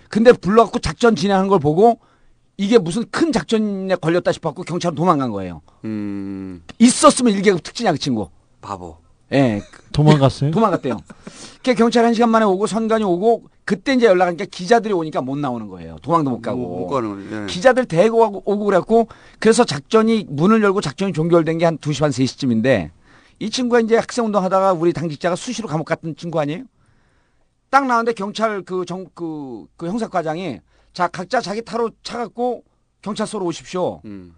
[0.08, 1.98] 근데 불러갖고 작전 진행하는 걸 보고
[2.58, 5.62] 이게 무슨 큰 작전에 걸렸다 싶었고 경찰은 도망간 거예요.
[5.84, 8.28] 음, 있었으면 일개급 특진이야 그 친구.
[8.60, 8.98] 바보.
[9.32, 9.62] 예.
[9.92, 10.50] 도망갔어요?
[10.52, 10.96] 도망갔대요.
[11.64, 15.68] 그 경찰 한 시간 만에 오고 선관이 오고 그때 이제 연락하니까 기자들이 오니까 못 나오는
[15.68, 15.96] 거예요.
[16.02, 16.60] 도망도 못 가고.
[16.60, 17.42] 못 가는 거예요.
[17.42, 17.46] 예.
[17.46, 22.90] 기자들 대고 오고, 오고 그랬고 그래서 작전이 문을 열고 작전이 종결된 게한 2시 반 3시쯤인데
[23.38, 26.64] 이 친구가 이제 학생 운동 하다가 우리 당직자가 수시로 감옥 갔던 친구 아니에요?
[27.70, 30.60] 딱 나왔는데 경찰 그 정 그 그 형사과장이
[30.92, 32.64] 자 각자 자기 타로 차갖고
[33.02, 34.00] 경찰서로 오십시오.
[34.04, 34.34] 음.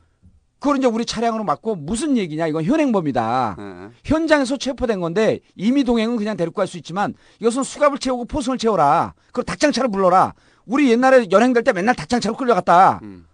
[0.65, 3.57] 그걸 이제 우리 차량으로 맞고 무슨 얘기냐 이건 현행범이다.
[3.59, 3.89] 네.
[4.03, 9.13] 현장에서 체포된 건데 임의 동행은 그냥 데리고 갈 수 있지만 이것은 수갑을 채우고 포승을 채워라.
[9.31, 10.33] 그리고 닭장차를 불러라.
[10.65, 13.01] 우리 옛날에 연행될 때 맨날 닭장차로 끌려갔다.
[13.03, 13.27] 음.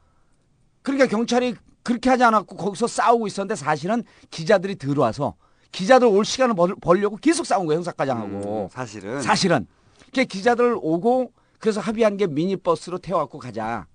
[0.82, 1.55] 그러니까 경찰이
[1.85, 4.02] 그렇게 하지 않았고 거기서 싸우고 있었는데 사실은
[4.32, 5.36] 기자들이 들어와서
[5.70, 8.65] 기자들 올 시간을 벌, 벌려고 계속 싸운 거예요 형사과장하고.
[8.65, 9.69] 음, 사실은 사실은.
[10.12, 11.31] 그 기자들 오고
[11.61, 13.86] 그래서 합의한 게 미니버스로 태워갖고 가자.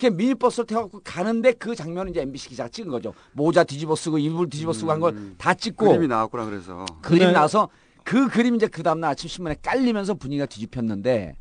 [0.00, 3.12] 그 미니버스로 태워갖고 가는데 그 장면을 이제 MBC 기자가 찍은 거죠.
[3.32, 5.88] 모자 뒤집어 쓰고 이불 뒤집어 쓰고 한 걸 다 찍고 음.
[5.90, 7.68] 그림이 나왔구나 그래서 그림 그날- 나서
[8.04, 11.36] 그 그림 이제 그 다음날 아침 신문에 깔리면서 분위기가 뒤집혔는데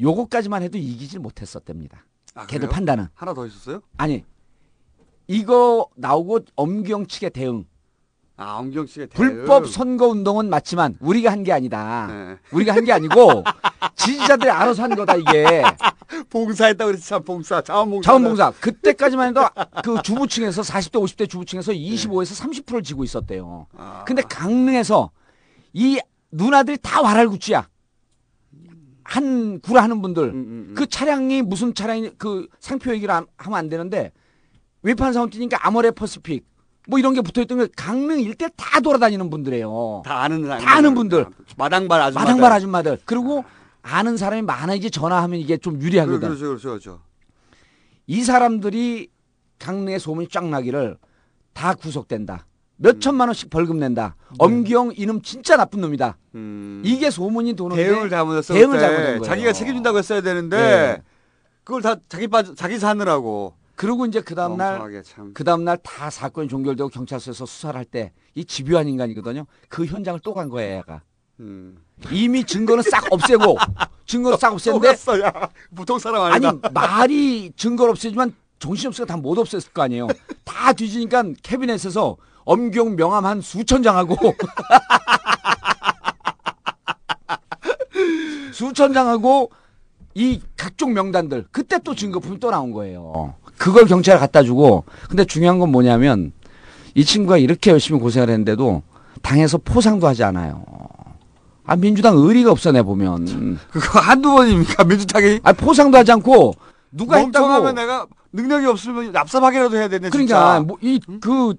[0.00, 2.04] 요거까지만 해도 이기질 못했었답니다.
[2.34, 2.68] 아, 그래요?
[2.70, 3.80] 판단은 하나 더 있었어요?
[3.96, 4.24] 아니
[5.26, 7.64] 이거 나오고 엄경 측의 대응
[8.40, 12.06] 아 엄경 씨가 불법 선거 운동은 맞지만 우리가 한 게 아니다.
[12.10, 12.36] 네.
[12.52, 13.44] 우리가 한 게 아니고
[13.96, 15.62] 지지자들이 알아서 한 거다 이게.
[16.30, 19.42] 봉사했다 그랬지 참 봉사 자원봉사 자원봉사 그때까지만 해도
[19.84, 23.66] 그 주부층에서 40대 50대 주부층에서 25에서 30%를 지고 있었대요.
[24.06, 25.10] 근데 강릉에서
[25.74, 25.98] 이
[26.32, 27.68] 누나들이 다 와랄구치야.
[29.04, 34.12] 한 구라 하는 분들 그 차량이 무슨 차량이 그 상표 얘기를 안- 하면 안 되는데
[34.82, 36.46] 외판 사원 뛰니까 아모레 퍼시픽
[36.88, 40.02] 뭐 이런 게 붙어 있던 게 강릉 일대 다 돌아다니는 분들이에요.
[40.04, 41.26] 다 아는 사람 다 아는 분들.
[41.56, 42.98] 마당발 아줌마 마당발 아줌마들.
[43.04, 43.44] 그리고
[43.82, 46.20] 아는 사람이 많아야지 전화하면 이게 좀 유리하거든.
[46.20, 47.00] 그렇죠 그렇죠 그렇죠
[48.06, 49.08] 이 사람들이
[49.58, 50.96] 강릉에 소문이 쫙 나기를
[51.52, 52.46] 다 구속된다.
[52.76, 53.00] 몇 음.
[53.00, 54.16] 천만 원씩 벌금 낸다.
[54.30, 54.36] 네.
[54.38, 56.16] 엄기영 이놈 진짜 나쁜 놈이다.
[56.34, 56.80] 음.
[56.84, 58.78] 이게 소문이 도는데 대응을 잘못했어 대응을.
[58.80, 59.22] 잘못한 거예요.
[59.22, 61.02] 자기가 책임진다고 했어야 되는데 네.
[61.62, 65.30] 그걸 다 자기 빠 자기 사느라고 그리고 이제 그 다음 날 멍청하게 참.
[65.32, 69.46] 그 다음 날 다 사건이 종결되고 경찰서에서 수사를 할 때 이 집요한 인간이거든요.
[69.70, 71.00] 그 현장을 또 간 거예요, 얘가.
[71.40, 71.78] 음.
[72.10, 73.56] 이미 증거는 싹 없애고
[74.06, 80.08] 증거를 싹또 없앴는데 보통 사람 아니다 아니 말이 증거를 없애지만 정신없으니까 다못 없앴을 거 아니에요.
[80.44, 84.16] 다 뒤지니까 캐비넷에서 엄경 명함 한 수천 장하고
[88.52, 89.50] 수천 장하고
[90.14, 93.34] 이 각종 명단들 그때 또 증거품이 또 나온 거예요.
[93.60, 96.32] 그걸 경찰에 갖다 주고 근데 중요한 건 뭐냐면
[96.94, 98.82] 이 친구가 이렇게 열심히 고생을 했는데도
[99.20, 100.64] 당에서 포상도 하지 않아요.
[101.66, 103.58] 아 민주당 의리가 없어 내 보면.
[103.70, 105.40] 그거 한두 번입니까 민주당이?
[105.42, 106.54] 아 포상도 하지 않고
[106.90, 107.46] 누가 했다고?
[107.48, 110.60] 멍청하면 내가 능력이 없으면 납사하게라도 해야 되네 그러니까 진짜.
[110.60, 111.54] 뭐이그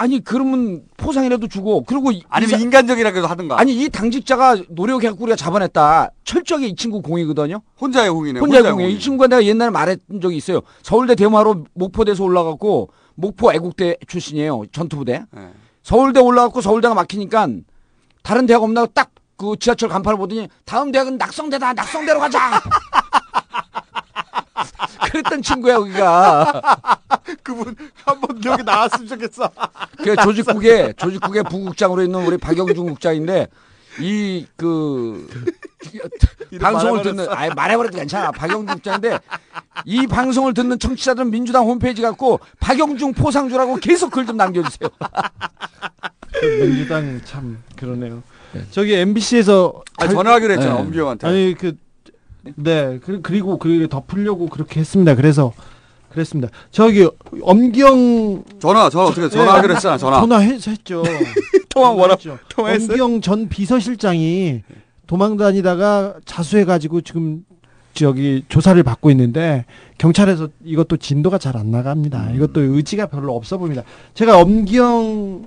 [0.00, 5.34] 아니 그러면 포상이라도 주고 그리고 이- 아니면 이 인간적이라도 하든가 아니 이 당직자가 노력해갖고 우리가
[5.36, 6.10] 잡아냈다.
[6.24, 7.60] 철저하게 이 친구 공이거든요.
[7.80, 8.90] 혼자의 공이네 혼자의 혼자의 공이에요.
[8.96, 9.00] 이.
[9.00, 10.60] 친구가 내가 옛날에 말했던 적이 있어요.
[10.82, 14.66] 서울대 대마로 목포대에서 올라갔고 목포 애국대 출신이에요.
[14.70, 15.24] 전투부대.
[15.32, 15.48] 네.
[15.82, 17.48] 서울대 올라갔고 서울대가 막히니까
[18.22, 19.10] 다른 대학 없나 딱
[19.40, 21.72] 그 지하철 간판을 보더니 다음 대학은 낙성대다.
[21.74, 22.60] 낙성대로 가자.
[25.10, 26.62] 그랬던 친구야 여기가.
[27.42, 27.74] 그분
[28.04, 29.50] 한번 여기 나왔으면 좋겠어.
[29.98, 33.46] 그 조직국의 조직국의 부국장으로 있는 우리 박영준 국장인데
[34.00, 35.28] 이그
[36.60, 37.26] 방송을 듣는.
[37.30, 39.18] 아예 말해버려도 괜찮아 박영준 국장인데
[39.84, 44.88] 이 방송을 듣는 청취자들은 민주당 홈페이지 갖고 박영중 포상주라고 계속 글 좀 남겨주세요.
[46.32, 48.22] 그 민주당 참 그러네요.
[48.70, 51.26] 저기 MBC에서 아, 전화하기로 했잖아, 엄기영한테.
[51.26, 51.76] 아니 그
[52.56, 55.14] 네, 그- 그리고 그 덮으려고 그렇게 했습니다.
[55.14, 55.52] 그래서
[56.10, 56.48] 그랬습니다.
[56.70, 57.06] 저기
[57.42, 60.20] 엄경 전화 전화 어떻게 전화하기로 했잖아 전화.
[60.20, 61.02] 전화했죠.
[61.68, 62.38] 통화 전화했죠.
[62.48, 63.04] 통화했어요?
[63.04, 64.62] 엄경 전 비서실장이
[65.06, 67.44] 도망 다니다가 자수해 가지고 지금
[67.92, 69.64] 저기 조사를 받고 있는데
[69.98, 72.30] 경찰에서 이것도 진도가 잘 안 나갑니다.
[72.30, 73.82] 이것도 의지가 별로 없어 보입니다.
[74.14, 75.46] 제가 엄경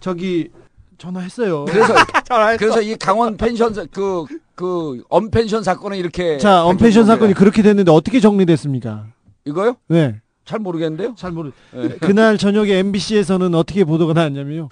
[0.00, 0.50] 저기
[0.98, 1.64] 전화했어요.
[1.66, 1.94] 그래서
[2.58, 7.34] 그래서 이 강원 펜션 그그 언펜션 사건은 이렇게 자, 언펜션 사건이 거예요.
[7.34, 9.06] 그렇게 됐는데 어떻게 정리됐습니까?
[9.44, 9.76] 이거요?
[9.88, 10.20] 네.
[10.44, 11.14] 잘 모르겠는데요.
[11.16, 11.52] 잘 모르.
[11.72, 11.88] 네.
[12.00, 14.68] 그날 저녁에 MBC에서는 어떻게 보도가 나왔냐면요.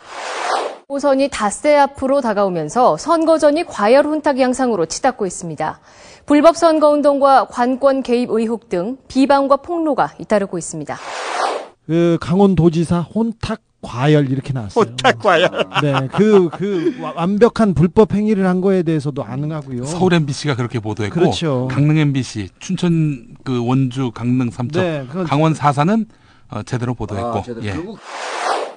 [0.89, 5.81] 오선이 닷새 앞으로 다가오면서 선거전이 과열 혼탁 양상으로 치닫고 있습니다.
[6.27, 10.97] 불법 선거운동과 관권 개입 의혹 등 비방과 폭로가 잇따르고 있습니다.
[11.87, 14.85] 그 강원도지사 혼탁 과열 이렇게 나왔어요.
[14.85, 15.49] 혼탁 과열.
[15.83, 19.85] 네, 그, 그 와- 완벽한 불법 행위를 한 거에 대해서도 안응하고요.
[19.85, 21.69] 서울 MBC가 그렇게 보도했고 그렇죠.
[21.71, 26.07] 강릉 MBC, 춘천 그 원주 강릉 삼척, 네, 그건- 강원 사사는
[26.51, 27.65] 어, 제대로 보도했고 아, 제대로.
[27.67, 27.73] 예.
[27.73, 27.99] 결국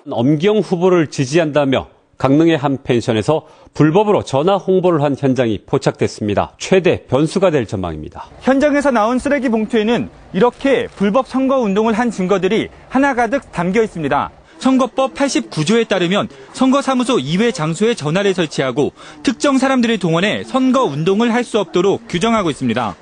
[0.09, 6.53] 엄경 후보를 지지한다며 강릉의 한 펜션에서 불법으로 전화 홍보를 한 현장이 포착됐습니다.
[6.57, 8.25] 최대 변수가 될 전망입니다.
[8.41, 14.31] 현장에서 나온 쓰레기 봉투에는 이렇게 불법 선거 운동을 한 증거들이 하나가득 담겨 있습니다.
[14.59, 18.91] 선거법 89조에 따르면 선거사무소 2회 장소에 전화를 설치하고
[19.23, 22.95] 특정 사람들을 동원해 선거 운동을 할 수 없도록 규정하고 있습니다.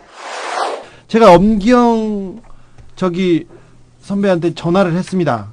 [1.08, 2.42] 제가 엄기영
[2.96, 3.48] 저기
[4.02, 5.52] 선배한테 전화를 했습니다.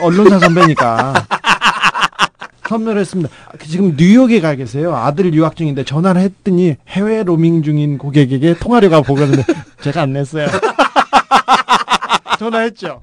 [0.00, 1.14] 언론사 선배니까.
[2.68, 3.30] 선물을 했습니다.
[3.66, 4.94] 지금 뉴욕에 가 계세요.
[4.94, 9.42] 아들 유학 중인데 전화를 했더니 해외 로밍 중인 고객에게 통화료가 보거든요.
[9.80, 10.48] 제가 안 냈어요.
[12.38, 13.00] 전화했죠.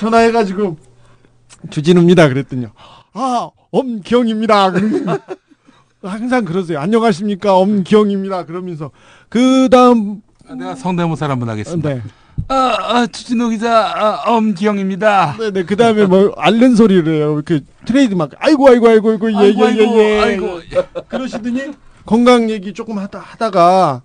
[0.00, 0.78] 전화해가지고
[1.70, 2.28] 주진우입니다.
[2.28, 2.66] 그랬더니
[3.12, 4.72] 아 엄기영입니다.
[6.02, 6.80] 항상 그러세요.
[6.80, 8.44] 안녕하십니까 엄기영입니다.
[8.46, 8.90] 그러면서
[9.28, 10.22] 그 다음
[10.58, 11.88] 내가 성대모사를 한번 하겠습니다.
[11.88, 12.02] 네.
[12.48, 15.36] 아, 아, 주진우 기자, 아, 엄기영입니다.
[15.38, 17.40] 네네 그 다음에 뭐 앓는 소리를 해요.
[17.44, 20.60] 그 트레이드 마크 아이고 아이고 아이고 아이고 아이고, 예 예예 아이고,
[21.08, 21.72] 그러시더니
[22.04, 24.02] 건강 얘기 조금 하다 하다가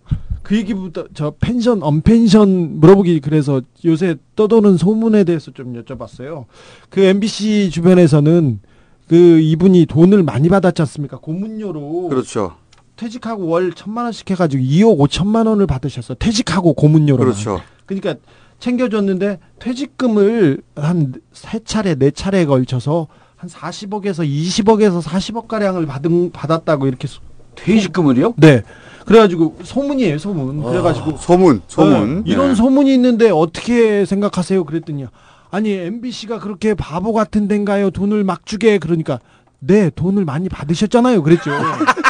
[0.49, 6.45] 그 얘기부터 저 펜션 언펜션 물어보기 그래서 요새 떠도는 소문에 대해서 좀 여쭤봤어요.
[6.89, 8.59] 그 MBC 주변에서는
[9.07, 11.17] 그 이분이 돈을 많이 받았지 않습니까?
[11.19, 12.55] 고문료로 그렇죠.
[12.95, 16.15] 퇴직하고 월 천만 원씩 해가지고 2억 5천만 원을 받으셨어.
[16.15, 17.19] 퇴직하고 고문료로.
[17.23, 17.61] 그렇죠.
[17.85, 18.15] 그러니까
[18.57, 23.05] 챙겨줬는데 퇴직금을 한 세 차례 네 차례에 걸쳐서
[23.35, 27.21] 한 40억에서 20억에서 40억 가량을 받은 받았다고 이렇게 소-
[27.53, 28.33] 퇴직금을요?
[28.37, 28.63] 네.
[29.09, 30.61] 그래가지고 소문이에요 소문.
[30.61, 32.23] 그래가지고 아, 소문, 소문.
[32.25, 32.55] 네, 이런 네.
[32.55, 34.63] 소문이 있는데 어떻게 생각하세요?
[34.63, 35.07] 그랬더니
[35.49, 37.89] 아니 MBC가 그렇게 바보 같은 데인가요?
[37.89, 39.19] 돈을 막 주게 그러니까
[39.57, 41.23] 네 돈을 많이 받으셨잖아요.
[41.23, 41.49] 그랬죠.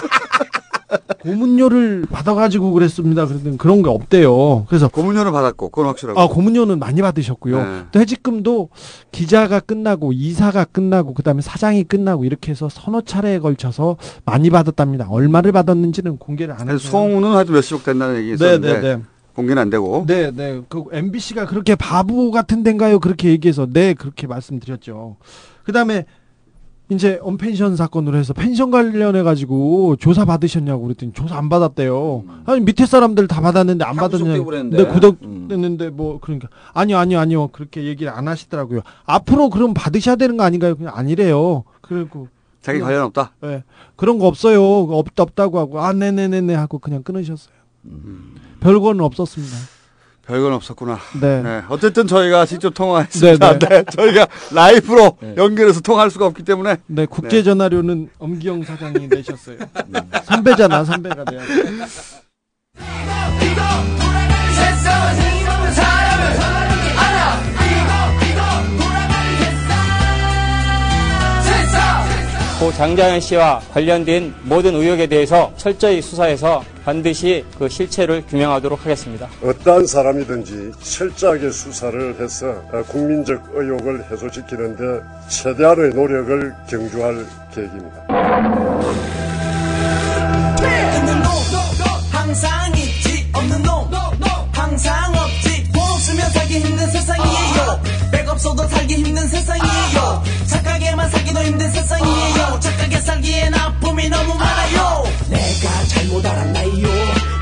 [1.21, 3.25] 고문료를 받아가지고 그랬습니다.
[3.25, 4.65] 그랬더니 그런 게 없대요.
[4.67, 6.19] 그래서 고문료는 받았고 그건 확실하고.
[6.19, 7.57] 아 고문료는 많이 받으셨고요.
[7.57, 7.83] 네.
[7.91, 8.69] 퇴직금도
[9.11, 15.07] 기자가 끝나고 이사가 끝나고 그다음에 사장이 끝나고 이렇게 해서 서너 차례에 걸쳐서 많이 받았답니다.
[15.09, 16.79] 얼마를 받았는지는 공개를 안 했어요.
[16.79, 19.03] 소문은 하여튼 몇십억 된다는 얘기 있었는데 네, 네, 네.
[19.35, 20.05] 공개는 안 되고.
[20.07, 20.61] 네, 네.
[20.69, 22.99] 그 MBC가 그렇게 바보 같은 데인가요?
[22.99, 25.17] 그렇게 얘기해서 네, 그렇게 말씀드렸죠.
[25.63, 26.05] 그다음에
[26.91, 32.23] 이제 언펜션 사건으로 해서 펜션 관련해 가지고 조사 받으셨냐고 그랬더니 조사 안 받았대요.
[32.45, 34.85] 아니 밑에 사람들 다 받았는데 안 네, 그랬는데.
[34.85, 37.47] 구독됐는데 뭐 그러니까 아니요, 아니요, 아니요.
[37.49, 38.81] 그렇게 얘기를 안 하시더라고요.
[39.05, 40.75] 앞으로 그럼 받으셔야 되는 거 아닌가요?
[40.75, 41.63] 그냥 아니래요.
[41.81, 42.27] 그리고
[42.61, 43.33] 자기 관련 없다.
[43.41, 43.63] 네.
[43.95, 44.63] 그런 거 없어요.
[44.63, 47.53] 없다 없다고 하고 아, 네, 네, 네, 네 하고 그냥 끊으셨어요.
[48.61, 49.78] 별거는 없었습니다.
[50.29, 50.99] 별건 없었구나.
[51.19, 51.63] 네.
[51.69, 53.57] 어쨌든 저희가 직접 통화했습니다.
[53.57, 53.83] 네, 네, 네.
[53.83, 56.77] 저희가 라이브로 연결해서 통화할 수가 없기 때문에.
[56.85, 59.57] 네, 국제 전화료는 엄기영 사장이 내셨어요.
[60.25, 61.63] 선배잖아, 선배가 돼야 돼.
[72.59, 79.29] 고 장자연 씨와 관련된 모든 의혹에 대해서 철저히 수사해서 반드시 그 실체를 규명하도록 하겠습니다.
[79.41, 84.83] 어떠한 사람이든지 철저하게 수사를 해서 어, 국민적 의혹을 해소시키는데
[85.29, 87.25] 최대한의 노력을 경주할
[87.55, 88.03] 계획입니다.
[92.11, 93.89] 항상 있지 없는 놈
[94.51, 97.81] 항상 없지 돈 없으면 살기 힘든 세상이에요
[98.11, 100.23] 백 없어도 살기 힘든 세상이에요
[101.69, 105.03] 힘든 세상이에요 착하게 살기엔 아픔이 너무 많아요.
[105.29, 106.69] 내가 잘못 알았나요?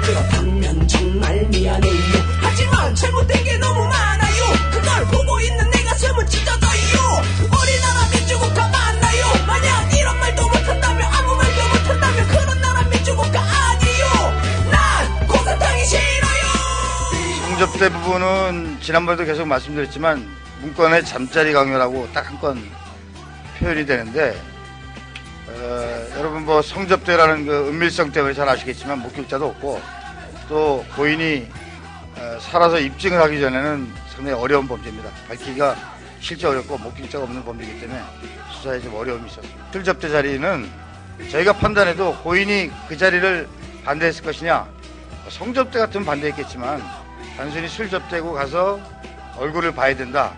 [0.03, 1.93] 그렇다면 정말 미안해요.
[2.41, 4.43] 하지만 잘못된 게 너무 많아요.
[4.71, 7.21] 그걸 보고 있는 내 가슴은 찢어져요.
[7.39, 9.25] 우리 나라 민주국가 맞나요?
[9.47, 14.41] 만약 이런 말도 못한다면 아무 말도 못한다면 그런 나라 민주국가 아니요.
[14.71, 17.57] 난 고사탕이 싫어요.
[17.57, 20.27] 성접대 부분은 지난번에도 계속 말씀드렸지만
[20.61, 22.86] 문건에 잠자리 강요라고 딱 한 건
[23.59, 24.39] 표현이 되는데
[25.47, 29.81] 어, 여러분 뭐 성접대라는 그 은밀성 때문에 잘 아시겠지만 목격자도 없고
[30.47, 31.47] 또 고인이
[32.17, 35.09] 어, 살아서 입증을 하기 전에는 상당히 어려운 범죄입니다.
[35.27, 35.75] 밝히기가
[36.19, 38.01] 실제 어렵고 목격자가 없는 범죄이기 때문에
[38.51, 39.65] 수사에 좀 어려움이 있었습니다.
[39.71, 40.69] 실접대 자리는
[41.31, 43.47] 저희가 판단해도 고인이 그 자리를
[43.83, 44.67] 반대했을 것이냐
[45.29, 46.83] 성접대 같으면 반대했겠지만
[47.35, 48.79] 단순히 술 접대고 가서
[49.37, 50.33] 얼굴을 봐야 된다.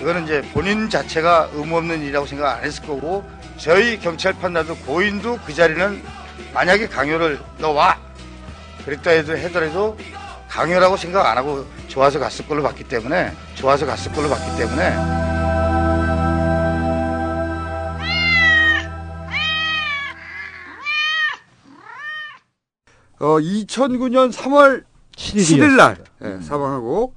[0.00, 5.38] 이거는 이제 본인 자체가 의무 없는 일이라고 생각 안 했을 거고 저희 경찰 판단도 고인도
[5.46, 6.02] 그 자리는
[6.52, 7.98] 만약에 강요를 너 와
[8.84, 9.96] 그랬다 해도 하더라도
[10.48, 14.94] 강요라고 생각 안 하고 좋아서 갔을 걸로 봤기 때문에 좋아서 갔을 걸로 봤기 때문에.
[23.18, 24.84] 어, 2009년 3월
[25.16, 25.96] 7일 날.
[26.22, 27.14] 예, 사망하고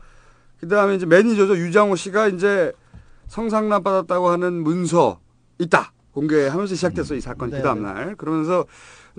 [0.62, 1.58] 그다음에 이제 매니저죠.
[1.58, 2.72] 유장호 씨가 이제
[3.28, 5.20] 성상납 받았다고 하는 문서
[5.58, 5.92] 있다.
[6.14, 7.52] 공개하면서 시작됐어 이 사건.
[7.52, 8.16] 그 다음 날.
[8.16, 8.66] 그러면서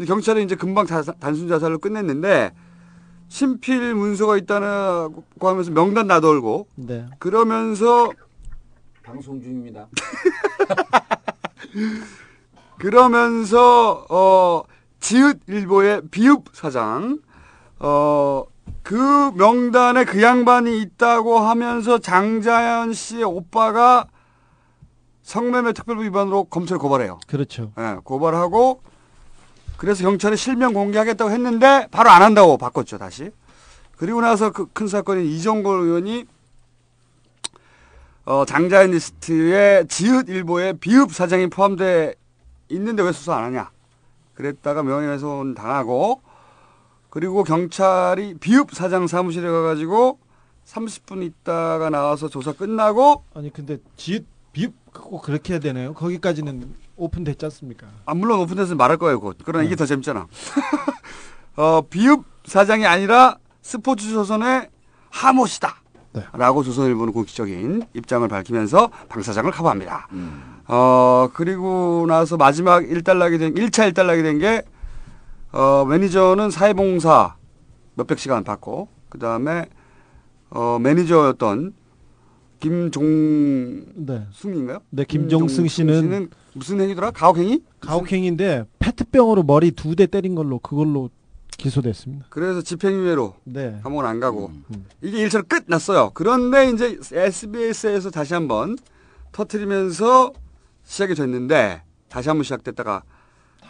[0.07, 2.53] 경찰은 이제 금방 자사- 단순 자살로 끝냈는데
[3.29, 7.07] 친필 문서가 있다고 하면서 명단 놔돌고 네.
[7.19, 8.11] 그러면서
[9.03, 9.87] 방송 중입니다.
[12.79, 14.63] 그러면서 어
[15.01, 17.19] 지읒 일보의 비읍 사장
[17.79, 18.45] 어
[18.83, 24.07] 그 명단에 그 양반이 있다고 하면서 장자연 씨의 오빠가
[25.23, 27.21] 성매매 특별법 위반으로 검찰에 고발해요.
[27.29, 27.73] 그렇죠.
[27.79, 28.83] 예, 고발하고
[29.77, 33.31] 그래서 경찰에 실명 공개하겠다고 했는데 바로 안 한다고 바꿨죠 다시.
[33.97, 36.25] 그리고 나서 그 큰 사건인 이종걸 의원이
[38.25, 42.15] 어, 장자연 리스트에 지읒 일보의 비읍 사장이 포함돼
[42.71, 43.71] 있는데 왜 수사 안 하냐.
[44.35, 46.23] 그랬다가 명예훼손 당하고
[47.11, 50.19] 그리고 경찰이 비읍 사장 사무실에 가가지고
[50.67, 55.95] 30분 있다가 나와서 조사 끝나고 아니 근데 지읒 비읍 꼭 그렇게 해야 되나요?
[55.95, 57.87] 거기까지는 오픈됐지 않습니까?
[58.05, 59.39] 아, 물론 오픈돼서 말할 거예요, 곧.
[59.45, 60.27] 그러나 이게 더 재밌잖아.
[61.57, 64.69] 어, 비읍 사장이 아니라 스포츠 조선의
[65.11, 65.77] 하모시다.
[66.33, 70.09] 라고 조선일보는 공식적인 입장을 밝히면서 방 사장을 커버합니다.
[70.67, 74.63] 어, 그리고 나서 마지막 일단락이 된, 1차 일단락이 된 게,
[75.53, 77.37] 어, 매니저는 사회봉사
[77.95, 79.67] 몇백 시간 받고, 그 다음에,
[80.51, 81.75] 어, 매니저였던
[82.61, 84.81] 김종승인가요?
[84.91, 87.11] 네, 김종승 씨는 무슨 행위더라?
[87.13, 87.63] 가혹행위?
[87.81, 91.11] 가혹행위인데 페트병으로 머리 두 대 때린 걸로 그걸로
[91.57, 92.27] 기소됐습니다.
[92.31, 93.81] 그래서 집행유예로 네.
[93.83, 94.51] 감옥은 안 가고
[95.03, 96.11] 이게 1차로 끝났어요.
[96.15, 98.77] 그런데 이제 SBS에서 다시 한번
[99.33, 100.33] 터트리면서
[100.85, 103.03] 시작이 됐는데 다시 한번 시작됐다가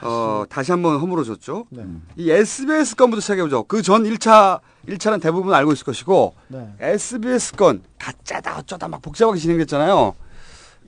[0.02, 1.66] 어, 다시 한번 허물어졌죠.
[1.70, 1.84] 네.
[2.16, 3.64] 이 SBS 건부터 시작해보죠.
[3.64, 6.68] 그 전 1차, 1차는 대부분 알고 있을 것이고, 네.
[6.80, 10.14] SBS 건, 가짜다, 어쩌다 막 복잡하게 진행됐잖아요.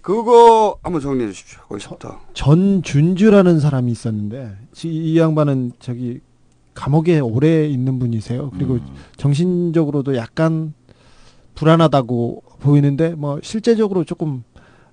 [0.00, 1.60] 그거 한번 정리해 주십시오.
[1.68, 2.18] 거기서부터.
[2.34, 6.20] 전준주라는 사람이 있었는데 지- 이 양반은 저기
[6.74, 8.50] 감옥에 오래 있는 분이세요.
[8.50, 8.78] 그리고
[9.16, 10.74] 정신적으로도 약간
[11.54, 14.42] 불안하다고 보이는데 뭐 실제적으로 조금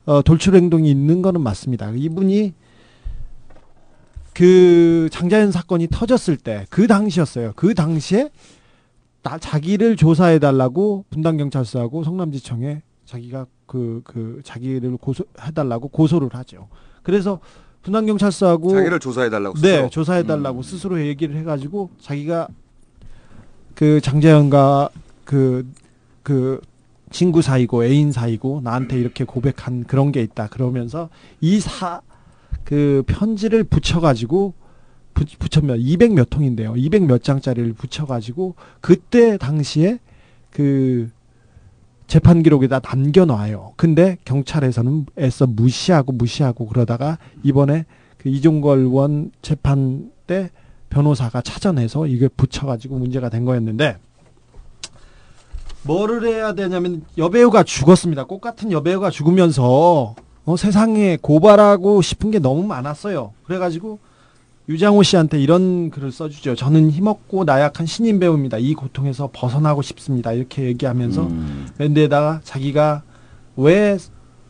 [0.05, 1.91] 어, 돌출 행동이 있는 거는 맞습니다.
[1.95, 2.53] 이분이
[4.33, 7.53] 그 장자연 사건이 터졌을 때 그 당시였어요.
[7.55, 8.29] 그 당시에
[9.23, 16.69] 나 자기를 조사해 달라고 분당 경찰서하고 성남지청에 자기가 그그 자기를 고소해 달라고 고소를 하죠.
[17.03, 17.39] 그래서
[17.81, 19.83] 분당 경찰서하고 자기를 조사해 달라고 네, 스스로?
[19.85, 19.89] 음.
[19.89, 22.47] 조사해 달라고 스스로 얘기를 해 가지고 자기가
[23.75, 24.89] 그 장자연과
[25.25, 26.61] 그그
[27.11, 31.09] 친구 사이고 애인 사이고 나한테 이렇게 고백한 그런 게 있다 그러면서
[31.41, 32.01] 이 사
[32.69, 34.53] 그 편지를 붙여 가지고
[35.15, 36.75] 붙였면 200 몇 통인데요.
[36.77, 39.97] 200 몇 장짜리를 붙여 가지고 그때 당시에
[40.51, 41.09] 그
[42.05, 43.73] 재판 기록에다 남겨 놔요.
[43.75, 47.85] 근데 경찰에서는 애써 무시하고 무시하고 그러다가 이번에
[48.19, 50.51] 그 이종걸 원 재판 때
[50.91, 53.97] 변호사가 찾아내서 이걸 붙여 가지고 문제가 된 거였는데
[55.81, 58.25] 뭐를 해야 되냐면 여배우가 죽었습니다.
[58.25, 60.13] 꽃 같은 여배우가 죽으면서
[60.49, 63.33] 어, 세상에 고발하고 싶은 게 너무 많았어요.
[63.43, 63.99] 그래가지고
[64.67, 66.55] 유장호 씨한테 이런 글을 써주죠.
[66.55, 68.57] 저는 힘없고 나약한 신인 배우입니다.
[68.57, 70.31] 이 고통에서 벗어나고 싶습니다.
[70.31, 71.29] 이렇게 얘기하면서
[71.77, 73.03] 밴드에다가 자기가
[73.57, 73.99] 왜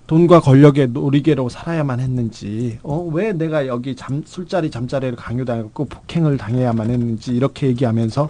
[0.08, 6.92] 돈과 권력의 놀이개로 살아야만 했는지, 어, 왜 내가 여기 잠, 술자리 잠자리를 강요당했고 폭행을 당해야만
[6.92, 8.30] 했는지 이렇게 얘기하면서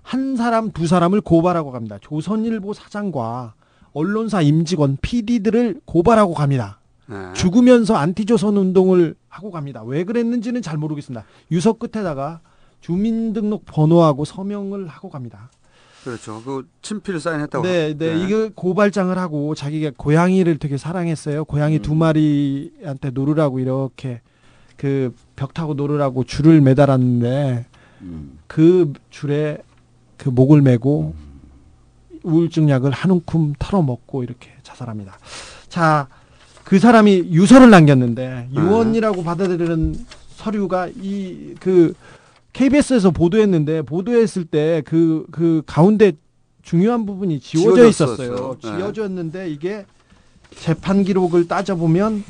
[0.00, 1.98] 한 사람 두 사람을 고발하고 갑니다.
[2.00, 3.52] 조선일보 사장과
[3.92, 6.78] 언론사 임직원 PD들을 고발하고 갑니다.
[7.12, 7.32] 네.
[7.34, 9.82] 죽으면서 안티조선 운동을 하고 갑니다.
[9.84, 11.24] 왜 그랬는지는 잘 모르겠습니다.
[11.50, 12.40] 유서 끝에다가
[12.80, 15.50] 주민등록 번호하고 서명을 하고 갑니다.
[16.04, 16.42] 그렇죠.
[16.44, 17.64] 그 친필 사인했다고.
[17.64, 21.44] 네, 네, 이거 고발장을 하고 자기가 고양이를 되게 사랑했어요.
[21.44, 21.82] 고양이 음.
[21.82, 24.20] 두 마리한테 놀으라고 이렇게
[24.76, 25.12] 그
[25.42, 27.66] 벽 타고 놀으라고 줄을 매달았는데
[28.46, 29.58] 그 줄에
[30.16, 31.14] 그 목을 메고
[32.22, 35.18] 우울증 약을 한 움큼 털어먹고 이렇게 자살합니다.
[35.68, 36.06] 자,
[36.72, 39.94] 그 사람이 유서를 남겼는데 유언이라고 받아들이는
[40.36, 41.92] 서류가 이 그
[42.54, 46.12] KBS에서 보도했는데 보도했을 때그그 가운데
[46.62, 48.26] 중요한 부분이 지워져 지워졌었어요.
[48.26, 48.56] 있었어요.
[48.62, 48.78] 네.
[48.78, 49.84] 지워졌는데 이게
[50.56, 52.24] 재판 기록을 따져 보면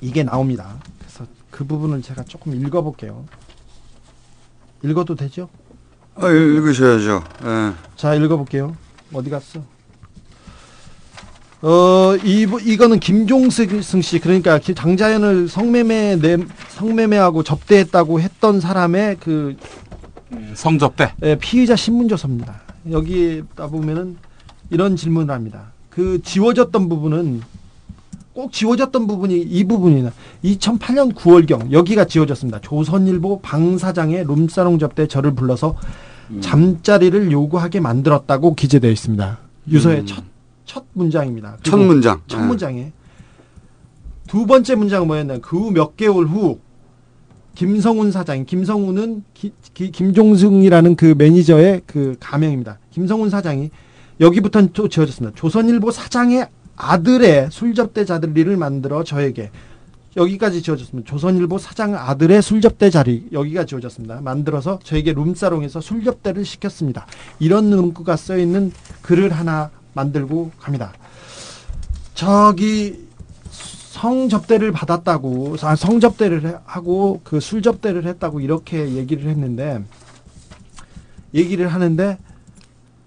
[0.00, 0.76] 이게 나옵니다.
[0.98, 3.26] 그래서 그 부분을 제가 조금 읽어볼게요.
[4.82, 5.50] 읽어도 되죠?
[6.14, 7.22] 아, 읽- 읽으셔야죠.
[7.44, 7.72] 예.
[7.96, 8.74] 자, 읽어볼게요.
[9.12, 9.62] 어디 갔어?
[11.62, 16.36] 어, 이, 이거는 김종승 씨, 그러니까 기- 장자연을 성매매, 내,
[16.70, 19.56] 성매매하고 접대했다고 했던 사람의 그,
[20.54, 21.12] 성접대.
[21.22, 22.60] 예, 피의자 신문조서입니다.
[22.90, 24.16] 여기다 보면은
[24.70, 25.70] 이런 질문을 합니다.
[25.88, 27.42] 그 지워졌던 부분은
[28.32, 30.10] 꼭 지워졌던 부분이 이 부분이나
[30.42, 32.60] 2008년 9월경 여기가 지워졌습니다.
[32.62, 35.76] 조선일보 방 사장의 룸사롱 접대 저를 불러서
[36.40, 39.38] 잠자리를 요구하게 만들었다고 기재되어 있습니다.
[39.70, 40.06] 유서의 음.
[40.06, 40.24] 첫
[40.72, 41.58] 첫 문장입니다.
[41.62, 42.22] 첫 문장.
[42.26, 42.46] 첫 네.
[42.46, 42.92] 문장에
[44.26, 45.40] 두 번째 문장은 뭐였나요?
[45.42, 46.60] 그후 몇 개월 후
[47.54, 52.78] 김성훈 사장, 김성훈은 기- 기- 김종승이라는 그 매니저의 그 가명입니다.
[52.90, 53.70] 김성훈 사장이
[54.18, 55.36] 여기부터는 또 지어졌습니다.
[55.38, 59.50] 조선일보 사장의 아들의 술접대 자리를 만들어 저에게
[60.16, 61.06] 여기까지 지어졌습니다.
[61.10, 64.22] 조선일보 사장 아들의 술접대 자리 여기가 지어졌습니다.
[64.22, 67.06] 만들어서 저에게 룸사롱에서 술접대를 시켰습니다.
[67.40, 68.72] 이런 문구가 써 있는
[69.02, 70.92] 글을 하나 만들고 갑니다.
[72.14, 73.06] 저기
[73.50, 79.82] 성접대를 받았다고 아, 성접대를 해- 하고 그 술접대를 했다고 이렇게 얘기를 했는데
[81.34, 82.18] 얘기를 하는데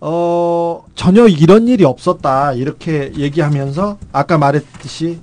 [0.02, 5.20] 어 전혀 이런 일이 없었다 이렇게 얘기하면서 아까 말했듯이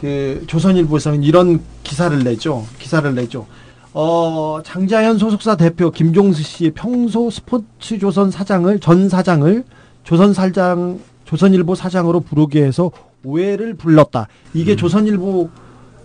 [0.00, 3.46] 그 조선일보에서는 이런 기사를 내죠 기사를 내죠
[3.92, 9.64] 어 장자연 소속사 대표 김종수 씨 평소 스포츠조선 사장을 전 사장을
[10.04, 12.90] 조선 사장 조선일보 사장으로 부르게 해서
[13.24, 15.48] 오해를 불렀다 이게 조선일보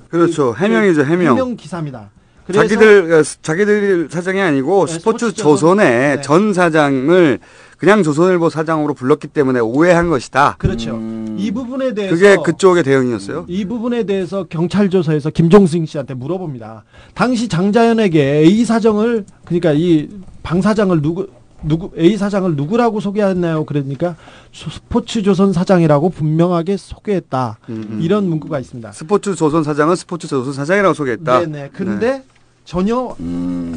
[0.09, 0.53] 그렇죠.
[0.53, 1.35] 그- 해명이죠, 그 해명.
[1.35, 2.09] 해명 기사입니다.
[2.51, 6.21] 자기들 어, 자기들 사장이 아니고 네, 스포츠 스포츠 조선의 네.
[6.21, 7.37] 전 사장을
[7.77, 10.55] 그냥 조선일보 사장으로 불렀기 때문에 오해한 것이다.
[10.57, 10.99] 그렇죠.
[11.37, 13.45] 이 부분에 대해서 그게 그쪽의 대응이었어요.
[13.47, 16.85] 이 부분에 대해서 경찰 조사에서 김종승 씨한테 물어봅니다.
[17.13, 20.09] 당시 장자연에게 A 사정을 그러니까 이
[20.41, 21.27] 방 사장을 누구
[21.63, 23.65] 누구 A 사장을 누구라고 소개했나요?
[23.65, 24.15] 그러니까
[24.51, 27.59] 소- 스포츠 조선 사장이라고 분명하게 소개했다.
[27.99, 28.91] 이런 문구가 있습니다.
[28.93, 31.39] 스포츠 조선 사장은 스포츠 조선 사장이라고 소개했다.
[31.41, 31.69] 네네.
[31.73, 32.23] 근데
[32.65, 33.15] 전혀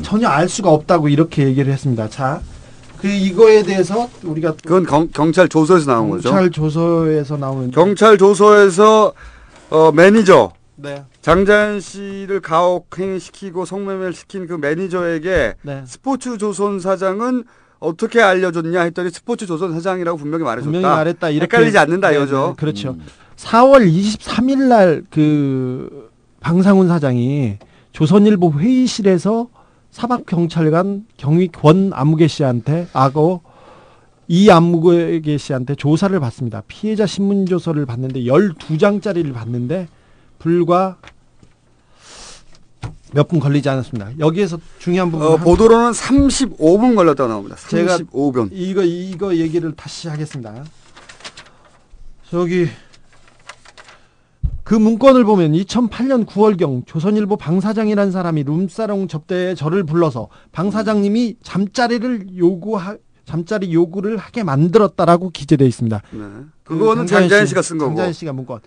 [0.02, 2.08] 전혀 알 수가 없다고 이렇게 얘기를 했습니다.
[2.08, 2.40] 자,
[3.00, 6.30] 그 이거에 대해서 우리가 그건 경, 경찰 조서에서 나온 거죠.
[6.30, 9.12] 경찰 조서에서 나오는 경찰 조서에서
[9.70, 11.02] 어, 매니저 네.
[11.20, 15.82] 장자연 씨를 가혹행위시키고 성매매를 시킨 그 매니저에게 네.
[15.86, 17.44] 스포츠 조선 사장은
[17.82, 20.70] 어떻게 알려줬냐 했더니 스포츠 조선 사장이라고 분명히 말해줬다.
[20.70, 21.30] 분명히 말했다.
[21.30, 22.48] 이렇게 헷갈리지 않는다 네, 이거죠.
[22.50, 22.96] 네, 그렇죠.
[23.36, 26.10] 4월 23일 날 그
[26.40, 27.58] 방상훈 사장이
[27.92, 29.48] 조선일보 회의실에서
[29.90, 33.40] 사박 경찰관 경위 권 안무개 씨한테 악어
[34.28, 36.62] 이 안무개 씨한테 조사를 받습니다.
[36.66, 39.88] 피해자 신문 조서를 받는데 12장짜리를 받는데
[40.38, 40.96] 불과
[43.14, 44.10] 몇 분 걸리지 않았습니다.
[44.18, 47.56] 여기에서 중요한 부분 어, 보도로는 35분 걸렸다고 나옵니다.
[47.68, 48.48] 제가 35분.
[48.52, 50.64] 이거 이거 얘기를 다시 하겠습니다.
[52.30, 52.68] 저기
[54.64, 61.36] 그 문건을 보면 2008년 9월경 조선일보 방 사장이라는 사람이 룸사롱 접대에 저를 불러서 방 사장님이
[61.42, 66.02] 잠자리를 요구하 잠자리 요구를 하게 만들었다라고 기재되어 있습니다.
[66.12, 66.22] 네.
[66.64, 67.90] 그거는 장자연 씨가 쓴 거고.
[67.90, 68.60] 장자연 씨가 문건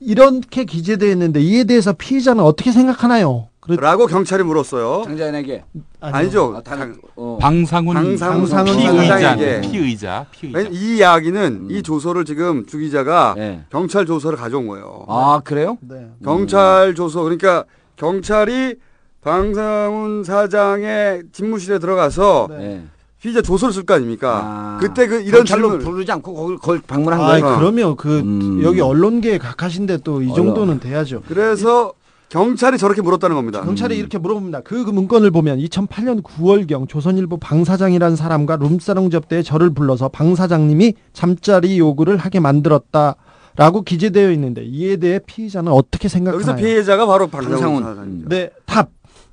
[0.00, 3.48] 이렇게 기재되어 있는데 이에 대해서 피해자는 어떻게 생각하나요?
[3.76, 5.02] 라고 경찰이 물었어요.
[5.04, 5.64] 장자연에게
[6.00, 6.54] 아니죠.
[6.56, 7.38] 아, 장- 어.
[7.40, 9.36] 방상훈 방상훈 피의자.
[9.60, 13.64] 피의자 피의자 왜냐면 이 이야기는 이 조서를 지금 주 기자가 네.
[13.70, 15.04] 경찰 조서를 가져온 거예요.
[15.08, 15.76] 아 그래요?
[15.80, 16.08] 네.
[16.24, 17.64] 경찰 조서 그러니까
[17.96, 18.76] 경찰이
[19.22, 22.84] 방상훈 사장의 집무실에 들어가서 네.
[23.20, 24.40] 피의자 조서를 쓸 거 아닙니까?
[24.44, 27.56] 아, 그때 그 이런 경찰로 질문 부르지 않고 거기 걸 방문한 아, 거예요.
[27.58, 28.60] 그러면 그 음.
[28.62, 31.22] 여기 언론계에 각하신데 또 이 정도는 돼야죠.
[31.26, 31.92] 그래서
[32.28, 33.62] 경찰이 저렇게 물었다는 겁니다.
[33.62, 34.60] 경찰이 이렇게 물어봅니다.
[34.60, 40.34] 그, 그 문건을 보면 2008년 9월경 조선일보 방 사장이라는 사람과 룸사롱 접대에 저를 불러서 방
[40.34, 43.16] 사장님이 잠자리 요구를 하게 만들었다
[43.56, 46.48] 라고 기재되어 있는데 이에 대해 피의자는 어떻게 생각하나요?
[46.48, 48.26] 여기서 피해자가 바로 방상훈.
[48.28, 48.90] 네, 답.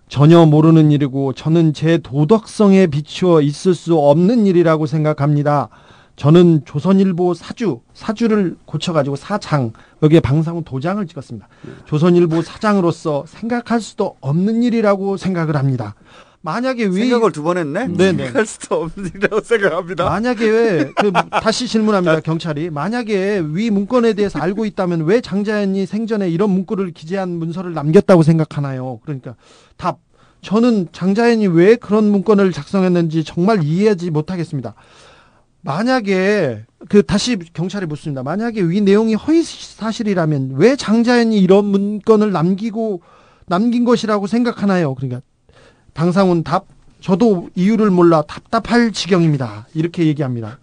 [0.08, 5.70] 전혀 모르는 일이고 저는 제 도덕성에 비추어 있을 수 없는 일이라고 생각합니다.
[6.16, 11.48] 저는 조선일보 사주, 사주를 고쳐가지고 사장, 여기에 방상훈 도장을 찍었습니다.
[11.86, 15.96] 조선일보 사장으로서 생각할 수도 없는 일이라고 생각을 합니다.
[16.42, 17.88] 만약에 위 생각을 두 번 했네?
[17.88, 18.28] 네네.
[18.28, 20.06] 할 수도 없는 일이라고 생각합니다.
[20.06, 21.12] 만약에 왜, 그,
[21.42, 22.70] 다시 질문합니다, 경찰이.
[22.70, 29.00] 만약에 위 문건에 대해서 알고 있다면 왜 장자연이 생전에 이런 문구를 기재한 문서를 남겼다고 생각하나요?
[29.04, 29.36] 그러니까,
[29.76, 30.00] 답.
[30.44, 34.76] 저는 장자연이 왜 그런 문건을 작성했는지 정말 이해하지 못하겠습니다.
[35.66, 38.22] 만약에, 그, 다시 경찰이 묻습니다.
[38.22, 43.02] 만약에 위 내용이 허위 사실이라면 왜 장자연이 이런 문건을 남기고,
[43.48, 44.94] 남긴 것이라고 생각하나요?
[44.94, 45.22] 그러니까,
[45.96, 46.68] 방상훈 답.
[47.02, 49.68] 저도 이유를 몰라 답답할 지경입니다.
[49.74, 50.60] 이렇게 얘기합니다.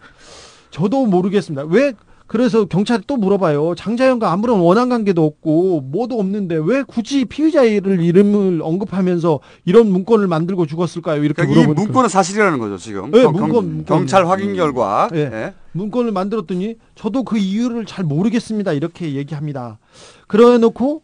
[0.70, 1.64] 저도 모르겠습니다.
[1.64, 1.94] 왜
[2.32, 3.74] 그래서 경찰이 또 물어봐요.
[3.74, 10.64] 장자연과 아무런 원한 관계도 없고 뭐도 없는데 왜 굳이 피의자의 이름을 언급하면서 이런 문건을 만들고
[10.64, 11.22] 죽었을까요?
[11.24, 13.10] 이렇게 그러니까 이 물어보니까 문건은 사실이라는 거죠 지금.
[13.10, 13.84] 네, 경, 문건, 문건.
[13.84, 15.10] 경찰 확인 결과.
[15.12, 15.30] 네.
[15.30, 15.54] 예.
[15.72, 18.72] 문건을 만들었더니 저도 그 이유를 잘 모르겠습니다.
[18.72, 19.78] 이렇게 얘기합니다.
[20.26, 21.02] 그래 놓고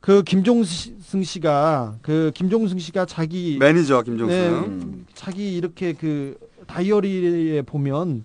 [0.00, 4.80] 그 김종승 씨가 그 김종승 씨가 자기 매니저 김종승.
[4.98, 6.36] 네, 자기 이렇게 그
[6.66, 8.24] 다이어리에 보면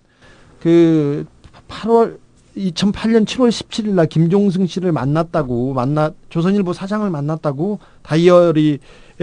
[0.60, 1.24] 그
[1.68, 2.18] 8월
[2.56, 8.78] 2008년 7월 17일 날 김종승 씨를 만났다고 만나 조선일보 사장을 만났다고 다이어리에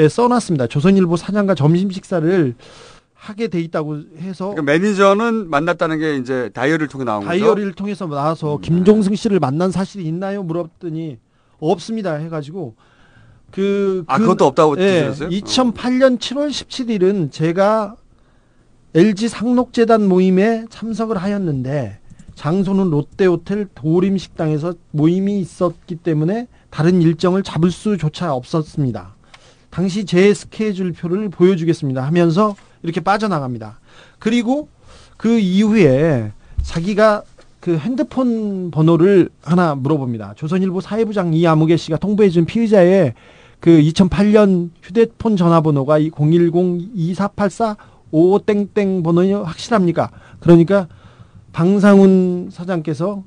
[0.10, 0.68] 써놨습니다.
[0.68, 2.56] 조선일보 사장과 점심 식사를
[3.14, 7.30] 하게 돼 있다고 해서 그러니까 매니저는 만났다는 게 이제 다이어리를 통해 나온 거죠.
[7.30, 10.44] 다이어리를 통해서 나와서 김종승 씨를 만난 사실이 있나요?
[10.44, 11.20] 물었더니
[11.60, 12.76] 없습니다 해가지고
[13.52, 15.30] 그, 아, 그 것도 없다고 예, 드셨어요?
[15.30, 17.96] 2008년 7월 17일은 제가
[18.96, 22.01] LG 상록재단 모임에 참석을 하였는데
[22.42, 29.14] 장소는 롯데호텔 도림식당에서 모임이 있었기 때문에 다른 일정을 잡을 수조차 없었습니다.
[29.70, 33.80] 당시 제 스케줄표를 보여주겠습니다 하면서 이렇게 빠져나갑니다.
[34.18, 34.70] 그리고
[35.18, 36.32] 그 이후에
[36.64, 37.22] 자기가
[37.60, 40.34] 그 핸드폰 번호를 하나 물어봅니다.
[40.36, 43.14] 조선일보 사회부장 이아무개 씨가 통보해준 피의자의
[43.60, 50.10] 그 2008년 휴대폰 전화번호가 이 010-2484-55땡땡 번호이 확실합니까?
[50.40, 50.88] 그러니까
[51.52, 53.24] 방상훈 사장께서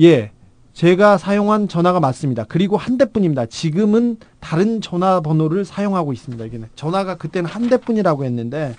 [0.00, 0.32] 예,
[0.72, 2.44] 제가 사용한 전화가 맞습니다.
[2.44, 3.46] 그리고 한 대뿐입니다.
[3.46, 6.44] 지금은 다른 전화번호를 사용하고 있습니다.
[6.44, 8.74] 이게 전화가 그때는 한 대뿐이라고 했는데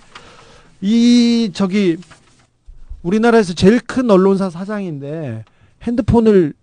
[0.79, 1.97] 이 저기
[3.03, 5.43] 우리나라에서 제일 큰 언론사 사장인데
[5.83, 6.53] 핸드폰을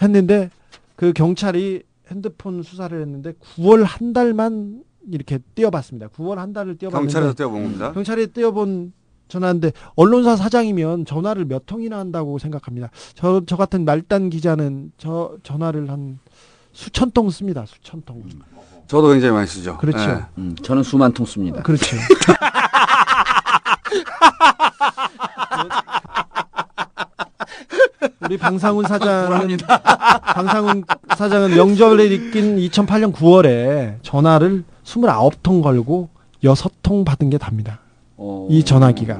[0.00, 0.50] 했는데
[0.96, 6.08] 그 경찰이 핸드폰 수사를 했는데 9월 한 달만 이렇게 띄어봤습니다.
[6.08, 7.92] 9월 한 달을 띄어봤는데 경찰에서 떼어본 겁니다.
[7.92, 8.92] 경찰에 띄어본
[9.28, 12.90] 전화인데 언론사 사장이면 전화를 몇 통이나 한다고 생각합니다.
[13.14, 16.18] 저, 저 같은 말단 기자는 저 전화를 한
[16.72, 17.64] 수천 통 씁니다.
[17.66, 18.22] 수천 통.
[18.86, 19.76] 저도 굉장히 많이 쓰죠.
[19.78, 20.10] 그렇죠.
[20.10, 20.24] 예.
[20.38, 21.62] 음, 저는 수만 통 씁니다.
[21.62, 21.96] 그렇죠.
[28.20, 29.56] 우리 방상훈 사장은
[30.34, 30.84] 방상훈
[31.16, 36.08] 사장은 명절에 있긴 2008년 9월에 전화를 29통 걸고
[36.44, 37.80] 6통 받은 게 답니다.
[38.50, 39.18] 이 전화기가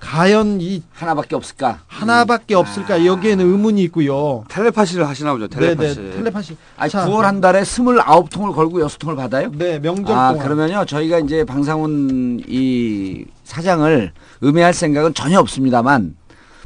[0.00, 1.80] 과연 이 하나밖에 없을까?
[1.86, 3.04] 하나밖에 없을까?
[3.04, 4.44] 여기에는 의문이 있고요.
[4.48, 5.46] 텔레파시를 하시나 보죠.
[5.48, 6.00] 텔레파시.
[6.00, 6.56] 네네, 텔레파시.
[6.78, 9.50] 아니, 자, 9월 한 달에 29통을 걸고 6통을 받아요?
[9.52, 10.44] 네, 명절 아, 동안.
[10.46, 10.84] 그러면요.
[10.86, 16.16] 저희가 이제 방상훈 이 사장을 음해할 생각은 전혀 없습니다만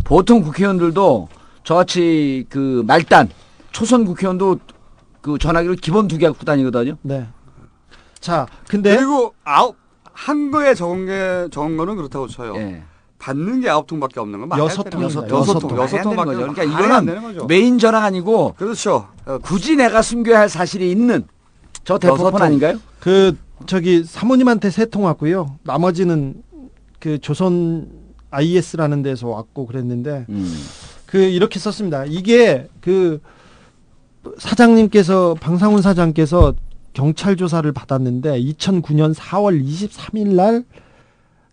[0.05, 1.28] 보통 국회의원들도
[1.64, 3.31] 저같이 그 말단
[3.72, 4.59] 초선 국회의원도
[5.20, 6.97] 그 전화기를 기본 두 개 갖고 다니거든요.
[7.02, 7.26] 네.
[8.20, 9.76] 자, 근데 그리고 아홉
[10.15, 12.55] 한 거에 적은 게 적은 거는 그렇다고 쳐요.
[13.19, 14.85] 받는 게 아홉 통밖에 없는 건 여섯.
[14.85, 15.03] 거죠.
[15.03, 15.70] 여섯 여섯 통.
[15.70, 16.53] 통, 여섯 안 되는 통밖에 거죠.
[16.53, 16.62] 그러니까
[16.97, 17.47] 안 되는 이거는 거죠.
[17.47, 19.09] 메인 전화가 아니고 그렇죠.
[19.43, 21.24] 굳이 내가 숨겨야 할 사실이 있는
[21.85, 22.43] 저 여섯 대포폰 통.
[22.43, 22.78] 아닌가요?
[23.01, 23.36] 그
[23.66, 25.59] 저기 사모님한테 세 통 왔고요.
[25.62, 26.43] 나머지는
[27.01, 27.89] 그 조선
[28.31, 30.27] IS라는 데서 왔고 그랬는데
[31.07, 32.05] 그 이렇게 썼습니다.
[32.07, 33.20] 이게 그
[34.39, 36.55] 사장님께서 방상훈 사장께서
[36.95, 40.65] 경찰 조사를 받았는데 2009년 4월 23일 날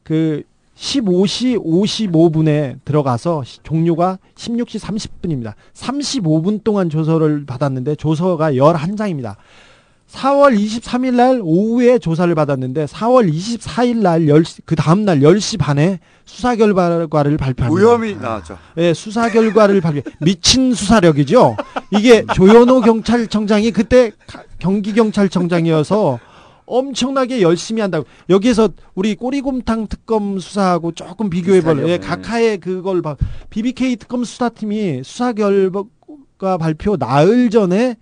[0.03, 0.41] 그
[0.75, 5.53] 15시 55분에 들어가서 시- 종료가 16시 30분입니다.
[5.75, 9.35] 35분 동안 조서를 받았는데 조서가 11장입니다.
[10.11, 15.99] 4월 23일 날 오후에 조사를 받았는데 4월 24일 날 10시, 그 다음 날 10시 반에
[16.25, 17.07] 수사 결과를
[17.37, 17.67] 발표합니다.
[17.69, 18.57] 무혐의 나왔죠.
[18.77, 20.01] 예, 수사 결과를 발표.
[20.19, 21.55] 미친 수사력이죠.
[21.91, 26.19] 이게 조현호 경찰청장이 그때 가- 경기 경찰청장이어서
[26.65, 28.05] 엄청나게 열심히 한다고.
[28.29, 31.87] 여기에서 우리 꼬리곰탕 특검 수사하고 조금 비교해볼래요.
[31.87, 32.21] 예, 비슷하죠.
[32.21, 33.15] 각하의 그걸 봐.
[33.49, 37.95] BBK 특검 수사팀이 수사 결과 발표 나흘 전에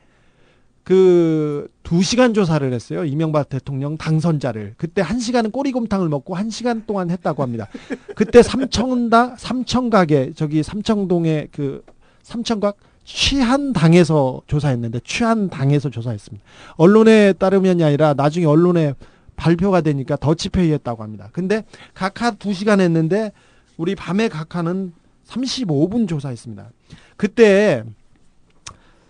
[0.89, 3.03] 그 두 시간 조사를 했어요.
[3.03, 4.75] 이명박 대통령 당선자를.
[4.77, 7.67] 그때 한 시간은 꼬리곰탕을 먹고 한 시간 동안 했다고 합니다.
[8.15, 11.83] 그때 삼청다 삼청각에 저기 삼청동에 그
[12.21, 16.45] 삼청각 취한당에서 조사했는데 취한당에서 조사했습니다.
[16.75, 18.93] 언론에 따르면이 아니라 나중에 언론에
[19.35, 21.29] 발표가 되니까 더치페이 했다고 합니다.
[21.31, 21.63] 근데
[21.95, 23.31] 각하 두 시간 했는데
[23.77, 24.93] 우리 밤에 각하는
[25.25, 26.69] 35분 조사했습니다.
[27.17, 27.83] 그때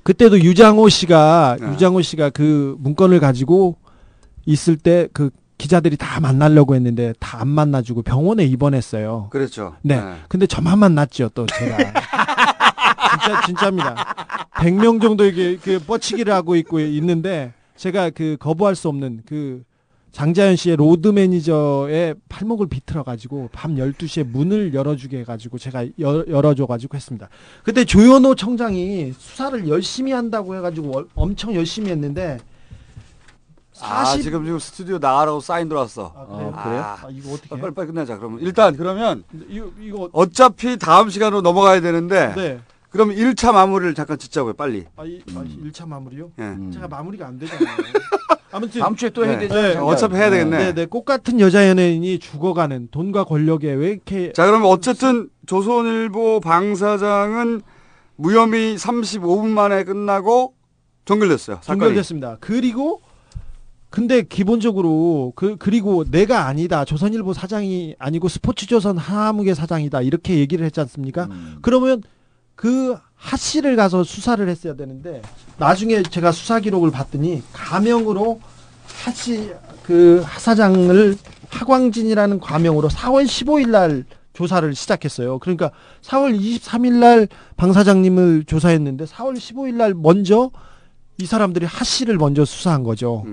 [0.09, 3.77] 그때도 유장호 씨가 유장호 씨가 그 문건을 가지고
[4.47, 5.29] 있을 때 그
[5.59, 9.27] 기자들이 다 만나려고 했는데 다 안 만나주고 병원에 입원했어요.
[9.29, 9.75] 그랬죠.
[9.83, 10.01] 네.
[10.27, 11.77] 근데 저만 만났죠, 또 제가.
[13.21, 14.15] 진짜 진짜입니다.
[14.55, 19.61] 100명 정도 이게 그 뻗치기를 하고 있고 있는데 제가 그 거부할 수 없는 그
[20.11, 26.25] 장자연 씨의 로드 매니저의 팔목을 비틀어 가지고 밤 12시에 문을 열어주게 해 가지고 제가 열,
[26.27, 27.29] 열어줘 가지고 했습니다.
[27.63, 32.39] 그때 조현오 청장이 수사를 열심히 한다고 해 가지고 월- 엄청 열심히 했는데
[33.81, 36.11] 아, 40 지금 지금 스튜디오 나가라고 사인 들어왔어.
[36.11, 36.51] 그래요?
[36.83, 38.17] 아, 이거 어떻게 빨리 빨리 끝내자.
[38.17, 42.33] 그러면 일단 그러면 이거 이거 어차피 다음 시간으로 넘어가야 되는데.
[42.35, 42.59] 네.
[42.89, 44.85] 그럼 1차 마무리를 잠깐 짓자고요, 빨리.
[44.95, 46.31] 아, 이, 아, 1차 마무리요?
[46.39, 46.71] 예.
[46.71, 47.67] 제가 마무리가 안 되잖아요.
[48.51, 49.41] 아무튼 다음 주에 또 해야 네.
[49.47, 49.73] 되잖아요.
[49.73, 50.57] 네, 어차피 해야 되겠네.
[50.57, 50.85] 네, 네.
[50.87, 57.61] 꽃 같은 여자 연예인이 죽어가는 돈과 권력에 왜 이렇게 자, 그러면 어쨌든 조선일보 방사장은
[58.15, 60.55] 무혐의 35분 만에 끝나고
[61.05, 61.57] 종결됐어요.
[61.61, 61.79] 사건이.
[61.79, 62.37] 종결됐습니다.
[62.39, 63.01] 그리고
[63.91, 70.79] 근데 기본적으로 그 그리고 내가 아니다 조선일보 사장이 아니고 스포츠조선 하무의 사장이다 이렇게 얘기를 했지
[70.79, 71.27] 않습니까?
[71.61, 72.01] 그러면
[72.59, 75.21] 그 하씨를 가서 수사를 했어야 되는데
[75.57, 78.41] 나중에 제가 수사 기록을 봤더니 가명으로
[79.05, 79.53] 하씨
[79.83, 81.15] 그 하사장을
[81.51, 84.03] 하광진이라는 과명으로 4월 15일 날
[84.33, 85.39] 조사를 시작했어요.
[85.39, 85.71] 그러니까
[86.01, 90.51] 4월 23일 날 방 사장님을 조사했는데 4월 15일 날 먼저
[91.17, 93.25] 이 사람들이 하씨를 먼저 수사한 거죠.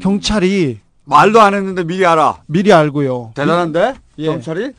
[0.00, 2.42] 경찰이 말도 안 했는데 미리 알아.
[2.46, 3.32] 미리 알고요.
[3.34, 3.94] 대단한데?
[4.18, 4.26] 예.
[4.26, 4.70] 경찰이?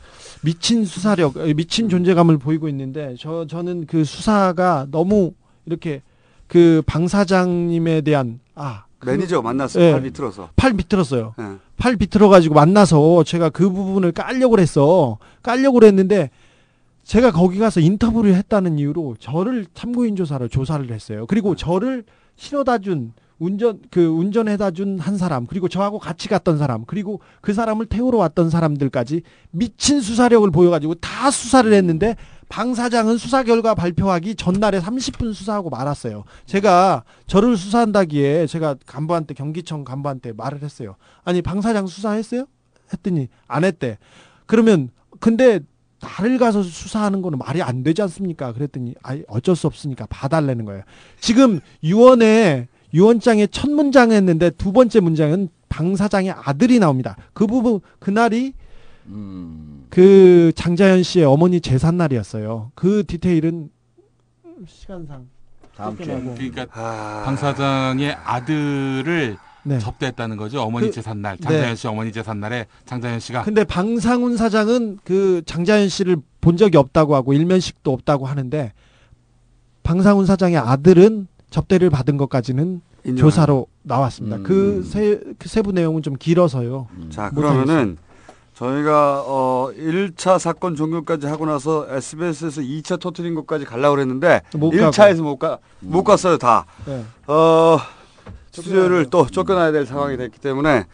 [0.44, 5.32] 미친 수사력, 어, 미친 존재감을 보이고 있는데 저 저는 그 수사가 너무
[5.66, 6.02] 이렇게
[6.46, 9.84] 그 방 사장님에 대한 아 그- 매니저 만났어요.
[9.84, 9.92] 예.
[9.92, 10.50] 팔 비틀어서.
[10.56, 11.34] 팔 비틀었어요.
[11.38, 11.44] 예.
[11.76, 15.18] 팔 비틀어 가지고 만나서 제가 그 부분을 깔려고 했어.
[15.42, 16.30] 깔려고 했는데
[17.04, 21.26] 제가 거기 가서 인터뷰를 했다는 이유로 저를 참고인 조사를 조사를 했어요.
[21.26, 22.04] 그리고 저를
[22.36, 27.52] 실어다 준 운전 그 운전해다 준 한 사람 그리고 저하고 같이 갔던 사람 그리고 그
[27.52, 32.16] 사람을 태우러 왔던 사람들까지 미친 수사력을 보여가지고 다 수사를 했는데
[32.48, 36.24] 방 사장은 수사 결과 발표하기 전날에 30분 수사하고 말았어요.
[36.46, 40.96] 제가 저를 수사한다기에 제가 간부한테 경기청 간부한테 말을 했어요.
[41.24, 42.46] 아니 방 사장 수사했어요?
[42.92, 43.98] 했더니 안 했대.
[44.46, 44.90] 그러면
[45.20, 45.60] 근데
[46.00, 48.52] 나를 가서 수사하는 거는 말이 안 되지 않습니까?
[48.52, 50.82] 그랬더니 아 어쩔 수 없으니까 봐달라는 거예요.
[51.18, 57.16] 지금 유언에 유언장에 첫 문장 했는데 두 번째 문장은 방 사장의 아들이 나옵니다.
[57.32, 58.54] 그 부분 그날이
[59.90, 62.70] 그 장자연 씨의 어머니 재산 날이었어요.
[62.74, 63.70] 그 디테일은
[64.66, 65.26] 시간상
[65.76, 66.06] 다음 주에.
[66.36, 66.66] 그러니까
[67.24, 69.78] 방 사장의 아들을 네.
[69.78, 70.62] 접대했다는 거죠.
[70.62, 71.42] 어머니 그- 재산날, 네.
[71.42, 76.76] 장자연 씨 어머니 재산 날에 장자연 씨가 근데 방상훈 사장은 그 장자연 씨를 본 적이
[76.76, 78.72] 없다고 하고 일면식도 없다고 하는데
[79.82, 83.16] 방상훈 사장의 아들은 접대를 받은 것까지는 인정하는.
[83.16, 84.38] 조사로 나왔습니다.
[84.38, 84.42] 음.
[84.42, 86.88] 그 세, 그 세부 내용은 좀 길어서요.
[87.10, 87.64] 자, 못하겠어요.
[87.64, 87.96] 그러면은
[88.54, 95.22] 저희가 어 1차 사건 종결까지 하고 나서 SBS에서 2차 터트린 것까지 가려고 그랬는데 못 1차에서
[95.22, 96.66] 못 가, 못 갔어요, 다.
[96.86, 97.04] 네.
[97.28, 97.78] 어,
[98.50, 100.86] 스튜디오를 또 쫓겨나야 될 상황이 됐기 때문에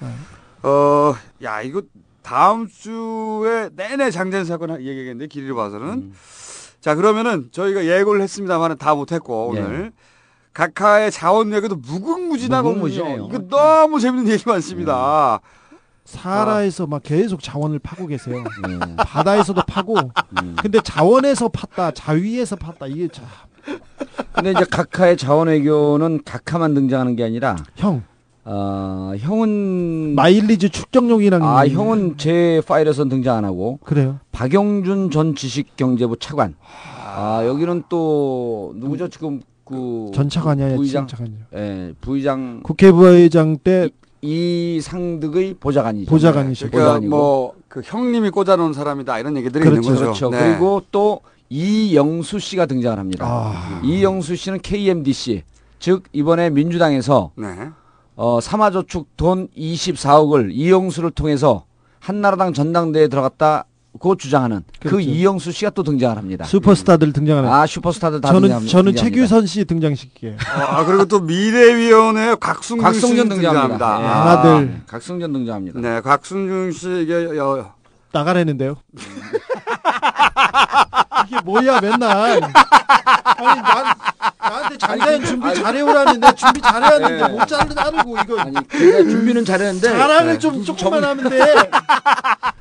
[0.63, 1.81] 어, 야, 이거
[2.23, 6.13] 다음 주에 내내 장전 사건 하- 얘기했는데 길이를 봐서는
[6.83, 9.61] 자, 그러면은 저희가 예고를 했습니다만은 다 못했고 예.
[9.61, 9.93] 오늘
[10.53, 12.75] 각하의 자원 얘기도 무궁무진하거든요.
[12.75, 13.29] 무궁무진해요.
[13.31, 15.41] 이거 너무 재밌는 얘기 많습니다.
[16.05, 18.43] 사라에서 막 계속 자원을 파고 계세요.
[18.67, 18.97] 네.
[18.97, 19.97] 바다에서도 파고.
[20.43, 20.57] 음.
[20.61, 22.91] 근데 자원에서 팠다, 자위에서 팠다.
[22.91, 23.25] 이게 참
[24.33, 28.03] 근데 이제 각하의 자원 외교는 각하만 등장하는 게 아니라 형.
[28.45, 34.19] 어, 형은 마일리지 축적용이라는 아 형은 제 파일에선 등장 안 하고 그래요.
[34.33, 36.57] 박영준 전 지식경제부 차관.
[37.15, 41.39] 아 여기는 또 누구죠 지금 그 전 차관이 아니라 부의장 차관이요.
[41.55, 43.89] 예 부의장 국회 부의장 때
[44.23, 46.11] 이 상득의 보좌관이죠.
[46.11, 46.71] 보좌관이시죠.
[46.71, 47.17] 그러니까 보좌관이고.
[47.17, 49.81] 뭐그 형님이 꽂아놓은 사람이다 이런 얘기들이 그렇죠.
[49.81, 50.05] 있는 거죠.
[50.05, 50.31] 그렇죠.
[50.31, 50.39] 네.
[50.51, 53.25] 그리고 또 이영수 씨가 등장을 합니다.
[53.27, 53.81] 아.
[53.83, 55.43] 이영수 씨는 KMDC
[55.79, 57.71] 즉 이번에 민주당에서 네.
[58.15, 61.65] 어, 삼화저축 돈 24억을 이영수를 통해서
[62.01, 63.65] 한나라당 전당대회에 들어갔다
[63.99, 65.01] 고 주장하는 그 그렇죠.
[65.11, 66.45] 이영수 씨가 또 등장을 합니다.
[66.45, 67.51] 슈퍼스타들 등장하는.
[67.51, 69.03] 아 슈퍼스타들 다 저는 등장- 저는 등장합니다.
[69.03, 70.37] 최규선 씨 등장시키게요.
[70.69, 74.01] 아 그리고 또 미래위원회 곽성전 씨 등장합니다.
[74.01, 74.05] 예.
[74.07, 74.81] 아, 아들.
[74.87, 75.81] 곽성전 등장합니다.
[75.81, 77.75] 네, 곽승준 씨 이게 여,
[78.13, 78.77] 나가라는데요.
[81.27, 82.41] 이게 뭐야 맨날.
[83.41, 83.95] 아니 난
[84.41, 87.29] 나한테 장자연 준비 잘해오라는데 준비 잘해왔는데 네.
[87.29, 90.39] 못 자르고 이거 아니 내가 준비는 잘했는데 자랑을 네.
[90.39, 91.41] 좀 조금만 하면 돼.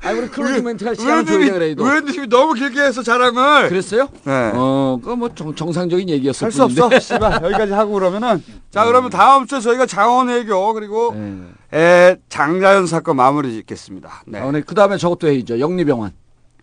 [0.02, 1.84] 아니 우리 클로징 멘트가 시간 의원님이 줘야 그래도.
[1.86, 4.08] 의원님이 너무 길게 해서 자랑을 그랬어요?
[4.24, 4.52] 네.
[4.54, 6.98] 어, 그거 뭐 정, 정상적인 얘기였을 할수 없어.
[6.98, 11.42] 씨발 여기까지 하고 그러면은 자 그러면 다음 주에 저희가 장원외교 그리고 네.
[11.72, 14.22] 에, 장자연 사건 마무리 짓겠습니다.
[14.26, 14.40] 네.
[14.40, 14.60] 아, 네.
[14.62, 15.60] 그 다음에 저것도 해야죠.
[15.60, 16.12] 영리병원.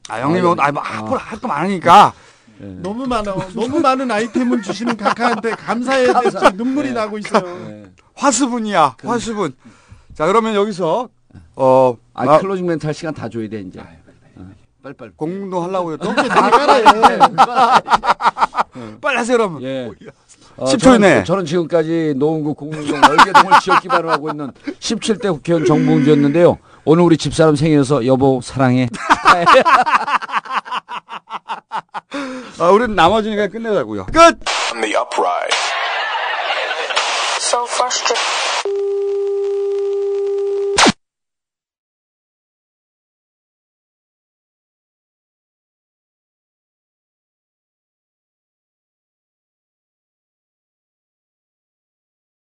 [0.09, 2.13] 아 형님은 아, 아뭐 앞으로 할 거 많으니까
[2.59, 3.35] 너무 많아.
[3.53, 7.85] 너무 많은 아이템을 주시는 각하한테 감사해야 될지 눈물이 나고 있어요.
[8.15, 9.53] 화수분이야 화수분.
[10.13, 11.09] 자 그러면 여기서
[11.55, 13.79] 어 아, 마- 클로징 멘트 할 시간 다 줘야 돼 이제.
[13.79, 13.85] 어,
[14.81, 15.11] 빨리빨리.
[15.17, 17.81] 공동 하려고요 또 이제 나가라.
[19.01, 19.61] 빨리 하세요 그러면.
[19.63, 19.91] 예.
[20.57, 21.23] 어, 10초 저는, 이내.
[21.23, 26.57] 저는 지금까지 노원구 공릉동 월계동을 지역 기반으로 하고 있는 17대 국회의원 정봉주였는데요.
[26.85, 28.87] 오늘 우리 집사람 생일에서 여보 사랑해.
[32.59, 34.07] 아 우리는 나머지니까 끝내자고요.
[34.07, 34.39] 끝.